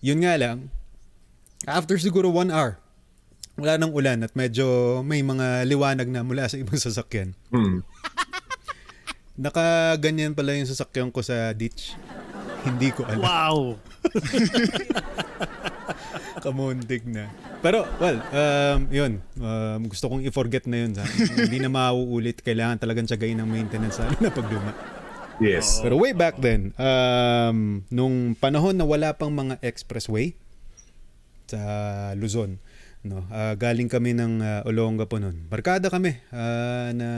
yun 0.00 0.22
nga 0.24 0.34
lang, 0.40 0.72
after 1.68 1.96
siguro 1.98 2.32
one 2.32 2.50
hour, 2.50 2.82
wala 3.56 3.76
nang 3.76 3.92
ulan 3.92 4.24
at 4.24 4.32
medyo 4.32 5.00
may 5.04 5.20
mga 5.20 5.68
liwanag 5.68 6.08
na 6.08 6.24
mula 6.24 6.48
sa 6.48 6.56
ibang 6.56 6.80
sasakyan. 6.80 7.36
Mm. 7.52 7.84
Nakaganyan 9.32 10.36
pala 10.36 10.52
yung 10.52 10.68
sasakyan 10.68 11.08
ko 11.08 11.24
sa 11.24 11.56
ditch. 11.56 11.96
Hindi 12.62 12.92
ko 12.92 13.08
alam. 13.08 13.24
Wow. 13.24 13.58
Kamuntik 16.44 17.06
na. 17.08 17.32
Pero, 17.62 17.86
well, 18.02 18.18
um, 18.34 18.80
yun. 18.90 19.12
Um, 19.38 19.88
gusto 19.88 20.10
kong 20.10 20.26
i-forget 20.26 20.66
na 20.66 20.84
yun. 20.84 20.92
Hindi 21.38 21.62
na 21.62 21.70
mauulit. 21.70 22.42
Kailangan 22.42 22.82
talagang 22.82 23.06
tsagain 23.06 23.38
ng 23.38 23.48
maintenance 23.48 24.02
lalo 24.02 24.18
na 24.18 24.30
pagluma. 24.30 24.72
Yes. 25.42 25.80
Pero 25.80 25.98
way 25.98 26.12
back 26.12 26.38
then, 26.38 26.76
um, 26.76 27.82
nung 27.88 28.36
panahon 28.38 28.78
na 28.78 28.86
wala 28.86 29.16
pang 29.16 29.32
mga 29.32 29.58
expressway 29.64 30.36
sa 31.48 31.58
Luzon, 32.14 32.62
no, 33.02 33.26
ah, 33.34 33.54
galing 33.58 33.90
kami 33.90 34.14
ng 34.14 34.32
ah, 34.42 34.60
Olonga 34.66 35.06
po 35.10 35.18
noon. 35.18 35.46
Barkada 35.50 35.90
kami 35.90 36.14
ah, 36.30 36.94
na 36.94 37.08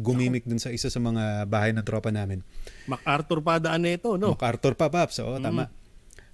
gumimik 0.00 0.48
dun 0.48 0.56
sa 0.60 0.72
isa 0.72 0.88
sa 0.88 1.00
mga 1.00 1.44
bahay 1.44 1.76
ng 1.76 1.84
tropa 1.84 2.08
namin. 2.08 2.40
MacArthur 2.88 3.44
pa 3.44 3.60
daan 3.60 3.84
na 3.84 3.92
ito, 3.94 4.16
no? 4.16 4.32
MacArthur 4.32 4.72
pa, 4.74 4.88
Paps. 4.88 5.20
Oo, 5.20 5.36
tama. 5.36 5.68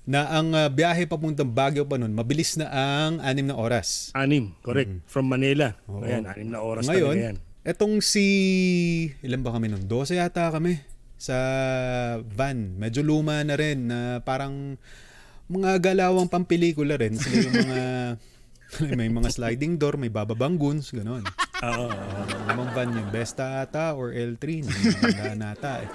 Na 0.07 0.31
ang 0.31 0.55
ah, 0.55 0.71
biyahe 0.71 1.11
papuntang 1.11 1.51
Baguio 1.51 1.83
pa 1.83 1.99
noon, 1.99 2.15
mabilis 2.15 2.55
na 2.55 2.71
ang 2.71 3.19
anim 3.19 3.51
na 3.51 3.59
oras. 3.59 4.15
Anim, 4.15 4.55
correct. 4.63 5.03
From 5.11 5.27
Manila. 5.27 5.75
Oo. 5.91 6.07
Ayan, 6.07 6.31
anim 6.31 6.55
na 6.55 6.63
oras 6.63 6.87
Ngayon, 6.87 7.15
talaga 7.19 7.27
yan. 7.35 7.37
etong 7.67 7.99
si... 7.99 8.25
Ilan 9.27 9.43
ba 9.43 9.51
kami 9.51 9.67
noon? 9.67 9.91
12 9.91 10.23
yata 10.23 10.55
kami 10.55 10.79
sa 11.19 11.35
van. 12.23 12.79
Medyo 12.79 13.03
luma 13.03 13.43
na 13.43 13.59
rin 13.59 13.91
na 13.91 14.23
parang 14.23 14.79
mga 15.51 15.83
galawang 15.83 16.31
pampelikula 16.31 16.95
rin. 16.95 17.19
Sila 17.19 17.51
yung 17.51 17.57
mga... 17.67 17.81
may 18.99 19.09
mga 19.09 19.29
sliding 19.33 19.81
door, 19.81 19.97
may 19.97 20.13
bababang 20.13 20.57
goons, 20.57 20.93
gano'n. 20.93 21.25
Oo. 21.65 21.89
oo. 21.89 22.21
Lamang 22.47 22.71
van 22.77 22.91
yung 22.93 23.09
Besta 23.09 23.65
ata 23.65 23.97
or 23.97 24.13
L3. 24.13 24.45
Hindi 24.65 25.33
nata 25.37 25.81
eh. 25.85 25.89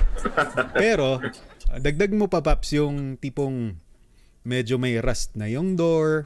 Pero, 0.73 1.21
uh, 1.21 1.79
dagdag 1.79 2.11
mo 2.13 2.25
pa, 2.25 2.41
Paps, 2.41 2.73
yung 2.73 3.17
tipong 3.17 3.77
medyo 4.41 4.81
may 4.81 4.97
rust 4.97 5.37
na 5.37 5.45
yung 5.45 5.77
door. 5.77 6.25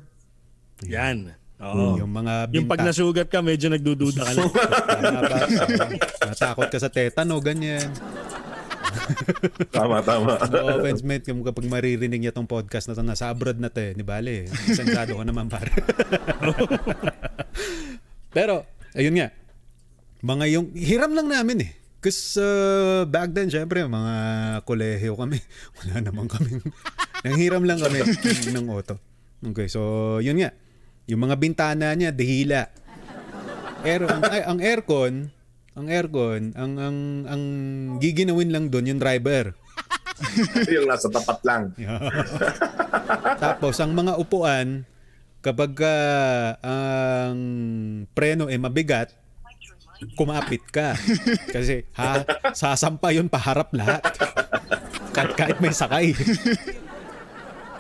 Yan. 0.88 1.36
Oo. 1.60 2.00
Yung 2.00 2.12
mga 2.12 2.52
Yung 2.52 2.68
pag 2.68 2.84
binta- 2.84 2.92
nasugat 2.92 3.28
ka, 3.32 3.40
medyo 3.40 3.72
nagdududa 3.72 4.24
ka 4.24 4.32
Paps. 4.36 5.56
Natakot 6.36 6.68
ka 6.68 6.80
sa 6.80 6.92
tetano, 6.92 7.40
ganyan. 7.40 7.88
Tama, 9.76 10.02
tama. 10.02 10.40
No 10.50 10.80
offense, 10.80 11.04
mate, 11.04 11.28
kung 11.30 11.44
kapag 11.44 11.68
maririnig 11.68 12.22
niya 12.22 12.34
tong 12.36 12.50
podcast 12.50 12.88
na 12.90 12.96
to, 12.96 13.04
nasa 13.04 13.30
abroad 13.30 13.60
na 13.60 13.70
to 13.70 13.82
eh, 13.82 13.92
di 13.94 14.04
bale, 14.04 14.48
sensado 14.72 15.16
ka 15.20 15.24
naman 15.24 15.52
pare. 15.52 15.72
Pero, 18.36 18.68
ayun 18.96 19.16
nga, 19.16 19.28
mga 20.26 20.46
yung, 20.52 20.66
hiram 20.76 21.12
lang 21.14 21.28
namin 21.32 21.70
eh. 21.70 21.72
Kasi 22.06 22.38
uh, 22.38 23.02
back 23.10 23.34
then, 23.34 23.50
syempre, 23.50 23.82
mga 23.82 24.16
kolehiyo 24.70 25.18
kami. 25.18 25.42
Wala 25.82 26.06
naman 26.06 26.30
kami. 26.30 26.62
Nanghiram 27.26 27.66
lang 27.66 27.82
kami 27.82 28.06
ng 28.54 28.70
auto. 28.70 29.02
Okay, 29.42 29.66
so 29.66 29.82
yun 30.22 30.38
nga. 30.38 30.54
Yung 31.10 31.22
mga 31.26 31.36
bintana 31.42 31.94
niya, 31.98 32.14
dahila. 32.14 32.70
Air, 33.86 34.06
ang, 34.10 34.22
ay, 34.26 34.42
ang 34.46 34.60
aircon, 34.62 35.34
ang 35.76 35.92
aircon, 35.92 36.56
ang 36.56 36.74
ang 36.80 36.98
ang 37.28 37.44
giginawin 38.00 38.48
lang 38.48 38.72
doon 38.72 38.96
yung 38.96 39.02
driver. 39.02 39.52
yung 40.76 40.88
nasa 40.88 41.12
tapat 41.12 41.40
lang. 41.44 41.76
Tapos 43.44 43.76
ang 43.84 43.92
mga 43.92 44.16
upuan 44.16 44.88
kapag 45.44 45.76
ah, 45.84 46.56
ang 46.64 47.40
preno 48.16 48.48
ay 48.48 48.56
mabigat, 48.56 49.12
kumapit 50.16 50.64
ka. 50.72 50.96
Kasi 51.52 51.84
ha, 52.00 52.24
sasampa 52.56 53.12
yun 53.12 53.28
paharap 53.28 53.76
lahat. 53.76 54.02
kahit, 55.12 55.34
kahit 55.36 55.58
may 55.60 55.76
sakay. 55.76 56.16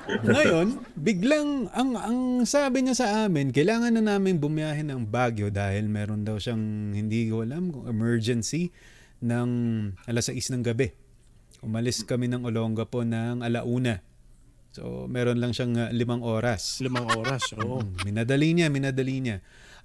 Ngayon, 0.05 0.67
biglang 0.93 1.69
ang 1.73 1.97
ang 1.97 2.19
sabi 2.45 2.85
niya 2.85 2.95
sa 2.95 3.07
amin, 3.25 3.49
kailangan 3.49 3.97
na 3.97 4.03
namin 4.15 4.37
bumiyahe 4.37 4.85
ng 4.85 5.01
Baguio 5.09 5.49
dahil 5.49 5.89
meron 5.89 6.21
daw 6.21 6.37
siyang 6.37 6.93
hindi 6.93 7.29
ko 7.29 7.41
alam 7.41 7.73
kung 7.73 7.89
emergency 7.89 8.69
ng 9.25 9.49
alas 10.05 10.29
6 10.29 10.53
ng 10.53 10.63
gabi. 10.63 10.93
Umalis 11.65 12.05
kami 12.05 12.29
ng 12.29 12.45
Olonga 12.45 12.85
po 12.85 13.01
ng 13.01 13.41
alauna. 13.41 14.05
So, 14.75 15.07
meron 15.07 15.39
lang 15.39 15.55
siyang 15.55 15.73
ah, 15.79 15.89
limang 15.89 16.19
oras. 16.19 16.83
Limang 16.83 17.07
oras. 17.15 17.55
Oo. 17.55 17.81
Mm, 17.81 17.95
Minadali 18.03 18.49
niya, 18.51 18.67
minadali 18.67 19.23
niya. 19.23 19.37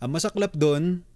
Ang 0.02 0.18
masaklap 0.18 0.52
doon, 0.52 1.06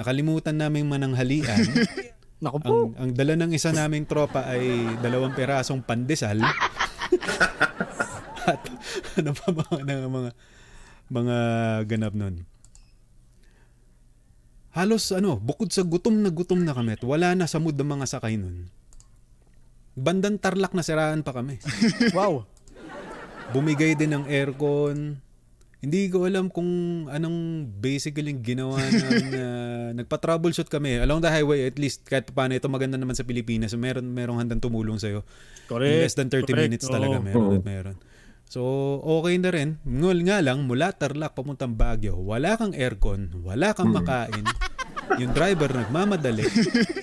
nakalimutan 0.00 0.56
naming 0.56 0.88
mananghalian. 0.88 1.60
Naku 2.42 2.58
po. 2.62 2.70
ang, 2.70 2.94
ang 2.96 3.10
dala 3.12 3.34
ng 3.36 3.52
isa 3.52 3.74
naming 3.74 4.08
tropa 4.08 4.48
ay 4.48 4.96
dalawang 5.04 5.36
perasong 5.36 5.84
pandesal. 5.84 6.40
At 8.48 8.64
ano 9.20 9.36
pa 9.36 9.52
mga, 9.52 9.76
mga, 9.84 10.08
mga, 10.08 10.30
mga 11.12 11.36
ganap 11.84 12.14
nun. 12.16 12.48
Halos 14.72 15.10
ano, 15.12 15.36
bukod 15.36 15.68
sa 15.74 15.84
gutom 15.84 16.22
na 16.22 16.30
gutom 16.32 16.62
na 16.62 16.72
kami 16.72 16.96
at 16.96 17.02
wala 17.04 17.34
na 17.34 17.50
sa 17.50 17.60
mood 17.60 17.76
ng 17.76 17.88
mga 17.98 18.06
sakay 18.08 18.40
nun. 18.40 18.72
Bandang 19.98 20.38
tarlak 20.38 20.72
na 20.72 20.86
siraan 20.86 21.26
pa 21.26 21.34
kami. 21.34 21.58
Wow. 22.16 22.46
Bumigay 23.48 23.96
din 23.96 24.12
ng 24.12 24.28
aircon. 24.28 25.18
Hindi 25.80 26.10
ko 26.12 26.28
alam 26.28 26.52
kung 26.52 26.68
anong 27.08 27.64
basically 27.80 28.28
yung 28.34 28.44
ginawa 28.44 28.76
namin 28.76 29.26
na 29.32 29.46
nagpa-troubleshoot 30.04 30.68
kami. 30.68 31.00
Along 31.00 31.24
the 31.24 31.32
highway, 31.32 31.64
at 31.64 31.80
least 31.80 32.04
kahit 32.04 32.28
paano 32.36 32.52
ito 32.52 32.68
maganda 32.68 33.00
naman 33.00 33.16
sa 33.16 33.24
Pilipinas. 33.24 33.72
Meron, 33.72 34.04
merong 34.04 34.36
handang 34.42 34.60
tumulong 34.60 35.00
sa'yo. 35.00 35.24
Correct. 35.64 35.88
In 35.88 36.02
less 36.04 36.14
than 36.18 36.28
30 36.28 36.44
Correct. 36.44 36.60
minutes 36.60 36.86
talaga 36.86 37.18
Oo. 37.18 37.24
meron 37.24 37.56
at 37.56 37.64
meron. 37.64 37.96
So, 38.48 38.64
okay 39.04 39.36
na 39.36 39.52
rin. 39.52 39.76
Ngul 39.84 40.24
nga 40.24 40.40
lang, 40.40 40.64
mula 40.64 40.96
Tarlac 40.96 41.36
papuntang 41.36 41.76
Baguio, 41.76 42.16
wala 42.16 42.56
kang 42.56 42.72
aircon, 42.72 43.28
wala 43.44 43.76
kang 43.76 43.92
makain. 43.92 44.40
Yung 45.20 45.36
driver 45.36 45.68
nagmamadali. 45.68 46.48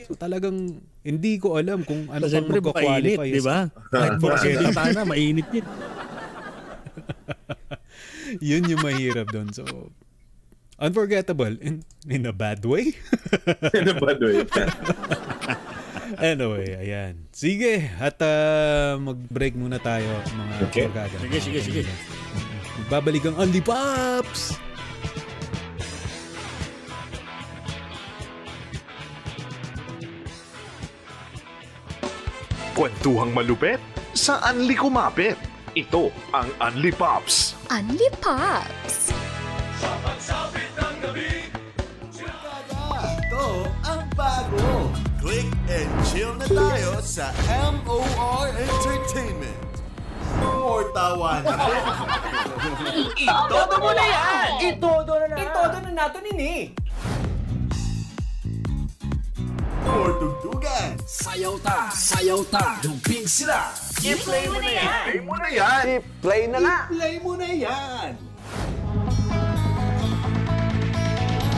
So, 0.10 0.18
talagang 0.18 0.82
hindi 1.06 1.38
ko 1.38 1.62
alam 1.62 1.86
kung 1.86 2.10
ano 2.10 2.26
So, 2.26 2.42
pang 2.42 2.50
magka-qualify. 2.50 3.30
di 3.30 3.46
ba? 3.46 3.70
Kahit 3.94 4.18
yung 4.18 4.66
bintana, 4.66 5.06
mainit 5.06 5.46
yun. 5.54 5.68
Yun 8.42 8.66
yung 8.66 8.82
mahirap 8.82 9.30
doon. 9.30 9.54
So, 9.54 9.94
unforgettable 10.82 11.62
in, 11.62 11.86
in 12.10 12.26
a 12.26 12.34
bad 12.34 12.66
way. 12.66 12.98
In 13.70 13.86
a 13.86 13.96
bad 14.02 14.18
way. 14.18 14.42
anyway, 16.18 16.76
ayan. 16.76 17.28
Sige, 17.32 17.92
at 17.98 18.16
ah, 18.22 18.96
mag-break 18.98 19.54
muna 19.54 19.78
tayo 19.78 20.08
mga 20.26 20.54
Okay. 20.70 20.86
barkada. 20.88 21.16
Sige, 21.20 21.38
sige, 21.40 21.60
sige. 21.62 21.82
Babalik 22.88 23.26
ang 23.26 23.40
Only 23.40 23.60
Pops! 23.60 24.56
Kwentuhang 32.76 33.32
malupet 33.32 33.80
sa 34.12 34.44
Unli 34.52 34.76
Kumapit. 34.76 35.40
Ito 35.76 36.12
ang 36.32 36.48
Unli 36.60 36.92
Pops. 36.92 37.56
Unli 37.72 38.08
Pops! 38.20 39.12
Ito 43.16 43.46
ang 43.84 44.04
bago. 44.16 44.85
Click 45.26 45.50
and 45.74 45.90
chill 46.06 46.38
na 46.38 46.46
tayo 46.46 47.02
sa 47.02 47.34
MOR 47.82 48.46
Entertainment. 48.46 49.74
More 50.38 50.86
tawanan. 50.94 51.58
Itodo 53.18 53.76
mo 53.82 53.90
na 53.90 54.06
yan! 54.06 54.50
Itodo 54.70 55.14
na 55.18 55.26
na! 55.34 55.38
Itodo 55.42 55.78
na 55.82 55.90
nato 55.98 56.22
nini! 56.22 56.78
More 59.82 60.14
tugtugan. 60.22 60.94
Sayaw 61.10 61.58
ta, 61.58 61.90
sayaw 61.90 62.46
ta, 62.46 62.78
dumping 62.86 63.26
sila. 63.26 63.74
I-play 64.06 64.46
mo 64.46 64.62
na 64.62 64.72
yan! 64.78 65.06
Play 65.10 65.22
mo 65.26 65.34
na 65.42 65.50
yan! 65.50 65.86
Play 66.22 66.42
na 66.46 66.60
na! 66.62 66.76
Play 66.86 67.16
mo 67.18 67.34
na 67.34 67.50
yan. 67.50 68.14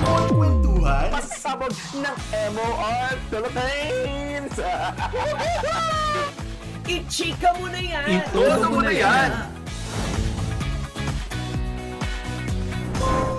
More 0.07 0.27
kwentuhan. 0.31 1.11
Pasabog 1.11 1.75
ng 1.99 2.17
MOR 2.55 3.11
Philippines! 3.27 4.55
I-chika 6.87 7.51
mo 7.59 7.67
na 7.67 7.81
yan! 7.83 8.23
Itodo 8.23 8.67
mo 8.71 8.79
na 8.79 8.93
yan! 8.95 9.29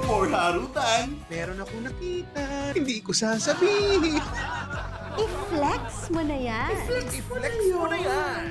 More 0.05 0.29
harutan. 0.29 1.17
Meron 1.33 1.59
ako 1.65 1.75
nakita. 1.81 2.45
Hindi 2.77 3.01
ko 3.01 3.17
sasabihin. 3.17 4.21
I-flex 5.25 6.13
mo 6.13 6.21
na 6.21 6.37
yan! 6.37 6.77
I-flex 6.93 7.57
mo 7.73 7.89
na 7.89 7.97
yan! 7.97 8.45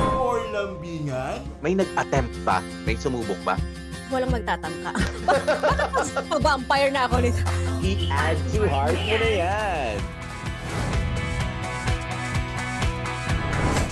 More 0.00 0.42
lambingan. 0.48 1.44
May 1.60 1.76
nag-attempt 1.76 2.32
ba? 2.42 2.64
May 2.88 2.96
sumubok 2.96 3.38
ba? 3.44 3.60
Walang 4.12 4.32
magtatangka. 4.32 4.92
Mag-vampire 6.32 6.90
na 6.92 7.08
ako 7.08 7.16
nito. 7.24 7.42
I-add 7.80 8.38
to 8.52 8.68
heart 8.68 8.96
mo 8.96 9.16
na 9.16 9.30
yan! 9.30 9.96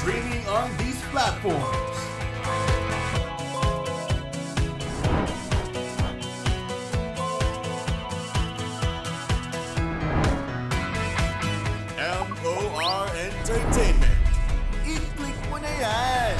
Streaming 0.01 0.45
on 0.51 0.69
these 0.81 1.01
platforms. 1.13 1.93
MOR 12.43 13.07
Entertainment. 13.15 14.19
I-click 14.83 15.39
mo 15.47 15.57
na 15.63 15.71
yan. 15.79 16.37